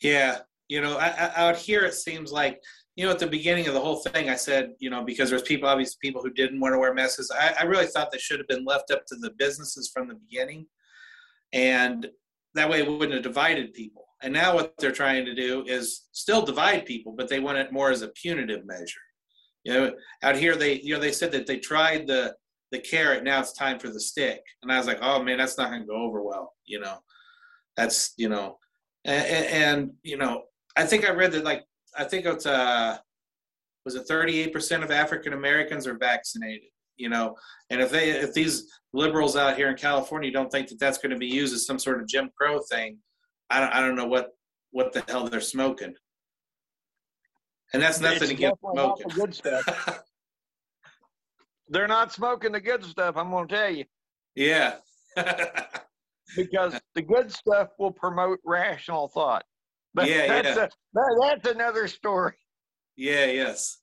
Yeah, 0.01 0.39
you 0.69 0.79
know, 0.79 0.95
I, 0.95 1.07
I, 1.07 1.49
out 1.49 1.57
here 1.57 1.83
it 1.83 1.95
seems 1.95 2.31
like, 2.31 2.61
you 2.95 3.05
know, 3.05 3.11
at 3.11 3.19
the 3.19 3.27
beginning 3.27 3.67
of 3.67 3.73
the 3.73 3.81
whole 3.81 3.97
thing, 3.97 4.29
I 4.29 4.35
said, 4.35 4.75
you 4.79 4.89
know, 4.89 5.03
because 5.03 5.29
there's 5.29 5.41
people, 5.41 5.67
obviously 5.67 5.97
people 6.01 6.21
who 6.21 6.31
didn't 6.31 6.61
want 6.61 6.73
to 6.73 6.79
wear 6.79 6.93
masks. 6.93 7.29
I, 7.37 7.53
I 7.59 7.63
really 7.63 7.87
thought 7.87 8.13
they 8.13 8.17
should 8.17 8.39
have 8.39 8.47
been 8.47 8.63
left 8.63 8.91
up 8.91 9.05
to 9.07 9.15
the 9.17 9.31
businesses 9.37 9.91
from 9.93 10.07
the 10.07 10.15
beginning, 10.15 10.65
and 11.53 12.07
that 12.55 12.69
way 12.69 12.79
it 12.79 12.89
wouldn't 12.89 13.13
have 13.13 13.23
divided 13.23 13.73
people. 13.73 14.05
And 14.23 14.33
now 14.33 14.55
what 14.55 14.73
they're 14.79 14.91
trying 14.91 15.25
to 15.25 15.35
do 15.35 15.63
is 15.67 16.07
still 16.11 16.43
divide 16.43 16.85
people, 16.85 17.13
but 17.15 17.29
they 17.29 17.39
want 17.39 17.59
it 17.59 17.71
more 17.71 17.91
as 17.91 18.01
a 18.01 18.07
punitive 18.09 18.65
measure. 18.65 18.99
You 19.63 19.73
know, 19.73 19.93
out 20.23 20.35
here 20.35 20.55
they, 20.55 20.79
you 20.79 20.93
know, 20.93 20.99
they 20.99 21.11
said 21.11 21.31
that 21.33 21.45
they 21.45 21.59
tried 21.59 22.07
the 22.07 22.35
the 22.71 22.79
carrot, 22.79 23.23
now 23.23 23.39
it's 23.39 23.53
time 23.53 23.79
for 23.79 23.87
the 23.87 23.99
stick, 23.99 24.41
and 24.61 24.71
I 24.71 24.77
was 24.77 24.87
like, 24.87 24.99
oh 25.01 25.23
man, 25.23 25.37
that's 25.37 25.57
not 25.57 25.69
going 25.69 25.81
to 25.81 25.87
go 25.87 25.95
over 25.95 26.21
well. 26.21 26.53
You 26.65 26.81
know, 26.81 26.97
that's 27.77 28.13
you 28.17 28.27
know 28.27 28.57
and, 29.05 29.45
and, 29.45 29.91
you 30.03 30.17
know 30.17 30.43
i 30.75 30.83
think 30.83 31.07
i 31.07 31.11
read 31.11 31.31
that 31.31 31.45
like 31.45 31.63
i 31.97 32.03
think 32.03 32.25
it's 32.25 32.45
uh 32.45 32.97
was 33.85 33.95
it 33.95 34.07
38% 34.09 34.83
of 34.83 34.91
african 34.91 35.31
americans 35.31 35.87
are 35.87 35.97
vaccinated 35.97 36.69
you 36.97 37.09
know 37.09 37.35
and 37.69 37.81
if 37.81 37.89
they 37.89 38.09
if 38.09 38.33
these 38.33 38.71
liberals 38.93 39.35
out 39.35 39.55
here 39.55 39.69
in 39.69 39.75
california 39.75 40.31
don't 40.31 40.51
think 40.51 40.67
that 40.67 40.79
that's 40.79 40.97
going 40.97 41.11
to 41.11 41.17
be 41.17 41.27
used 41.27 41.53
as 41.53 41.65
some 41.65 41.79
sort 41.79 42.01
of 42.01 42.07
jim 42.07 42.29
crow 42.37 42.59
thing 42.59 42.97
i 43.49 43.59
don't, 43.59 43.73
I 43.73 43.81
don't 43.81 43.95
know 43.95 44.07
what 44.07 44.31
what 44.71 44.93
the 44.93 45.03
hell 45.07 45.27
they're 45.27 45.41
smoking 45.41 45.95
and 47.73 47.81
that's 47.81 47.99
nothing 47.99 48.23
It's 48.23 48.31
against 48.31 48.61
smoking 48.61 49.07
the 49.09 49.13
good 49.13 49.35
stuff. 49.35 50.03
They're 51.69 51.85
not 51.85 52.13
smoking 52.13 52.53
the 52.53 52.61
good 52.61 52.85
stuff, 52.85 53.17
I'm 53.17 53.29
going 53.29 53.49
to 53.49 53.55
tell 53.55 53.69
you, 53.69 53.83
yeah 54.35 54.75
because 56.35 56.79
the 56.95 57.01
good 57.01 57.31
stuff 57.31 57.69
will 57.79 57.91
promote 57.91 58.39
rational 58.45 59.07
thought. 59.07 59.43
But 59.93 60.07
Yeah, 60.09 60.27
that's, 60.27 60.57
yeah. 60.57 60.63
A, 60.63 60.69
that, 60.93 61.39
that's 61.43 61.55
another 61.55 61.87
story. 61.87 62.33
Yeah, 62.95 63.25
yes. 63.25 63.77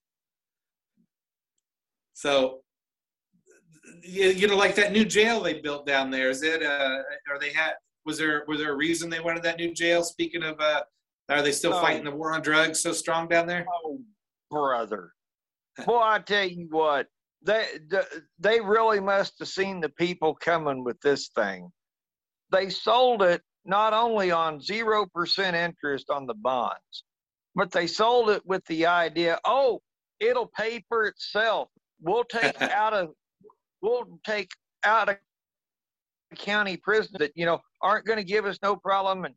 So, 2.15 2.61
you, 4.03 4.29
you 4.31 4.49
know, 4.49 4.57
like 4.57 4.75
that 4.77 4.93
new 4.93 5.05
jail 5.05 5.41
they 5.41 5.61
built 5.61 5.87
down 5.87 6.11
there. 6.11 6.31
Is 6.31 6.43
it? 6.43 6.63
Uh, 6.63 6.99
are 7.31 7.39
they 7.41 7.53
had? 7.53 7.73
Was 8.05 8.19
there? 8.19 8.45
Was 8.49 8.59
there 8.59 8.73
a 8.73 8.77
reason 8.77 9.11
they 9.11 9.21
wanted 9.21 9.43
that 9.45 9.59
new 9.59 9.73
jail? 9.73 10.03
Speaking 10.05 10.43
of, 10.43 10.61
uh, 10.61 10.83
are 11.29 11.43
they 11.43 11.53
still 11.53 11.73
No. 11.73 11.81
fighting 11.81 12.05
the 12.05 12.11
war 12.11 12.33
on 12.35 12.43
drugs 12.43 12.81
so 12.81 12.93
strong 12.93 13.29
down 13.29 13.47
there? 13.47 13.67
Oh, 13.85 14.01
brother. 14.51 15.13
Boy, 15.87 15.99
I 16.01 16.19
tell 16.21 16.47
you 16.47 16.69
what, 16.71 17.09
they 17.43 17.67
they 18.39 18.61
really 18.61 19.01
must 19.01 19.35
have 19.39 19.49
seen 19.49 19.81
the 19.81 19.89
people 19.89 20.35
coming 20.35 20.85
with 20.85 21.01
this 21.01 21.29
thing. 21.35 21.71
They 22.53 22.71
sold 22.71 23.23
it 23.23 23.43
not 23.65 23.93
only 23.93 24.31
on 24.31 24.61
zero 24.61 25.07
percent 25.13 25.57
interest 25.57 26.11
on 26.11 26.27
the 26.27 26.35
bonds, 26.35 27.05
but 27.55 27.73
they 27.73 27.87
sold 27.87 28.31
it 28.31 28.43
with 28.45 28.65
the 28.67 28.87
idea, 28.87 29.39
oh, 29.45 29.81
it'll 30.21 30.51
pay 30.57 30.85
for 30.89 31.07
itself. 31.07 31.69
We'll 32.01 32.25
take 32.25 32.61
out 32.63 32.93
of 32.93 33.09
we'll 33.85 34.19
take 34.25 34.51
out 34.85 35.09
of 35.09 35.17
county 36.37 36.77
prisoners 36.77 37.19
that 37.19 37.33
you 37.37 37.47
know 37.47 37.61
aren't 37.83 38.07
going 38.07 38.19
to 38.19 38.25
give 38.25 38.47
us 38.47 38.59
no 38.63 38.75
problem 38.75 39.25
and 39.25 39.35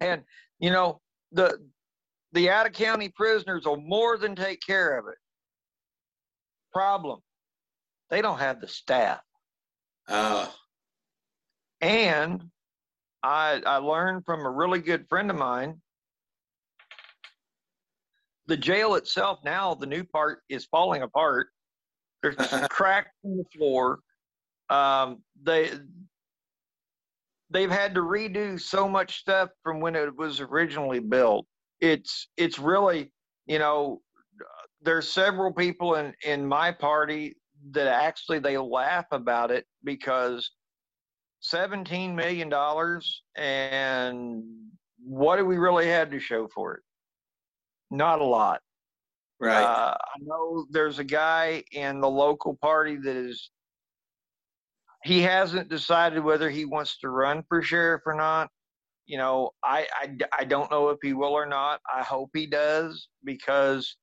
and 0.00 0.22
you 0.58 0.70
know 0.70 1.00
the 1.32 1.58
the 2.32 2.50
out 2.50 2.66
of 2.66 2.72
county 2.72 3.08
prisoners 3.08 3.64
will 3.64 3.80
more 3.80 4.18
than 4.18 4.34
take 4.34 4.60
care 4.66 4.98
of 4.98 5.06
it. 5.06 5.16
Problem. 6.72 7.20
They 8.10 8.20
don't 8.20 8.38
have 8.38 8.60
the 8.60 8.68
staff. 8.68 9.20
Oh, 10.08 10.52
and 11.80 12.42
i 13.22 13.60
i 13.66 13.76
learned 13.76 14.24
from 14.24 14.40
a 14.40 14.50
really 14.50 14.80
good 14.80 15.06
friend 15.08 15.30
of 15.30 15.36
mine 15.36 15.80
the 18.46 18.56
jail 18.56 18.94
itself 18.94 19.38
now 19.44 19.74
the 19.74 19.86
new 19.86 20.02
part 20.02 20.40
is 20.48 20.64
falling 20.66 21.02
apart 21.02 21.48
there's 22.22 22.36
cracks 22.70 23.10
in 23.24 23.36
the 23.36 23.44
floor. 23.56 24.00
Um, 24.70 25.22
they 25.42 25.72
they've 27.50 27.70
had 27.70 27.94
to 27.94 28.00
redo 28.00 28.60
so 28.60 28.88
much 28.88 29.20
stuff 29.20 29.50
from 29.62 29.80
when 29.80 29.94
it 29.96 30.14
was 30.16 30.40
originally 30.40 31.00
built. 31.00 31.46
It's 31.80 32.28
it's 32.36 32.58
really 32.58 33.12
you 33.46 33.58
know 33.58 34.00
there's 34.82 35.10
several 35.10 35.52
people 35.52 35.94
in 35.94 36.12
in 36.24 36.46
my 36.46 36.72
party 36.72 37.36
that 37.70 37.86
actually 37.86 38.38
they 38.38 38.56
laugh 38.56 39.06
about 39.10 39.50
it 39.50 39.66
because 39.84 40.50
17 41.40 42.14
million 42.14 42.48
dollars 42.48 43.22
and 43.36 44.42
what 45.04 45.36
do 45.36 45.44
we 45.44 45.56
really 45.56 45.86
have 45.86 46.10
to 46.10 46.20
show 46.20 46.48
for 46.48 46.74
it? 46.74 46.82
Not 47.90 48.20
a 48.20 48.24
lot 48.24 48.60
right. 49.40 49.62
uh, 49.62 49.94
i 49.94 50.18
know 50.20 50.66
there's 50.70 50.98
a 50.98 51.04
guy 51.04 51.62
in 51.72 52.00
the 52.00 52.10
local 52.10 52.56
party 52.60 52.96
that 52.96 53.16
is 53.16 53.50
he 55.04 55.22
hasn't 55.22 55.68
decided 55.68 56.22
whether 56.22 56.50
he 56.50 56.64
wants 56.64 56.98
to 56.98 57.08
run 57.08 57.44
for 57.48 57.62
sheriff 57.62 58.02
or 58.06 58.14
not. 58.14 58.50
You 59.06 59.18
know, 59.18 59.50
I, 59.62 59.86
I, 59.94 60.16
I 60.40 60.44
don't 60.44 60.70
know 60.70 60.90
if 60.90 60.98
he 61.02 61.14
will 61.14 61.32
or 61.32 61.46
not. 61.46 61.80
I 61.92 62.02
hope 62.02 62.30
he 62.34 62.46
does 62.46 63.08
because 63.24 63.96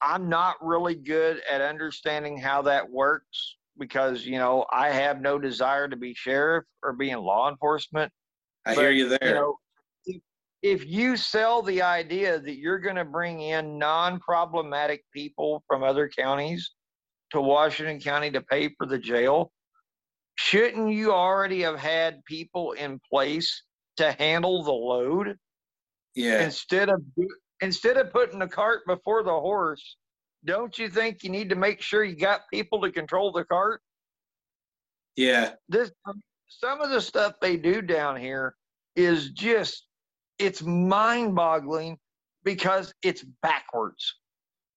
I'm 0.00 0.28
not 0.28 0.56
really 0.62 0.94
good 0.94 1.42
at 1.50 1.60
understanding 1.60 2.38
how 2.38 2.62
that 2.62 2.88
works 2.88 3.56
because, 3.78 4.24
you 4.24 4.38
know, 4.38 4.64
I 4.72 4.88
have 4.88 5.20
no 5.20 5.38
desire 5.38 5.88
to 5.88 5.96
be 5.96 6.14
sheriff 6.14 6.64
or 6.82 6.92
be 6.92 7.10
in 7.10 7.20
law 7.20 7.50
enforcement. 7.50 8.10
I 8.64 8.74
but, 8.74 8.80
hear 8.80 8.90
you 8.90 9.08
there. 9.08 9.18
You 9.22 9.34
know, 9.34 9.56
if, 10.62 10.86
you 10.86 11.16
sell 11.16 11.62
the 11.62 11.82
idea 11.82 12.40
that 12.40 12.58
you're 12.58 12.78
going 12.78 12.96
to 12.96 13.04
bring 13.04 13.40
in 13.40 13.78
non 13.78 14.20
problematic 14.20 15.04
people 15.12 15.62
from 15.66 15.82
other 15.82 16.08
counties 16.08 16.72
to 17.30 17.40
Washington 17.40 18.00
County 18.00 18.30
to 18.30 18.40
pay 18.40 18.74
for 18.76 18.86
the 18.86 18.98
jail, 18.98 19.52
shouldn't 20.36 20.92
you 20.92 21.12
already 21.12 21.62
have 21.62 21.78
had 21.78 22.24
people 22.24 22.72
in 22.72 23.00
place 23.10 23.62
to 23.98 24.12
handle 24.12 24.62
the 24.62 24.72
load 24.72 25.36
yeah. 26.14 26.44
instead 26.44 26.88
of 26.88 27.02
instead 27.60 27.96
of 27.96 28.12
putting 28.12 28.38
the 28.38 28.48
cart 28.48 28.80
before 28.86 29.22
the 29.22 29.30
horse? 29.30 29.96
Don't 30.44 30.78
you 30.78 30.88
think 30.88 31.24
you 31.24 31.30
need 31.30 31.48
to 31.50 31.56
make 31.56 31.82
sure 31.82 32.04
you 32.04 32.16
got 32.16 32.42
people 32.52 32.80
to 32.82 32.92
control 32.92 33.32
the 33.32 33.44
cart? 33.44 33.80
Yeah. 35.16 35.52
This 35.68 35.90
some 36.48 36.80
of 36.80 36.90
the 36.90 37.00
stuff 37.00 37.34
they 37.40 37.56
do 37.56 37.82
down 37.82 38.16
here 38.16 38.54
is 38.96 39.30
just 39.30 39.87
it's 40.38 40.62
mind-boggling 40.62 41.98
because 42.44 42.94
it's 43.02 43.24
backwards. 43.42 44.16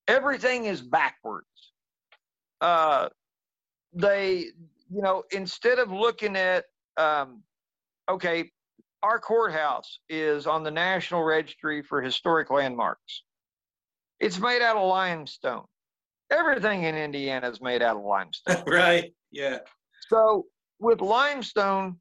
Everything 0.07 0.65
is 0.65 0.81
backwards 0.81 1.45
uh, 2.61 3.09
they, 3.93 4.45
you 4.89 5.01
know, 5.01 5.23
instead 5.31 5.79
of 5.79 5.91
looking 5.91 6.35
at, 6.37 6.65
um, 6.95 7.41
okay, 8.07 8.49
our 9.03 9.19
courthouse 9.19 9.99
is 10.09 10.45
on 10.45 10.63
the 10.63 10.71
National 10.71 11.23
Registry 11.23 11.81
for 11.81 12.01
Historic 12.01 12.51
Landmarks. 12.51 13.23
It's 14.19 14.39
made 14.39 14.61
out 14.61 14.77
of 14.77 14.87
limestone. 14.87 15.65
Everything 16.31 16.83
in 16.83 16.95
Indiana 16.95 17.49
is 17.49 17.59
made 17.59 17.81
out 17.81 17.97
of 17.97 18.03
limestone. 18.03 18.63
right. 18.67 19.11
Yeah. 19.31 19.59
So 20.07 20.45
with 20.79 21.01
limestone, 21.01 21.99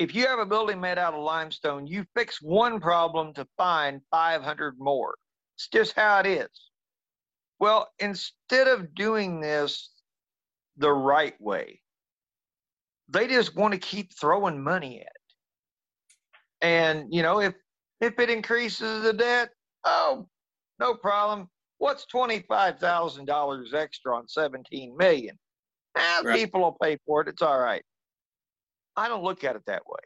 if 0.00 0.14
you 0.14 0.26
have 0.26 0.38
a 0.38 0.46
building 0.46 0.80
made 0.80 0.96
out 0.96 1.12
of 1.12 1.22
limestone, 1.22 1.86
you 1.86 2.06
fix 2.16 2.40
one 2.40 2.80
problem 2.80 3.34
to 3.34 3.46
find 3.58 4.00
500 4.10 4.76
more. 4.78 5.14
It's 5.56 5.68
just 5.68 5.94
how 5.94 6.20
it 6.20 6.26
is. 6.26 6.48
Well, 7.58 7.86
instead 7.98 8.66
of 8.66 8.94
doing 8.94 9.40
this 9.40 9.90
the 10.78 10.90
right 10.90 11.38
way, 11.38 11.82
they 13.10 13.26
just 13.26 13.54
want 13.54 13.74
to 13.74 13.78
keep 13.78 14.18
throwing 14.18 14.64
money 14.64 15.00
at 15.00 15.06
it. 15.06 16.66
And, 16.66 17.12
you 17.12 17.22
know, 17.22 17.40
if 17.40 17.52
if 18.00 18.18
it 18.18 18.30
increases 18.30 19.02
the 19.02 19.12
debt, 19.12 19.50
oh, 19.84 20.26
no 20.78 20.94
problem. 20.94 21.48
What's 21.76 22.06
$25,000 22.06 23.74
extra 23.74 24.16
on 24.16 24.26
17 24.28 24.96
million? 24.96 25.38
Eh, 25.98 26.20
right. 26.24 26.38
people 26.38 26.62
will 26.62 26.78
pay 26.82 26.96
for 27.06 27.20
it. 27.20 27.28
It's 27.28 27.42
all 27.42 27.58
right. 27.58 27.82
I 28.96 29.08
don't 29.08 29.24
look 29.24 29.44
at 29.44 29.56
it 29.56 29.62
that 29.66 29.82
way. 29.86 30.00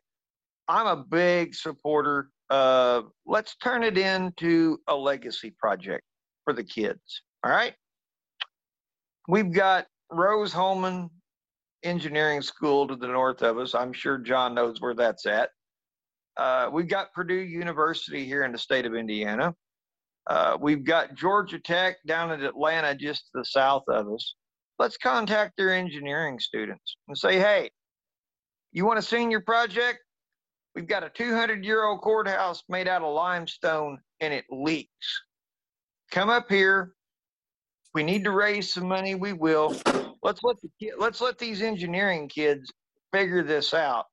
I'm 0.68 0.87
a 0.87 1.05
big 1.05 1.55
supporter 1.55 2.30
of 2.51 3.11
let's 3.26 3.57
turn 3.57 3.82
it 3.82 3.99
into 3.99 4.78
a 4.89 4.95
legacy 4.95 5.55
project 5.59 6.03
for 6.45 6.53
the 6.53 6.64
kids. 6.64 7.22
All 7.43 7.51
right. 7.51 7.74
We've 9.28 9.53
got 9.53 9.87
Rose 10.11 10.53
Hulman 10.53 11.11
Engineering 11.82 12.43
School 12.43 12.87
to 12.89 12.97
the 12.97 13.09
north 13.09 13.43
of 13.43 13.59
us. 13.59 13.74
I'm 13.74 13.93
sure 13.93 14.18
John 14.18 14.55
knows 14.55 14.80
where 14.80 14.95
that's 14.95 15.26
at. 15.26 15.51
Uh, 16.37 16.68
we've 16.72 16.89
got 16.89 17.12
Purdue 17.12 17.35
University 17.35 18.24
here 18.24 18.45
in 18.45 18.53
the 18.53 18.59
state 18.59 18.87
of 18.87 18.95
Indiana. 18.95 19.55
Uh, 20.26 20.57
we've 20.61 20.85
got 20.85 21.14
Georgia 21.14 21.59
Tech 21.59 21.97
down 22.07 22.32
in 22.32 22.43
Atlanta, 22.43 22.95
just 22.95 23.26
to 23.26 23.30
the 23.35 23.45
south 23.45 23.85
of 23.89 24.09
us. 24.09 24.35
Let's 24.78 24.97
contact 24.97 25.53
their 25.57 25.72
engineering 25.72 26.41
students 26.41 26.97
and 27.09 27.16
say, 27.16 27.39
hey, 27.39 27.70
you 28.75 28.85
want 28.85 28.99
a 28.99 29.03
senior 29.03 29.41
project? 29.41 30.01
We've 30.75 30.89
got 30.89 31.05
a 31.05 31.09
200 31.09 31.64
year 31.64 31.85
old 31.85 32.03
courthouse 32.03 32.64
made 32.68 32.89
out 32.89 33.03
of 33.03 33.14
limestone 33.14 34.01
and 34.20 34.35
it 34.35 34.45
leaks. 34.51 35.22
Come 36.11 36.29
up 36.29 36.51
here, 36.51 36.93
we 37.95 38.03
need 38.03 38.25
to 38.25 38.33
raise 38.33 38.75
some 38.75 38.89
money, 38.89 39.14
we 39.14 39.33
will. 39.33 39.77
Let's 40.22 40.41
let 40.43 40.57
the 40.61 40.93
let's 40.99 41.20
let 41.20 41.39
these 41.39 41.62
engineering 41.62 42.29
kids 42.29 42.70
figure 43.12 43.43
this 43.45 43.72
out, 43.72 44.07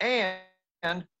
and 0.00 0.38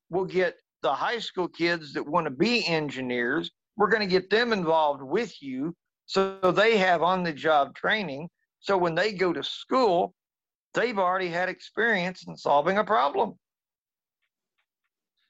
we'll 0.08 0.24
get 0.24 0.56
the 0.82 0.92
high 0.92 1.18
school 1.18 1.48
kids 1.48 1.92
that 1.92 2.06
want 2.06 2.24
to 2.24 2.30
be 2.30 2.66
engineers. 2.66 3.50
We're 3.76 3.90
going 3.90 4.02
to 4.02 4.06
get 4.06 4.30
them 4.30 4.52
involved 4.52 5.02
with 5.02 5.42
you, 5.42 5.74
so 6.06 6.38
they 6.54 6.78
have 6.78 7.02
on-the-job 7.02 7.74
training. 7.74 8.28
So 8.60 8.78
when 8.78 8.94
they 8.94 9.12
go 9.12 9.32
to 9.32 9.42
school, 9.42 10.14
they've 10.74 10.98
already 10.98 11.28
had 11.28 11.48
experience 11.48 12.24
in 12.26 12.36
solving 12.36 12.78
a 12.78 12.84
problem. 12.84 13.34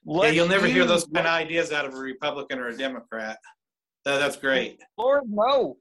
Let's 0.05 0.33
yeah, 0.33 0.41
you'll 0.41 0.49
never 0.49 0.67
hear 0.67 0.85
those 0.85 1.05
kind 1.05 1.25
of 1.25 1.33
ideas 1.33 1.71
out 1.71 1.85
of 1.85 1.93
a 1.93 1.97
Republican 1.97 2.59
or 2.59 2.67
a 2.67 2.77
Democrat. 2.77 3.39
That, 4.03 4.19
that's 4.19 4.35
great. 4.35 4.79
Lord, 4.97 5.23
no 5.27 5.77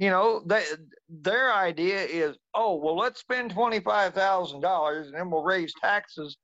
you 0.00 0.08
know, 0.08 0.42
they, 0.46 0.64
their 1.10 1.52
idea 1.52 2.02
is, 2.02 2.34
oh, 2.54 2.76
well, 2.76 2.96
let's 2.96 3.20
spend 3.20 3.50
twenty-five 3.50 4.14
thousand 4.14 4.62
dollars, 4.62 5.08
and 5.08 5.16
then 5.16 5.30
we'll 5.30 5.42
raise 5.42 5.74
taxes 5.78 6.38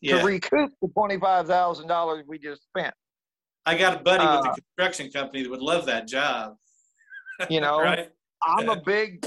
yeah. 0.00 0.18
to 0.18 0.26
recoup 0.26 0.72
the 0.82 0.88
twenty-five 0.88 1.46
thousand 1.46 1.86
dollars 1.86 2.24
we 2.26 2.36
just 2.36 2.64
spent. 2.64 2.92
I 3.64 3.78
got 3.78 4.00
a 4.00 4.02
buddy 4.02 4.24
uh, 4.24 4.40
with 4.40 4.50
a 4.50 4.60
construction 4.60 5.08
company 5.12 5.44
that 5.44 5.50
would 5.50 5.60
love 5.60 5.86
that 5.86 6.08
job. 6.08 6.56
You 7.48 7.60
know, 7.60 7.80
right? 7.80 8.10
I'm 8.42 8.68
a 8.68 8.80
big, 8.84 9.24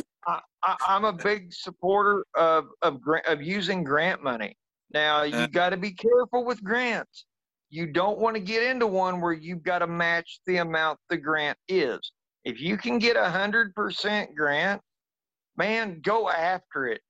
I, 0.64 0.96
am 0.96 1.06
a 1.06 1.14
big 1.14 1.54
supporter 1.54 2.26
of 2.36 2.66
of 2.82 3.00
of 3.28 3.42
using 3.42 3.84
grant 3.84 4.24
money. 4.24 4.56
Now 4.94 5.24
you 5.24 5.36
uh, 5.36 5.48
got 5.48 5.70
to 5.70 5.78
be 5.78 5.92
careful 5.92 6.46
with 6.46 6.64
grants. 6.64 7.26
You 7.70 7.88
don't 7.88 8.20
want 8.20 8.36
to 8.36 8.40
get 8.40 8.64
into 8.64 8.86
one 8.86 9.20
where 9.20 9.34
you've 9.34 9.64
got 9.64 9.80
to 9.80 9.88
match 9.88 10.40
the 10.46 10.58
amount 10.58 11.00
the 11.10 11.18
grant 11.18 11.58
is 11.68 12.00
if 12.44 12.60
you 12.60 12.78
can 12.78 13.00
get 13.00 13.16
a 13.16 13.30
hundred 13.30 13.74
percent 13.74 14.36
grant, 14.36 14.82
man, 15.58 16.02
go 16.04 16.30
after 16.30 16.88
it. 16.88 17.02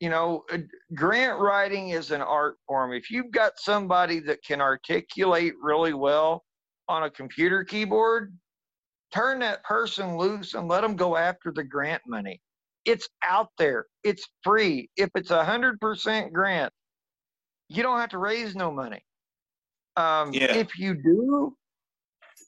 You 0.00 0.10
know, 0.10 0.44
uh, 0.52 0.58
grant 0.94 1.38
writing 1.38 1.90
is 1.90 2.10
an 2.10 2.20
art 2.20 2.56
form. 2.66 2.92
If 2.92 3.10
you've 3.10 3.30
got 3.30 3.52
somebody 3.58 4.20
that 4.20 4.42
can 4.42 4.60
articulate 4.60 5.54
really 5.62 5.94
well 5.94 6.44
on 6.88 7.04
a 7.04 7.10
computer 7.10 7.64
keyboard, 7.64 8.36
turn 9.12 9.38
that 9.40 9.62
person 9.64 10.16
loose 10.16 10.54
and 10.54 10.68
let 10.68 10.80
them 10.80 10.96
go 10.96 11.16
after 11.16 11.52
the 11.52 11.64
grant 11.64 12.02
money. 12.06 12.40
It's 12.84 13.08
out 13.22 13.48
there. 13.58 13.86
It's 14.02 14.26
free. 14.42 14.90
If 14.96 15.10
it's 15.14 15.30
a 15.30 15.44
hundred 15.44 15.80
percent 15.80 16.32
grant, 16.32 16.72
you 17.68 17.82
don't 17.82 17.98
have 17.98 18.10
to 18.10 18.18
raise 18.18 18.54
no 18.54 18.70
money. 18.70 19.02
Um, 19.96 20.32
Yeah. 20.32 20.54
If 20.54 20.78
you 20.78 20.94
do, 20.94 21.56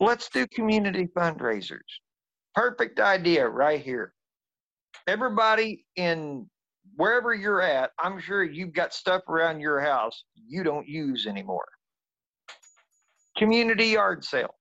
let's 0.00 0.28
do 0.28 0.46
community 0.48 1.08
fundraisers. 1.16 1.78
Perfect 2.54 3.00
idea 3.00 3.48
right 3.48 3.80
here. 3.80 4.12
Everybody 5.06 5.84
in 5.96 6.48
wherever 6.96 7.34
you're 7.34 7.62
at, 7.62 7.90
I'm 7.98 8.20
sure 8.20 8.42
you've 8.42 8.72
got 8.72 8.94
stuff 8.94 9.22
around 9.28 9.60
your 9.60 9.80
house 9.80 10.24
you 10.48 10.62
don't 10.62 10.86
use 10.88 11.26
anymore. 11.26 11.66
Community 13.36 13.86
yard 13.86 14.24
sale. 14.24 14.54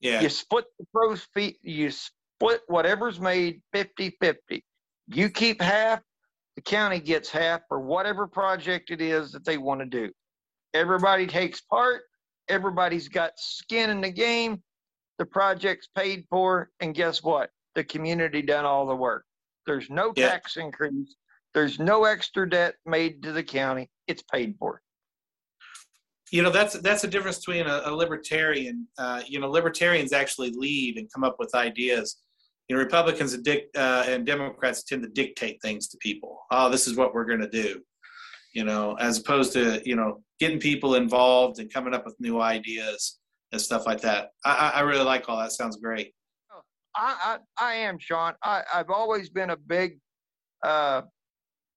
Yeah. 0.00 0.20
You 0.20 0.28
split 0.28 0.64
the 0.78 0.86
profit, 0.92 1.56
you 1.62 1.90
split 1.90 2.62
whatever's 2.66 3.20
made 3.20 3.60
50 3.72 4.16
50. 4.20 4.64
You 5.08 5.28
keep 5.28 5.60
half, 5.60 6.00
the 6.56 6.62
county 6.62 7.00
gets 7.00 7.28
half 7.30 7.62
for 7.68 7.80
whatever 7.80 8.26
project 8.26 8.90
it 8.90 9.00
is 9.00 9.32
that 9.32 9.44
they 9.44 9.58
want 9.58 9.80
to 9.80 9.86
do. 9.86 10.10
Everybody 10.72 11.26
takes 11.26 11.60
part, 11.60 12.02
everybody's 12.48 13.08
got 13.08 13.32
skin 13.36 13.90
in 13.90 14.00
the 14.00 14.10
game, 14.10 14.62
the 15.18 15.26
project's 15.26 15.88
paid 15.94 16.24
for, 16.30 16.70
and 16.80 16.94
guess 16.94 17.22
what? 17.22 17.50
The 17.74 17.84
community 17.84 18.42
done 18.42 18.64
all 18.64 18.86
the 18.86 18.96
work. 18.96 19.24
There's 19.66 19.90
no 19.90 20.12
Yeah. 20.16 20.30
tax 20.30 20.56
increase, 20.56 21.16
there's 21.54 21.78
no 21.78 22.04
extra 22.04 22.48
debt 22.48 22.74
made 22.86 23.22
to 23.22 23.32
the 23.32 23.42
county, 23.44 23.90
it's 24.06 24.22
paid 24.22 24.56
for. 24.58 24.80
you 26.32 26.42
know 26.42 26.50
that's 26.50 26.72
that's 26.80 27.02
the 27.02 27.08
difference 27.08 27.38
between 27.38 27.66
a, 27.66 27.82
a 27.84 27.92
libertarian 27.94 28.88
uh, 28.98 29.22
you 29.28 29.38
know 29.38 29.48
libertarians 29.48 30.12
actually 30.12 30.50
lead 30.56 30.96
and 30.96 31.06
come 31.12 31.22
up 31.22 31.36
with 31.38 31.54
ideas 31.54 32.16
you 32.68 32.76
know 32.76 32.82
republicans 32.82 33.32
and, 33.32 33.44
dic- 33.44 33.70
uh, 33.76 34.04
and 34.06 34.26
democrats 34.26 34.84
tend 34.84 35.02
to 35.02 35.08
dictate 35.08 35.60
things 35.62 35.88
to 35.88 35.96
people 35.98 36.40
oh 36.50 36.70
this 36.70 36.86
is 36.86 36.96
what 36.96 37.14
we're 37.14 37.24
going 37.24 37.40
to 37.40 37.48
do 37.48 37.80
you 38.54 38.64
know 38.64 38.94
as 39.00 39.18
opposed 39.18 39.52
to 39.52 39.80
you 39.84 39.96
know 39.96 40.22
getting 40.40 40.58
people 40.58 40.94
involved 40.94 41.58
and 41.58 41.72
coming 41.72 41.94
up 41.94 42.04
with 42.04 42.14
new 42.20 42.40
ideas 42.40 43.18
and 43.52 43.60
stuff 43.60 43.86
like 43.86 44.00
that 44.00 44.30
i, 44.44 44.72
I 44.76 44.80
really 44.80 45.04
like 45.04 45.28
all 45.28 45.38
that 45.38 45.52
sounds 45.52 45.76
great 45.76 46.12
I, 46.96 47.38
I, 47.58 47.72
I 47.72 47.74
am 47.74 47.98
Sean. 47.98 48.34
I, 48.42 48.62
I've 48.72 48.90
always 48.90 49.28
been 49.28 49.50
a 49.50 49.56
big, 49.56 49.98
uh, 50.64 51.02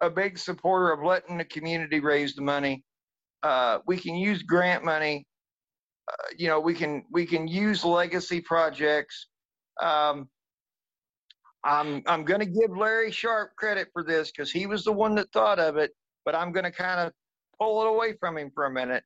a 0.02 0.10
big 0.10 0.38
supporter 0.38 0.92
of 0.92 1.04
letting 1.04 1.38
the 1.38 1.46
community 1.46 2.00
raise 2.00 2.36
the 2.36 2.42
money. 2.42 2.84
Uh, 3.44 3.80
we 3.88 3.98
can 3.98 4.16
use 4.16 4.44
grant 4.44 4.84
money. 4.84 5.26
Uh, 6.12 6.28
you 6.38 6.48
know, 6.48 6.60
we 6.60 6.74
can 6.74 7.04
we 7.12 7.26
can 7.26 7.48
use 7.48 7.84
legacy 7.84 8.42
projects. 8.42 9.28
Um, 9.82 10.30
I'm 11.68 12.02
I'm 12.08 12.24
going 12.24 12.40
to 12.40 12.46
give 12.46 12.76
Larry 12.76 13.12
Sharpe 13.12 13.54
credit 13.58 13.90
for 13.92 14.02
this 14.02 14.32
because 14.32 14.50
he 14.50 14.66
was 14.66 14.86
the 14.86 14.94
one 14.94 15.16
that 15.16 15.32
thought 15.34 15.60
of 15.60 15.76
it. 15.76 15.92
But 16.24 16.34
I'm 16.34 16.52
going 16.52 16.64
to 16.64 16.72
kind 16.72 17.00
of 17.02 17.14
pull 17.60 17.82
it 17.82 17.88
away 17.90 18.14
from 18.20 18.38
him 18.38 18.52
for 18.54 18.66
a 18.66 18.72
minute. 18.72 19.04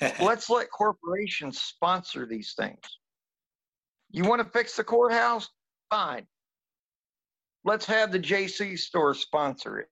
Let's 0.20 0.50
let 0.50 0.70
corporations 0.70 1.60
sponsor 1.60 2.26
these 2.26 2.54
things. 2.58 2.80
You 4.10 4.24
want 4.24 4.42
to 4.42 4.48
fix 4.50 4.76
the 4.76 4.84
courthouse? 4.84 5.48
Fine. 5.90 6.26
Let's 7.64 7.86
have 7.86 8.12
the 8.12 8.18
JC 8.18 8.78
store 8.78 9.14
sponsor 9.14 9.78
it. 9.78 9.88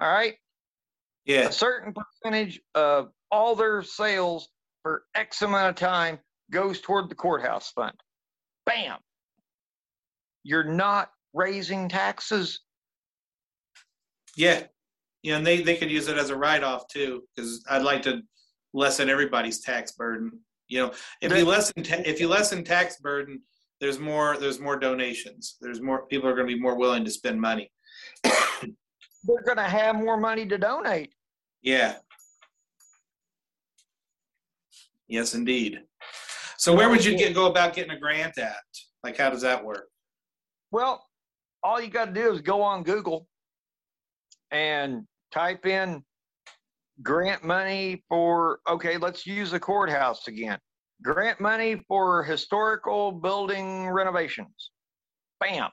All 0.00 0.10
right. 0.10 0.34
yeah 1.24 1.48
A 1.48 1.52
certain 1.52 1.94
percentage 1.94 2.60
of 2.74 3.10
all 3.30 3.54
their 3.56 3.82
sales 3.82 4.48
for 4.82 5.02
X 5.14 5.42
amount 5.42 5.70
of 5.70 5.74
time 5.76 6.18
goes 6.50 6.80
toward 6.80 7.08
the 7.08 7.14
courthouse 7.14 7.70
fund. 7.72 7.94
Bam. 8.66 8.98
You're 10.44 10.64
not 10.64 11.10
raising 11.34 11.88
taxes. 11.88 12.60
yeah. 14.36 14.64
You 15.22 15.32
know 15.32 15.38
and 15.38 15.46
they, 15.46 15.62
they 15.62 15.76
could 15.76 15.90
use 15.90 16.06
it 16.08 16.16
as 16.16 16.30
a 16.30 16.36
write-off 16.36 16.86
too 16.86 17.24
because 17.34 17.64
i'd 17.70 17.82
like 17.82 18.02
to 18.02 18.22
lessen 18.72 19.10
everybody's 19.10 19.60
tax 19.60 19.92
burden 19.92 20.30
you 20.68 20.78
know. 20.78 20.92
If 21.20 21.36
you 21.36 21.44
lessen 21.44 21.82
ta- 21.82 22.02
if 22.06 22.20
you 22.20 22.28
lessen 22.28 22.62
tax 22.62 22.98
burden 23.00 23.42
there's 23.80 23.98
more 23.98 24.36
there's 24.38 24.60
more 24.60 24.78
donations. 24.78 25.56
There's 25.60 25.80
more 25.80 26.06
people 26.06 26.28
are 26.28 26.34
going 26.34 26.46
to 26.48 26.54
be 26.54 26.60
more 26.60 26.76
willing 26.78 27.04
to 27.04 27.10
spend 27.10 27.40
money. 27.40 27.70
They're 28.24 29.42
going 29.44 29.56
to 29.56 29.62
have 29.64 29.96
more 29.96 30.16
money 30.16 30.46
to 30.46 30.56
donate. 30.58 31.12
yeah. 31.62 31.96
Yes 35.08 35.34
indeed. 35.34 35.80
So 36.58 36.74
where 36.74 36.88
would 36.90 37.04
you 37.04 37.16
get 37.16 37.34
go 37.34 37.46
about 37.46 37.74
getting 37.74 37.92
a 37.92 37.98
grant 37.98 38.38
at? 38.38 38.56
Like 39.02 39.16
how 39.16 39.30
does 39.30 39.42
that 39.42 39.64
work 39.64 39.88
Well, 40.70 41.04
all 41.62 41.80
you 41.80 41.88
got 41.88 42.06
to 42.06 42.12
do 42.12 42.32
is 42.32 42.40
go 42.40 42.62
on 42.62 42.82
Google 42.82 43.26
and 44.50 45.04
type 45.32 45.66
in 45.66 46.02
grant 47.02 47.44
money 47.44 48.04
for, 48.08 48.60
okay, 48.68 48.96
let's 48.96 49.26
use 49.26 49.50
the 49.50 49.60
courthouse 49.60 50.28
again. 50.28 50.58
Grant 51.02 51.40
money 51.40 51.82
for 51.86 52.24
historical 52.24 53.12
building 53.12 53.88
renovations. 53.88 54.70
Bam. 55.40 55.70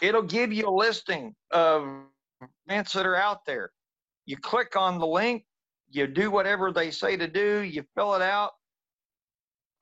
It'll 0.00 0.22
give 0.22 0.52
you 0.52 0.68
a 0.68 0.70
listing 0.70 1.34
of 1.50 1.84
grants 2.66 2.92
that 2.92 3.06
are 3.06 3.16
out 3.16 3.44
there. 3.46 3.70
You 4.26 4.36
click 4.36 4.76
on 4.76 4.98
the 4.98 5.06
link, 5.06 5.44
you 5.90 6.06
do 6.06 6.30
whatever 6.30 6.72
they 6.72 6.90
say 6.90 7.16
to 7.16 7.26
do, 7.26 7.60
you 7.60 7.84
fill 7.96 8.14
it 8.14 8.22
out, 8.22 8.52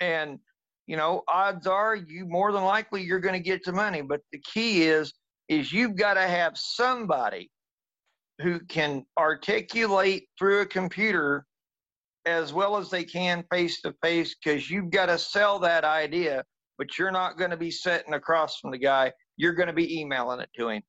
and 0.00 0.38
you 0.86 0.96
know, 0.96 1.22
odds 1.28 1.66
are 1.66 1.94
you 1.94 2.26
more 2.26 2.52
than 2.52 2.64
likely 2.64 3.02
you're 3.02 3.20
going 3.20 3.34
to 3.34 3.40
get 3.40 3.64
the 3.64 3.72
money. 3.72 4.02
But 4.02 4.20
the 4.32 4.40
key 4.40 4.82
is, 4.82 5.12
is 5.48 5.72
you've 5.72 5.96
got 5.96 6.14
to 6.14 6.22
have 6.22 6.56
somebody 6.56 7.50
who 8.40 8.60
can 8.60 9.04
articulate 9.18 10.28
through 10.38 10.60
a 10.60 10.66
computer 10.66 11.44
as 12.26 12.52
well 12.52 12.76
as 12.76 12.88
they 12.90 13.04
can 13.04 13.44
face 13.50 13.80
to 13.82 13.94
face 14.02 14.34
because 14.42 14.70
you've 14.70 14.90
got 14.90 15.06
to 15.06 15.18
sell 15.18 15.58
that 15.58 15.84
idea, 15.84 16.44
but 16.78 16.98
you're 16.98 17.10
not 17.10 17.36
going 17.36 17.50
to 17.50 17.56
be 17.56 17.70
sitting 17.70 18.14
across 18.14 18.58
from 18.58 18.70
the 18.70 18.78
guy. 18.78 19.12
You're 19.36 19.54
going 19.54 19.66
to 19.66 19.72
be 19.72 20.00
emailing 20.00 20.40
it 20.40 20.50
to 20.58 20.68
him. 20.68 20.82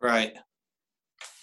right 0.00 0.36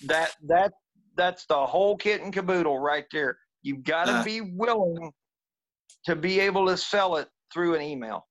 That 0.06 0.32
that 0.48 0.74
that's 1.18 1.46
the 1.48 1.66
whole 1.66 1.96
kit 1.98 2.22
and 2.22 2.34
caboodle 2.34 2.78
right 2.80 3.06
there. 3.12 3.38
You've 3.64 3.84
got 3.84 4.06
to 4.06 4.14
Uh. 4.14 4.24
be 4.24 4.42
willing 4.42 5.12
to 6.06 6.16
be 6.16 6.40
able 6.40 6.68
to 6.68 6.78
sell 6.78 7.16
it 7.16 7.28
through 7.54 7.76
an 7.76 7.82
email. 7.82 8.28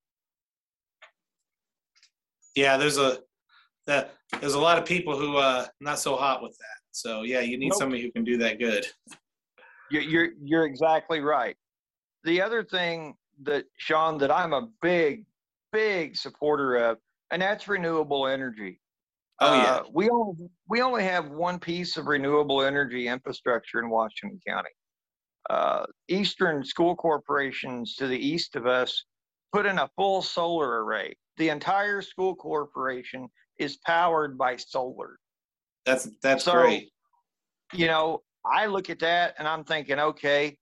yeah 2.55 2.77
there's 2.77 2.99
a 2.99 3.19
that 3.87 4.13
there's 4.41 4.55
a 4.55 4.61
lot 4.61 4.79
of 4.79 4.85
people 4.85 5.19
who 5.19 5.37
uh 5.37 5.67
not 5.81 5.99
so 5.99 6.17
hot 6.17 6.43
with 6.43 6.57
that 6.59 6.79
so 6.93 7.23
yeah 7.23 7.41
you 7.41 7.59
need 7.59 7.71
Nope. 7.71 7.79
somebody 7.79 8.03
who 8.03 8.11
can 8.13 8.25
do 8.25 8.37
that 8.39 8.59
good 8.59 8.87
You're, 9.91 10.03
you're 10.03 10.29
you're 10.43 10.65
exactly 10.67 11.21
right. 11.21 11.57
The 12.25 12.41
other 12.41 12.65
thing 12.65 13.15
that 13.43 13.65
Sean 13.77 14.17
that 14.19 14.31
I'm 14.31 14.53
a 14.55 14.69
big 14.81 15.25
big 15.73 16.17
supporter 16.17 16.77
of, 16.77 16.99
and 17.31 17.43
that's 17.43 17.69
renewable 17.69 18.27
energy. 18.27 18.81
oh 19.41 19.53
yeah 19.55 19.75
Uh, 19.77 19.83
we 19.93 20.09
only 20.09 20.49
we 20.69 20.81
only 20.83 21.05
have 21.05 21.29
one 21.31 21.59
piece 21.59 21.97
of 21.99 22.07
renewable 22.07 22.63
energy 22.63 23.09
infrastructure 23.09 23.79
in 23.81 23.91
Washington 23.91 24.41
County. 24.49 24.71
Uh, 25.51 25.85
Eastern 26.09 26.65
school 26.65 26.97
corporations 26.97 27.97
to 27.97 28.07
the 28.07 28.19
east 28.19 28.57
of 28.57 28.67
us 28.67 29.05
put 29.53 29.67
in 29.67 29.79
a 29.79 29.91
full 29.97 30.23
solar 30.23 30.85
array. 30.85 31.15
The 31.37 31.51
entire 31.51 32.03
school 32.03 32.35
corporation 32.35 33.29
is 33.59 33.77
powered 33.79 34.37
by 34.39 34.57
solar. 34.57 35.19
that's 35.85 36.09
that's 36.23 36.45
So, 36.45 36.53
great 36.53 36.91
You 37.73 37.87
know, 37.87 38.23
I 38.45 38.67
look 38.67 38.91
at 38.91 38.99
that 39.01 39.35
and 39.39 39.47
I'm 39.47 39.65
thinking, 39.65 39.99
okay, 39.99 40.57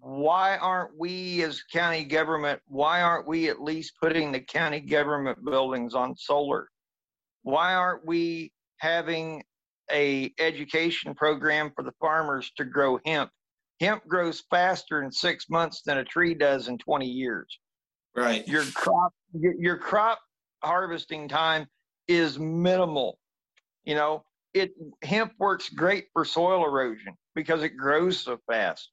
why 0.00 0.56
aren't 0.56 0.96
we 0.98 1.42
as 1.42 1.62
county 1.62 2.04
government, 2.04 2.60
why 2.66 3.02
aren't 3.02 3.28
we 3.28 3.48
at 3.48 3.60
least 3.62 3.94
putting 4.02 4.32
the 4.32 4.40
county 4.40 4.80
government 4.80 5.44
buildings 5.44 5.94
on 5.94 6.16
solar? 6.16 6.68
Why 7.42 7.74
aren't 7.74 8.04
we 8.04 8.52
having 8.78 9.44
a 9.90 10.32
education 10.38 11.14
program 11.14 11.70
for 11.74 11.84
the 11.84 11.92
farmers 12.00 12.50
to 12.56 12.64
grow 12.64 12.98
hemp? 13.06 13.30
Hemp 13.80 14.06
grows 14.06 14.42
faster 14.50 15.02
in 15.02 15.12
six 15.12 15.50
months 15.50 15.82
than 15.84 15.98
a 15.98 16.04
tree 16.04 16.34
does 16.34 16.68
in 16.68 16.78
20 16.78 17.06
years. 17.06 17.58
Right. 18.14 18.46
Your 18.48 18.64
crop 18.64 19.12
your, 19.34 19.76
crop 19.76 20.18
harvesting 20.64 21.28
time 21.28 21.66
is 22.08 22.38
minimal. 22.38 23.18
You 23.84 23.94
know 23.94 24.24
it 24.54 24.72
hemp 25.04 25.32
works 25.38 25.68
great 25.68 26.06
for 26.14 26.24
soil 26.24 26.64
erosion 26.64 27.14
because 27.34 27.62
it 27.62 27.76
grows 27.76 28.18
so 28.18 28.38
fast. 28.50 28.90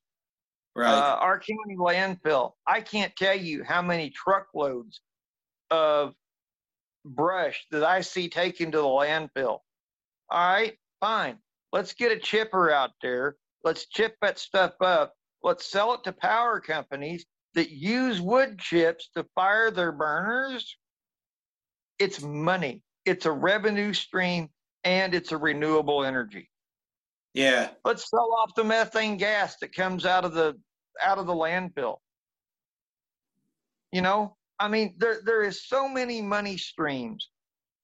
Right. 0.75 0.91
Uh, 0.91 1.17
our 1.21 1.39
county 1.39 1.77
landfill 1.77 2.53
i 2.67 2.81
can't 2.81 3.15
tell 3.15 3.37
you 3.37 3.63
how 3.63 3.83
many 3.83 4.09
truckloads 4.09 5.01
of 5.69 6.15
brush 7.05 7.63
that 7.69 7.83
i 7.83 8.01
see 8.01 8.27
taken 8.27 8.71
to 8.71 8.77
the 8.77 8.83
landfill. 8.83 9.59
All 10.29 10.53
right 10.53 10.73
fine. 10.99 11.37
Let's 11.71 11.93
get 11.93 12.11
a 12.11 12.19
chipper 12.19 12.71
out 12.71 12.91
there 13.01 13.35
let's 13.63 13.87
chip 13.87 14.15
that 14.21 14.39
stuff 14.39 14.73
up 14.81 15.13
let's 15.43 15.69
sell 15.69 15.93
it 15.93 16.03
to 16.05 16.13
power 16.13 16.59
companies 16.59 17.25
that 17.53 17.69
use 17.69 18.19
wood 18.19 18.57
chips 18.57 19.09
to 19.15 19.25
fire 19.35 19.69
their 19.69 19.91
burners, 19.91 20.77
it's 21.99 22.21
money. 22.21 22.81
It's 23.05 23.25
a 23.25 23.31
revenue 23.31 23.93
stream 23.93 24.49
and 24.83 25.13
it's 25.13 25.31
a 25.31 25.37
renewable 25.37 26.03
energy. 26.03 26.49
Yeah. 27.33 27.69
Let's 27.83 28.09
sell 28.09 28.33
off 28.39 28.55
the 28.55 28.63
methane 28.63 29.17
gas 29.17 29.57
that 29.61 29.73
comes 29.73 30.05
out 30.05 30.25
of 30.25 30.33
the 30.33 30.55
out 31.01 31.17
of 31.17 31.27
the 31.27 31.33
landfill. 31.33 31.97
You 33.91 34.01
know, 34.01 34.35
I 34.59 34.67
mean, 34.67 34.95
there 34.97 35.19
there 35.23 35.43
is 35.43 35.67
so 35.67 35.87
many 35.87 36.21
money 36.21 36.57
streams 36.57 37.29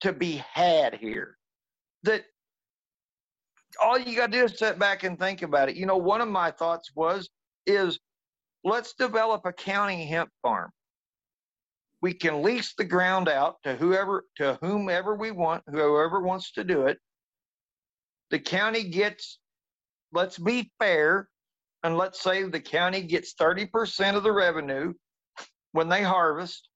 to 0.01 0.13
be 0.13 0.43
had 0.53 0.95
here 0.95 1.37
that 2.03 2.23
all 3.83 3.97
you 3.97 4.15
got 4.15 4.31
to 4.31 4.37
do 4.37 4.43
is 4.45 4.57
sit 4.57 4.79
back 4.79 5.03
and 5.03 5.17
think 5.17 5.41
about 5.41 5.69
it. 5.69 5.75
You 5.75 5.85
know, 5.85 5.97
one 5.97 6.21
of 6.21 6.27
my 6.27 6.51
thoughts 6.51 6.91
was 6.95 7.29
is 7.65 7.99
let's 8.63 8.93
develop 8.93 9.45
a 9.45 9.53
county 9.53 10.05
hemp 10.05 10.29
farm. 10.41 10.71
We 12.01 12.13
can 12.13 12.41
lease 12.41 12.73
the 12.77 12.85
ground 12.85 13.27
out 13.27 13.57
to 13.63 13.75
whoever 13.75 14.23
to 14.37 14.57
whomever 14.61 15.15
we 15.15 15.31
want, 15.31 15.63
whoever 15.67 16.21
wants 16.21 16.51
to 16.53 16.63
do 16.63 16.85
it. 16.87 16.97
The 18.31 18.39
county 18.39 18.83
gets 18.83 19.39
let's 20.11 20.37
be 20.37 20.71
fair 20.79 21.29
and 21.83 21.97
let's 21.97 22.21
say 22.21 22.43
the 22.43 22.59
county 22.59 23.01
gets 23.01 23.33
30% 23.35 24.15
of 24.15 24.23
the 24.23 24.31
revenue 24.31 24.93
when 25.71 25.87
they 25.89 26.01
harvest. 26.01 26.67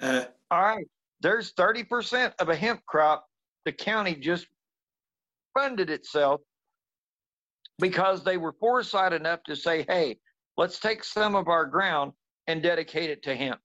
Uh, 0.00 0.24
All 0.50 0.62
right, 0.62 0.86
there's 1.20 1.52
30% 1.54 2.32
of 2.38 2.48
a 2.48 2.56
hemp 2.56 2.84
crop 2.86 3.26
the 3.64 3.72
county 3.72 4.14
just 4.14 4.46
funded 5.54 5.90
itself 5.90 6.40
because 7.78 8.22
they 8.24 8.36
were 8.36 8.52
foresight 8.60 9.12
enough 9.12 9.42
to 9.44 9.56
say, 9.56 9.84
hey, 9.88 10.18
let's 10.56 10.78
take 10.78 11.02
some 11.04 11.34
of 11.34 11.48
our 11.48 11.64
ground 11.66 12.12
and 12.46 12.62
dedicate 12.62 13.10
it 13.10 13.22
to 13.24 13.34
hemp. 13.34 13.60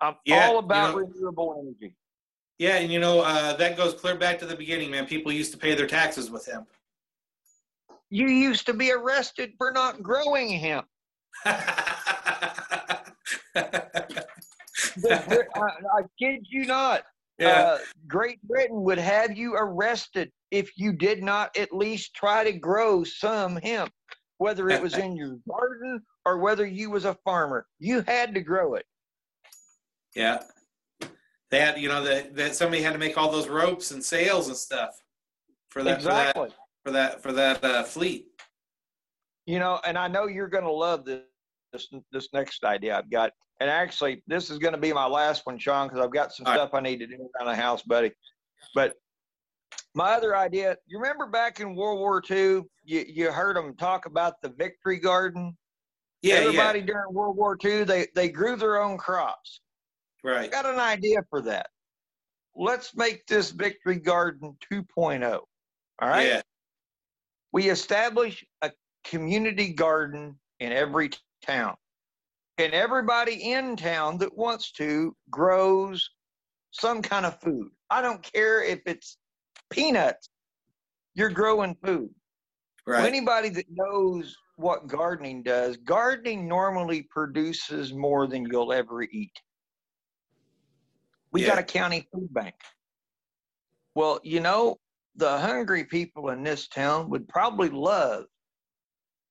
I'm 0.00 0.16
Yeah, 0.24 0.46
all 0.48 0.52
you 0.54 0.58
about 0.58 0.94
know- 0.94 1.00
renewable 1.02 1.56
energy. 1.60 1.94
yeah, 2.58 2.76
and 2.76 2.92
you 2.92 2.98
know 2.98 3.20
uh, 3.20 3.54
that 3.56 3.76
goes 3.76 3.94
clear 3.94 4.16
back 4.16 4.38
to 4.40 4.46
the 4.46 4.56
beginning, 4.56 4.90
man. 4.90 5.06
People 5.06 5.32
used 5.32 5.52
to 5.52 5.58
pay 5.58 5.74
their 5.74 5.86
taxes 5.86 6.30
with 6.30 6.44
hemp. 6.46 6.68
You 8.10 8.28
used 8.28 8.66
to 8.66 8.74
be 8.74 8.92
arrested 8.92 9.52
for 9.58 9.70
not 9.72 10.02
growing 10.02 10.50
hemp. 10.50 10.86
I, 11.46 13.00
I 15.56 16.02
kid 16.18 16.46
you 16.48 16.66
not. 16.66 17.02
Yeah. 17.38 17.48
uh, 17.48 17.78
Great 18.06 18.42
Britain 18.42 18.82
would 18.82 18.98
have 18.98 19.36
you 19.36 19.54
arrested 19.54 20.30
if 20.50 20.70
you 20.76 20.92
did 20.92 21.22
not 21.22 21.56
at 21.56 21.72
least 21.72 22.14
try 22.14 22.44
to 22.44 22.52
grow 22.52 23.04
some 23.04 23.56
hemp, 23.56 23.92
whether 24.38 24.68
it 24.68 24.82
was 24.82 24.94
in 24.98 25.16
your 25.16 25.38
garden 25.48 26.02
or 26.24 26.38
whether 26.38 26.66
you 26.66 26.90
was 26.90 27.04
a 27.04 27.16
farmer. 27.24 27.66
You 27.78 28.02
had 28.06 28.34
to 28.34 28.40
grow 28.40 28.74
it. 28.74 28.86
Yeah. 30.14 30.42
They 31.50 31.60
had, 31.60 31.78
you 31.78 31.88
know, 31.88 32.02
that 32.02 32.34
that 32.34 32.56
somebody 32.56 32.82
had 32.82 32.92
to 32.92 32.98
make 32.98 33.16
all 33.16 33.30
those 33.30 33.48
ropes 33.48 33.92
and 33.92 34.04
sails 34.04 34.48
and 34.48 34.56
stuff 34.56 35.00
for 35.68 35.84
that 35.84 35.98
exactly. 35.98 36.50
for 36.84 36.90
that 36.90 37.22
for 37.22 37.32
that 37.32 37.60
for 37.60 37.62
that 37.62 37.64
uh, 37.64 37.82
fleet. 37.84 38.26
You 39.46 39.60
know, 39.60 39.80
and 39.84 39.96
I 39.96 40.08
know 40.08 40.26
you're 40.26 40.48
going 40.48 40.64
to 40.64 40.72
love 40.72 41.04
this, 41.04 41.22
this 41.76 42.02
this 42.12 42.28
next 42.32 42.64
idea 42.64 42.96
I've 42.96 43.10
got. 43.10 43.32
And 43.60 43.70
actually, 43.70 44.22
this 44.26 44.50
is 44.50 44.58
going 44.58 44.74
to 44.74 44.80
be 44.80 44.92
my 44.92 45.06
last 45.06 45.42
one, 45.46 45.58
Sean, 45.58 45.88
because 45.88 46.04
I've 46.04 46.12
got 46.12 46.32
some 46.32 46.46
All 46.46 46.52
right. 46.52 46.58
stuff 46.58 46.74
I 46.74 46.80
need 46.80 46.98
to 46.98 47.06
do 47.06 47.14
around 47.14 47.46
the 47.46 47.56
house, 47.56 47.82
buddy. 47.82 48.12
But 48.74 48.94
my 49.94 50.12
other 50.12 50.36
idea, 50.36 50.76
you 50.86 50.98
remember 50.98 51.26
back 51.26 51.60
in 51.60 51.74
World 51.74 51.98
War 51.98 52.22
II, 52.30 52.62
you, 52.84 53.04
you 53.08 53.32
heard 53.32 53.56
them 53.56 53.74
talk 53.76 54.04
about 54.04 54.34
the 54.42 54.50
Victory 54.50 54.98
Garden. 54.98 55.56
Yeah, 56.20 56.34
Everybody 56.34 56.82
during 56.82 57.14
World 57.14 57.36
War 57.36 57.56
II, 57.62 57.84
they 57.84 58.06
they 58.14 58.28
grew 58.28 58.56
their 58.56 58.82
own 58.82 58.98
crops. 58.98 59.60
yeah, 60.24 60.30
right. 60.32 60.50
got 60.50 60.66
an 60.66 60.78
idea 60.80 61.20
for 61.30 61.40
that. 61.42 61.68
Let's 62.54 62.94
make 62.96 63.26
this 63.26 63.50
Victory 63.52 63.98
Garden 64.00 64.56
2.0. 64.72 65.32
All 65.32 66.08
right. 66.08 66.26
Yeah, 66.26 66.42
We 67.52 67.68
establish 67.70 68.44
a 68.62 68.70
community 69.04 69.72
garden 69.72 70.38
in 70.60 70.72
every 70.72 71.10
town. 71.46 71.74
And 72.58 72.72
everybody 72.72 73.52
in 73.52 73.76
town 73.76 74.18
that 74.18 74.36
wants 74.36 74.72
to 74.72 75.14
grows 75.30 76.08
some 76.70 77.02
kind 77.02 77.26
of 77.26 77.40
food. 77.40 77.68
I 77.90 78.02
don't 78.02 78.22
care 78.22 78.62
if 78.62 78.80
it's 78.86 79.18
peanuts, 79.70 80.28
you're 81.14 81.30
growing 81.30 81.76
food. 81.84 82.10
right. 82.86 83.06
Anybody 83.06 83.48
that 83.50 83.66
knows 83.70 84.36
what 84.56 84.86
gardening 84.86 85.42
does, 85.42 85.76
gardening 85.78 86.48
normally 86.48 87.02
produces 87.02 87.92
more 87.92 88.26
than 88.26 88.46
you'll 88.46 88.72
ever 88.72 89.02
eat. 89.02 89.32
We 91.32 91.44
got 91.44 91.58
a 91.58 91.62
county 91.62 92.06
food 92.12 92.32
bank. 92.32 92.54
Well, 93.94 94.20
you 94.22 94.40
know, 94.40 94.76
the 95.16 95.38
hungry 95.38 95.84
people 95.84 96.30
in 96.30 96.42
this 96.42 96.68
town 96.68 97.10
would 97.10 97.28
probably 97.28 97.68
love 97.68 98.24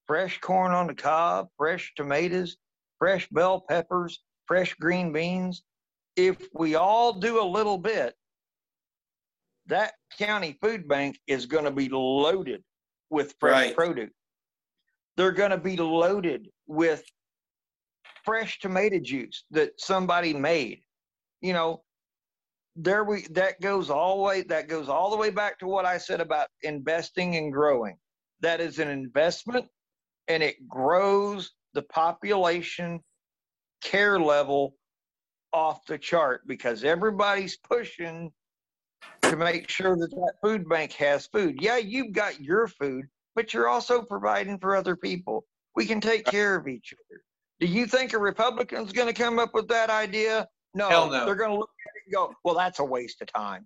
fresh 0.07 0.39
corn 0.39 0.71
on 0.71 0.87
the 0.87 0.95
cob, 0.95 1.47
fresh 1.57 1.93
tomatoes, 1.95 2.57
fresh 2.99 3.27
bell 3.29 3.63
peppers, 3.67 4.21
fresh 4.47 4.73
green 4.75 5.11
beans. 5.11 5.63
If 6.15 6.47
we 6.53 6.75
all 6.75 7.13
do 7.13 7.41
a 7.41 7.43
little 7.43 7.77
bit, 7.77 8.15
that 9.67 9.93
county 10.17 10.57
food 10.61 10.87
bank 10.87 11.19
is 11.27 11.45
going 11.45 11.65
to 11.65 11.71
be 11.71 11.89
loaded 11.89 12.63
with 13.09 13.35
fresh 13.39 13.67
Right. 13.67 13.75
produce. 13.75 14.11
They're 15.17 15.31
going 15.31 15.51
to 15.51 15.57
be 15.57 15.77
loaded 15.77 16.49
with 16.67 17.03
fresh 18.23 18.59
tomato 18.59 18.99
juice 18.99 19.45
that 19.51 19.79
somebody 19.79 20.33
made. 20.33 20.81
You 21.41 21.53
know, 21.53 21.83
there 22.75 23.03
we 23.03 23.21
that 23.31 23.61
goes 23.61 23.89
all 23.89 24.17
the 24.17 24.23
way 24.23 24.41
that 24.43 24.67
goes 24.67 24.89
all 24.89 25.09
the 25.09 25.17
way 25.17 25.29
back 25.29 25.59
to 25.59 25.67
what 25.67 25.85
I 25.85 25.97
said 25.97 26.19
about 26.19 26.47
investing 26.61 27.37
and 27.37 27.51
growing. 27.51 27.97
That 28.41 28.59
is 28.59 28.79
an 28.79 28.89
investment 28.89 29.65
and 30.27 30.41
it 30.43 30.67
grows 30.67 31.51
the 31.73 31.83
population 31.83 32.99
care 33.81 34.19
level 34.19 34.75
off 35.53 35.85
the 35.85 35.97
chart 35.97 36.41
because 36.47 36.83
everybody's 36.83 37.57
pushing 37.57 38.31
to 39.21 39.35
make 39.35 39.69
sure 39.69 39.95
that 39.95 40.09
that 40.11 40.33
food 40.41 40.67
bank 40.67 40.91
has 40.93 41.27
food. 41.27 41.57
Yeah, 41.61 41.77
you've 41.77 42.11
got 42.11 42.41
your 42.41 42.67
food, 42.67 43.05
but 43.35 43.53
you're 43.53 43.67
also 43.67 44.01
providing 44.01 44.57
for 44.59 44.75
other 44.75 44.95
people. 44.95 45.45
We 45.75 45.85
can 45.85 46.01
take 46.01 46.25
care 46.25 46.55
of 46.55 46.67
each 46.67 46.93
other. 46.93 47.21
Do 47.59 47.67
you 47.67 47.85
think 47.85 48.13
a 48.13 48.17
Republican's 48.17 48.91
going 48.91 49.07
to 49.07 49.13
come 49.13 49.39
up 49.39 49.53
with 49.53 49.67
that 49.69 49.89
idea? 49.89 50.47
No, 50.73 50.89
no. 50.89 51.25
they're 51.25 51.35
going 51.35 51.51
to 51.51 51.57
look 51.57 51.69
at 51.87 51.95
it 51.95 52.03
and 52.07 52.13
go, 52.13 52.33
"Well, 52.43 52.55
that's 52.55 52.79
a 52.79 52.83
waste 52.83 53.21
of 53.21 53.31
time." 53.31 53.65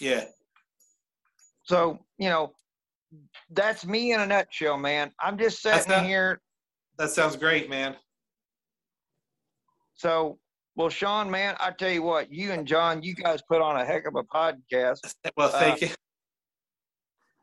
Yeah. 0.00 0.24
So, 1.64 1.98
you 2.18 2.30
know, 2.30 2.52
that's 3.50 3.84
me 3.86 4.12
in 4.12 4.20
a 4.20 4.26
nutshell, 4.26 4.76
man. 4.76 5.10
I'm 5.20 5.38
just 5.38 5.60
sitting 5.62 5.90
not- 5.90 6.04
here. 6.04 6.40
That 6.98 7.10
sounds 7.10 7.36
great, 7.36 7.70
man. 7.70 7.96
So, 9.94 10.38
well, 10.76 10.88
Sean, 10.88 11.30
man, 11.30 11.56
I 11.60 11.72
tell 11.72 11.90
you 11.90 12.02
what, 12.02 12.32
you 12.32 12.52
and 12.52 12.66
John, 12.66 13.02
you 13.02 13.14
guys 13.14 13.40
put 13.48 13.60
on 13.60 13.76
a 13.76 13.84
heck 13.84 14.06
of 14.06 14.14
a 14.16 14.22
podcast. 14.22 14.98
Well, 15.36 15.48
thank 15.48 15.82
you. 15.82 15.88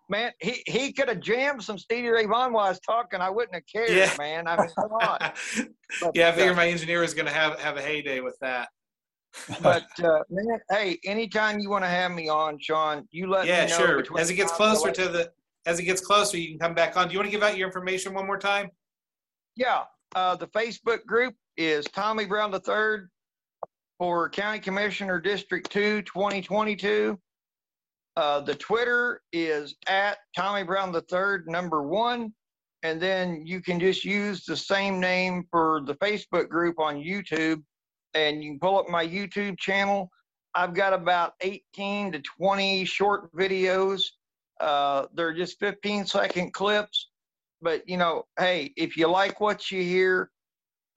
Man, 0.10 0.32
he, 0.40 0.64
he 0.66 0.94
could 0.94 1.10
have 1.10 1.20
jammed 1.20 1.62
some 1.62 1.78
Stevie 1.78 2.08
Ray 2.08 2.26
Vaughan 2.26 2.54
while 2.54 2.68
I 2.68 2.70
was 2.70 2.80
talking. 2.80 3.20
I 3.20 3.30
wouldn't 3.30 3.56
have 3.56 3.64
cared, 3.72 3.90
Yeah. 3.90 4.14
man. 4.18 4.48
I 4.48 4.58
mean, 4.58 4.70
come 4.76 4.92
on. 4.92 5.32
But, 6.02 6.16
yeah, 6.16 6.28
I 6.28 6.30
uh, 6.30 6.34
figure 6.34 6.54
my 6.54 6.68
engineer 6.68 7.04
is 7.04 7.14
going 7.14 7.28
to 7.28 7.32
have 7.32 7.60
have 7.60 7.78
a 7.78 7.82
heyday 7.82 8.20
with 8.20 8.38
that. 8.42 8.70
but 9.62 9.88
uh, 10.04 10.20
man, 10.30 10.60
hey, 10.70 11.00
anytime 11.06 11.60
you 11.60 11.70
want 11.70 11.84
to 11.84 11.90
have 11.90 12.12
me 12.12 12.28
on, 12.28 12.58
Sean, 12.60 13.08
you 13.12 13.28
let 13.30 13.48
yeah, 13.48 13.66
me 13.66 13.72
know. 13.72 13.78
Yeah, 13.78 13.86
sure. 13.86 14.20
As 14.20 14.30
it 14.30 14.36
gets 14.36 14.52
closer 14.52 14.92
to 14.92 15.08
the 15.08 15.32
as 15.68 15.80
it 15.80 15.84
gets 15.84 16.02
closer, 16.02 16.38
you 16.38 16.48
can 16.48 16.58
come 16.58 16.74
back 16.74 16.96
on. 16.96 17.08
Do 17.08 17.14
you 17.14 17.20
want 17.20 17.28
to 17.28 17.32
give 17.32 17.44
out 17.44 17.58
your 17.58 17.68
information 17.68 18.14
one 18.14 18.26
more 18.26 18.40
time? 18.40 18.70
Yeah, 19.56 19.84
uh, 20.16 20.38
the 20.38 20.48
Facebook 20.48 21.06
group 21.06 21.36
is 21.58 21.86
Tommy 21.86 22.26
Brown 22.26 22.52
the 22.52 22.60
Third 22.62 23.10
for 24.00 24.30
County 24.30 24.60
Commissioner 24.60 25.20
District 25.20 25.70
Two, 25.70 26.02
2022. 26.04 27.20
Uh, 28.16 28.40
the 28.40 28.56
Twitter 28.56 29.22
is 29.34 29.76
at 29.88 30.20
Tommy 30.36 30.64
Brown 30.64 30.96
Third, 31.10 31.48
number 31.48 31.84
one, 31.84 32.34
and 32.84 33.02
then 33.02 33.46
you 33.46 33.62
can 33.62 33.78
just 33.80 34.06
use 34.06 34.46
the 34.46 34.56
same 34.56 35.02
name 35.02 35.44
for 35.52 35.82
the 35.86 35.96
Facebook 35.96 36.48
group 36.48 36.80
on 36.80 36.96
YouTube, 36.96 37.62
and 38.14 38.42
you 38.42 38.52
can 38.52 38.60
pull 38.60 38.80
up 38.80 38.88
my 38.88 39.06
YouTube 39.06 39.60
channel. 39.60 40.10
I've 40.56 40.74
got 40.74 40.94
about 40.94 41.34
18 41.42 42.14
to 42.14 42.22
20 42.40 42.86
short 42.86 43.32
videos. 43.34 44.02
Uh, 44.60 45.06
they're 45.14 45.34
just 45.34 45.60
15 45.60 46.06
second 46.06 46.54
clips 46.54 47.10
but 47.62 47.88
you 47.88 47.98
know, 47.98 48.24
hey, 48.40 48.74
if 48.78 48.98
you 48.98 49.08
like 49.08 49.40
what 49.40 49.72
you 49.72 49.82
hear, 49.82 50.30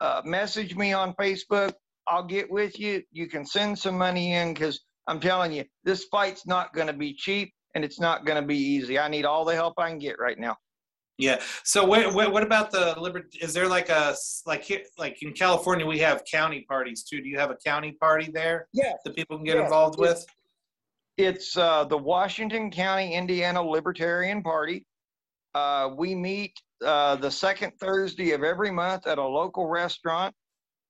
uh, 0.01 0.23
message 0.25 0.77
me 0.77 0.93
on 0.93 1.15
Facebook. 1.15 1.73
I'll 2.09 2.25
get 2.25 2.51
with 2.51 2.79
you. 2.79 3.03
You 3.13 3.29
can 3.29 3.47
send 3.47 3.79
some 3.79 3.97
money 3.97 4.33
in 4.35 4.53
because 4.55 4.81
I'm 5.07 5.21
telling 5.21 5.53
you, 5.53 5.65
this 5.85 6.05
fight's 6.11 6.47
not 6.47 6.73
going 6.73 6.89
to 6.89 6.93
be 6.93 7.15
cheap 7.15 7.53
and 7.75 7.85
it's 7.85 8.01
not 8.01 8.27
going 8.27 8.41
to 8.41 8.47
be 8.47 8.57
easy. 8.57 8.99
I 8.99 9.09
need 9.09 9.25
all 9.25 9.45
the 9.45 9.55
help 9.55 9.75
I 9.79 9.89
can 9.89 9.99
get 9.99 10.19
right 10.19 10.39
now. 10.39 10.57
Yeah. 11.19 11.41
So 11.65 11.85
what, 11.85 12.15
what, 12.15 12.33
what 12.33 12.43
about 12.43 12.71
the 12.71 12.95
liberty? 12.99 13.39
is 13.43 13.53
there 13.53 13.69
like 13.69 13.91
a 13.91 14.17
like 14.47 14.65
here, 14.65 14.81
like 14.99 15.23
in 15.23 15.33
California, 15.35 15.87
we 15.87 15.99
have 15.99 16.25
county 16.31 16.65
parties 16.69 17.05
too. 17.05 17.21
Do 17.21 17.29
you 17.29 17.39
have 17.39 17.51
a 17.51 17.57
county 17.65 17.93
party 17.93 18.31
there 18.33 18.67
Yeah. 18.73 18.95
that 19.05 19.15
people 19.15 19.37
can 19.37 19.45
get 19.45 19.57
Yeah, 19.57 19.65
involved 19.65 19.99
with? 19.99 20.25
It's 21.21 21.55
uh, 21.55 21.85
the 21.85 21.99
Washington 21.99 22.71
County 22.71 23.13
Indiana 23.13 23.63
Libertarian 23.63 24.43
Party. 24.43 24.87
Uh, 25.55 25.91
we 25.95 26.15
meet 26.15 26.55
uh, 26.83 27.17
the 27.17 27.31
second 27.31 27.73
Thursday 27.79 28.31
of 28.31 28.43
every 28.43 28.71
month 28.71 29.07
at 29.07 29.19
a 29.19 29.23
local 29.23 29.67
restaurant. 29.67 30.35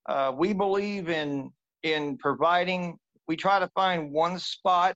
Uh, 0.09 0.33
we 0.37 0.53
believe 0.53 1.09
in 1.09 1.51
in 1.83 2.17
providing. 2.17 2.97
We 3.27 3.35
try 3.35 3.59
to 3.59 3.69
find 3.75 4.13
one 4.13 4.39
spot. 4.39 4.95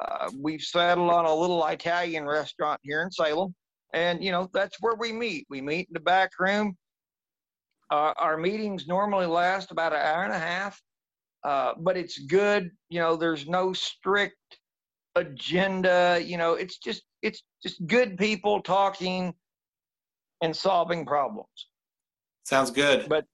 Uh, 0.00 0.30
we've 0.38 0.60
settled 0.60 1.10
on 1.10 1.24
a 1.24 1.34
little 1.34 1.66
Italian 1.66 2.26
restaurant 2.26 2.78
here 2.82 3.00
in 3.00 3.10
Salem, 3.10 3.54
and 3.94 4.22
you 4.22 4.32
know 4.32 4.50
that's 4.52 4.76
where 4.80 4.96
we 4.96 5.12
meet. 5.12 5.46
We 5.48 5.62
meet 5.62 5.88
in 5.88 5.94
the 5.94 6.00
back 6.00 6.32
room. 6.38 6.76
Uh, 7.90 8.12
our 8.18 8.36
meetings 8.36 8.86
normally 8.86 9.24
last 9.24 9.70
about 9.70 9.94
an 9.94 10.00
hour 10.00 10.24
and 10.24 10.32
a 10.34 10.38
half, 10.38 10.78
uh, 11.44 11.74
but 11.78 11.96
it's 11.96 12.18
good. 12.18 12.70
You 12.88 13.00
know, 13.00 13.16
there's 13.16 13.46
no 13.46 13.72
strict 13.72 14.58
agenda. 15.14 16.20
You 16.22 16.36
know, 16.36 16.54
it's 16.54 16.78
just 16.78 17.02
it's 17.22 17.42
just 17.62 17.86
good 17.86 18.16
people 18.18 18.60
talking 18.60 19.34
and 20.40 20.54
solving 20.54 21.04
problems. 21.04 21.68
Sounds 22.44 22.70
good. 22.70 23.08
But 23.08 23.24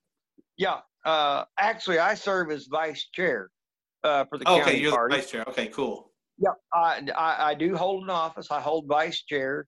yeah, 0.56 0.80
uh, 1.04 1.44
actually, 1.58 1.98
I 1.98 2.14
serve 2.14 2.50
as 2.50 2.66
vice 2.66 3.08
chair 3.12 3.50
uh, 4.02 4.24
for 4.24 4.38
the 4.38 4.48
Okay, 4.48 4.60
county 4.60 4.78
you're 4.78 5.08
the 5.08 5.16
vice 5.16 5.30
chair. 5.30 5.44
Okay, 5.48 5.68
cool. 5.68 6.10
Yeah, 6.38 6.50
I, 6.72 7.02
I, 7.16 7.50
I 7.50 7.54
do 7.54 7.76
hold 7.76 8.02
an 8.02 8.10
office. 8.10 8.50
I 8.50 8.60
hold 8.60 8.86
vice 8.88 9.22
chair. 9.22 9.66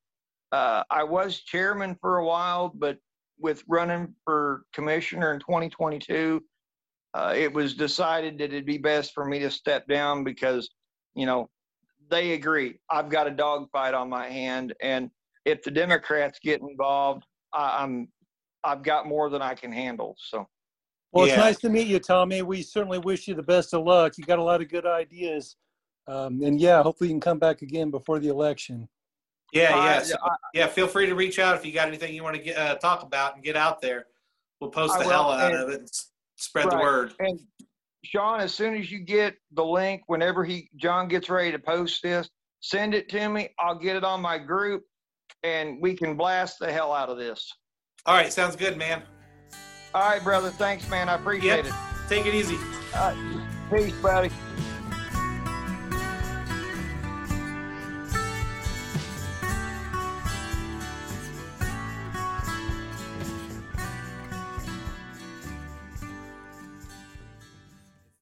Uh, 0.53 0.83
I 0.91 1.05
was 1.05 1.43
chairman 1.43 1.97
for 2.01 2.19
a 2.19 2.25
while, 2.25 2.73
but 2.75 2.99
with 3.39 3.63
running 3.69 4.15
for 4.25 4.63
commissioner 4.73 5.33
in 5.35 5.41
2022, 5.41 6.43
uh, 7.17 7.33
it 7.35 7.51
was 7.51 7.73
decided 7.73 8.37
that 8.37 8.45
it'd 8.53 8.67
be 8.67 8.77
best 8.77 9.15
for 9.15 9.25
me 9.25 9.39
to 9.39 9.51
step 9.51 9.87
down 9.89 10.23
because, 10.23 10.69
you 11.15 11.25
know, 11.25 11.49
they 12.11 12.33
agree. 12.33 12.79
I've 12.91 13.09
got 13.09 13.27
a 13.27 13.31
dogfight 13.31 13.95
on 13.95 14.11
my 14.11 14.29
hand, 14.29 14.75
and 14.83 15.11
if 15.47 15.63
the 15.63 15.71
Democrats 15.71 16.39
get 16.43 16.61
involved, 16.61 17.25
I, 17.55 17.79
I'm 17.83 18.09
I've 18.65 18.83
got 18.83 19.07
more 19.07 19.31
than 19.31 19.41
I 19.41 19.55
can 19.55 19.73
handle. 19.73 20.15
So 20.19 20.47
Well, 21.13 21.25
it's 21.25 21.37
nice 21.37 21.59
to 21.61 21.71
meet 21.71 21.87
you, 21.87 22.01
Tommy. 22.01 22.43
We 22.43 22.61
certainly 22.61 22.99
wish 22.99 23.27
you 23.29 23.35
the 23.35 23.43
best 23.43 23.73
of 23.73 23.85
luck. 23.87 24.19
You 24.19 24.25
got 24.25 24.39
a 24.39 24.43
lot 24.43 24.61
of 24.61 24.69
good 24.69 24.85
ideas. 24.85 25.57
Um, 26.09 26.43
and 26.43 26.61
yeah, 26.61 26.83
hopefully 26.83 27.09
you 27.09 27.15
can 27.15 27.21
come 27.21 27.39
back 27.39 27.63
again 27.63 27.91
before 27.91 28.19
the 28.19 28.29
election. 28.29 28.89
Yeah, 29.55 29.75
I- 29.75 29.87
yeah. 29.87 30.03
So, 30.03 30.17
yeah, 30.53 30.67
feel 30.67 30.87
free 30.87 31.07
to 31.07 31.15
reach 31.15 31.39
out 31.39 31.57
if 31.57 31.65
you 31.65 31.73
got 31.73 31.89
anything 31.89 32.15
you 32.15 32.23
want 32.23 32.37
to 32.37 32.43
get, 32.43 32.59
uh, 32.59 32.75
talk 32.75 33.03
about 33.03 33.37
and 33.37 33.43
get 33.43 33.57
out 33.57 33.81
there. 33.81 34.07
We'll 34.61 34.71
post 34.71 34.95
I 34.95 34.99
the 34.99 35.05
will, 35.07 35.13
hell 35.13 35.31
out 35.31 35.53
and- 35.55 35.63
of 35.63 35.71
it 35.71 35.91
spread 36.37 36.71
the 36.71 36.77
word. 36.77 37.15
And 37.19 37.41
Sean, 38.05 38.41
as 38.41 38.55
soon 38.55 38.77
as 38.77 38.91
you 38.91 39.01
get 39.01 39.35
the 39.53 39.65
link, 39.65 40.03
whenever 40.07 40.45
he 40.45 40.71
John 40.77 41.09
gets 41.09 41.29
ready 41.29 41.51
to 41.53 41.59
post 41.59 42.03
this, 42.03 42.29
send 42.61 42.95
it 42.95 43.09
to 43.11 43.29
me. 43.29 43.51
I'll 43.59 43.79
get 43.79 43.97
it 43.97 44.05
on 44.05 44.21
my 44.21 44.39
group, 44.39 44.85
and 45.43 45.81
we 45.81 45.95
can 45.95 46.17
blast 46.17 46.59
the 46.61 46.73
hell 46.73 46.93
out 46.93 47.09
of 47.09 47.19
this. 47.19 47.53
All 48.07 48.15
right, 48.15 48.33
sounds 48.33 48.55
good, 48.55 48.77
man. 48.77 49.03
All 49.95 50.09
right, 50.09 50.23
brother. 50.23 50.51
Thanks, 50.51 50.89
man. 50.89 51.09
I 51.09 51.15
appreciate 51.15 51.65
Yep. 51.65 51.75
Take 52.09 52.27
it 52.27 52.35
easy. 52.35 52.55
it. 52.55 52.61
Uh, 52.95 53.15
peace, 53.71 53.95
buddy. 54.01 54.31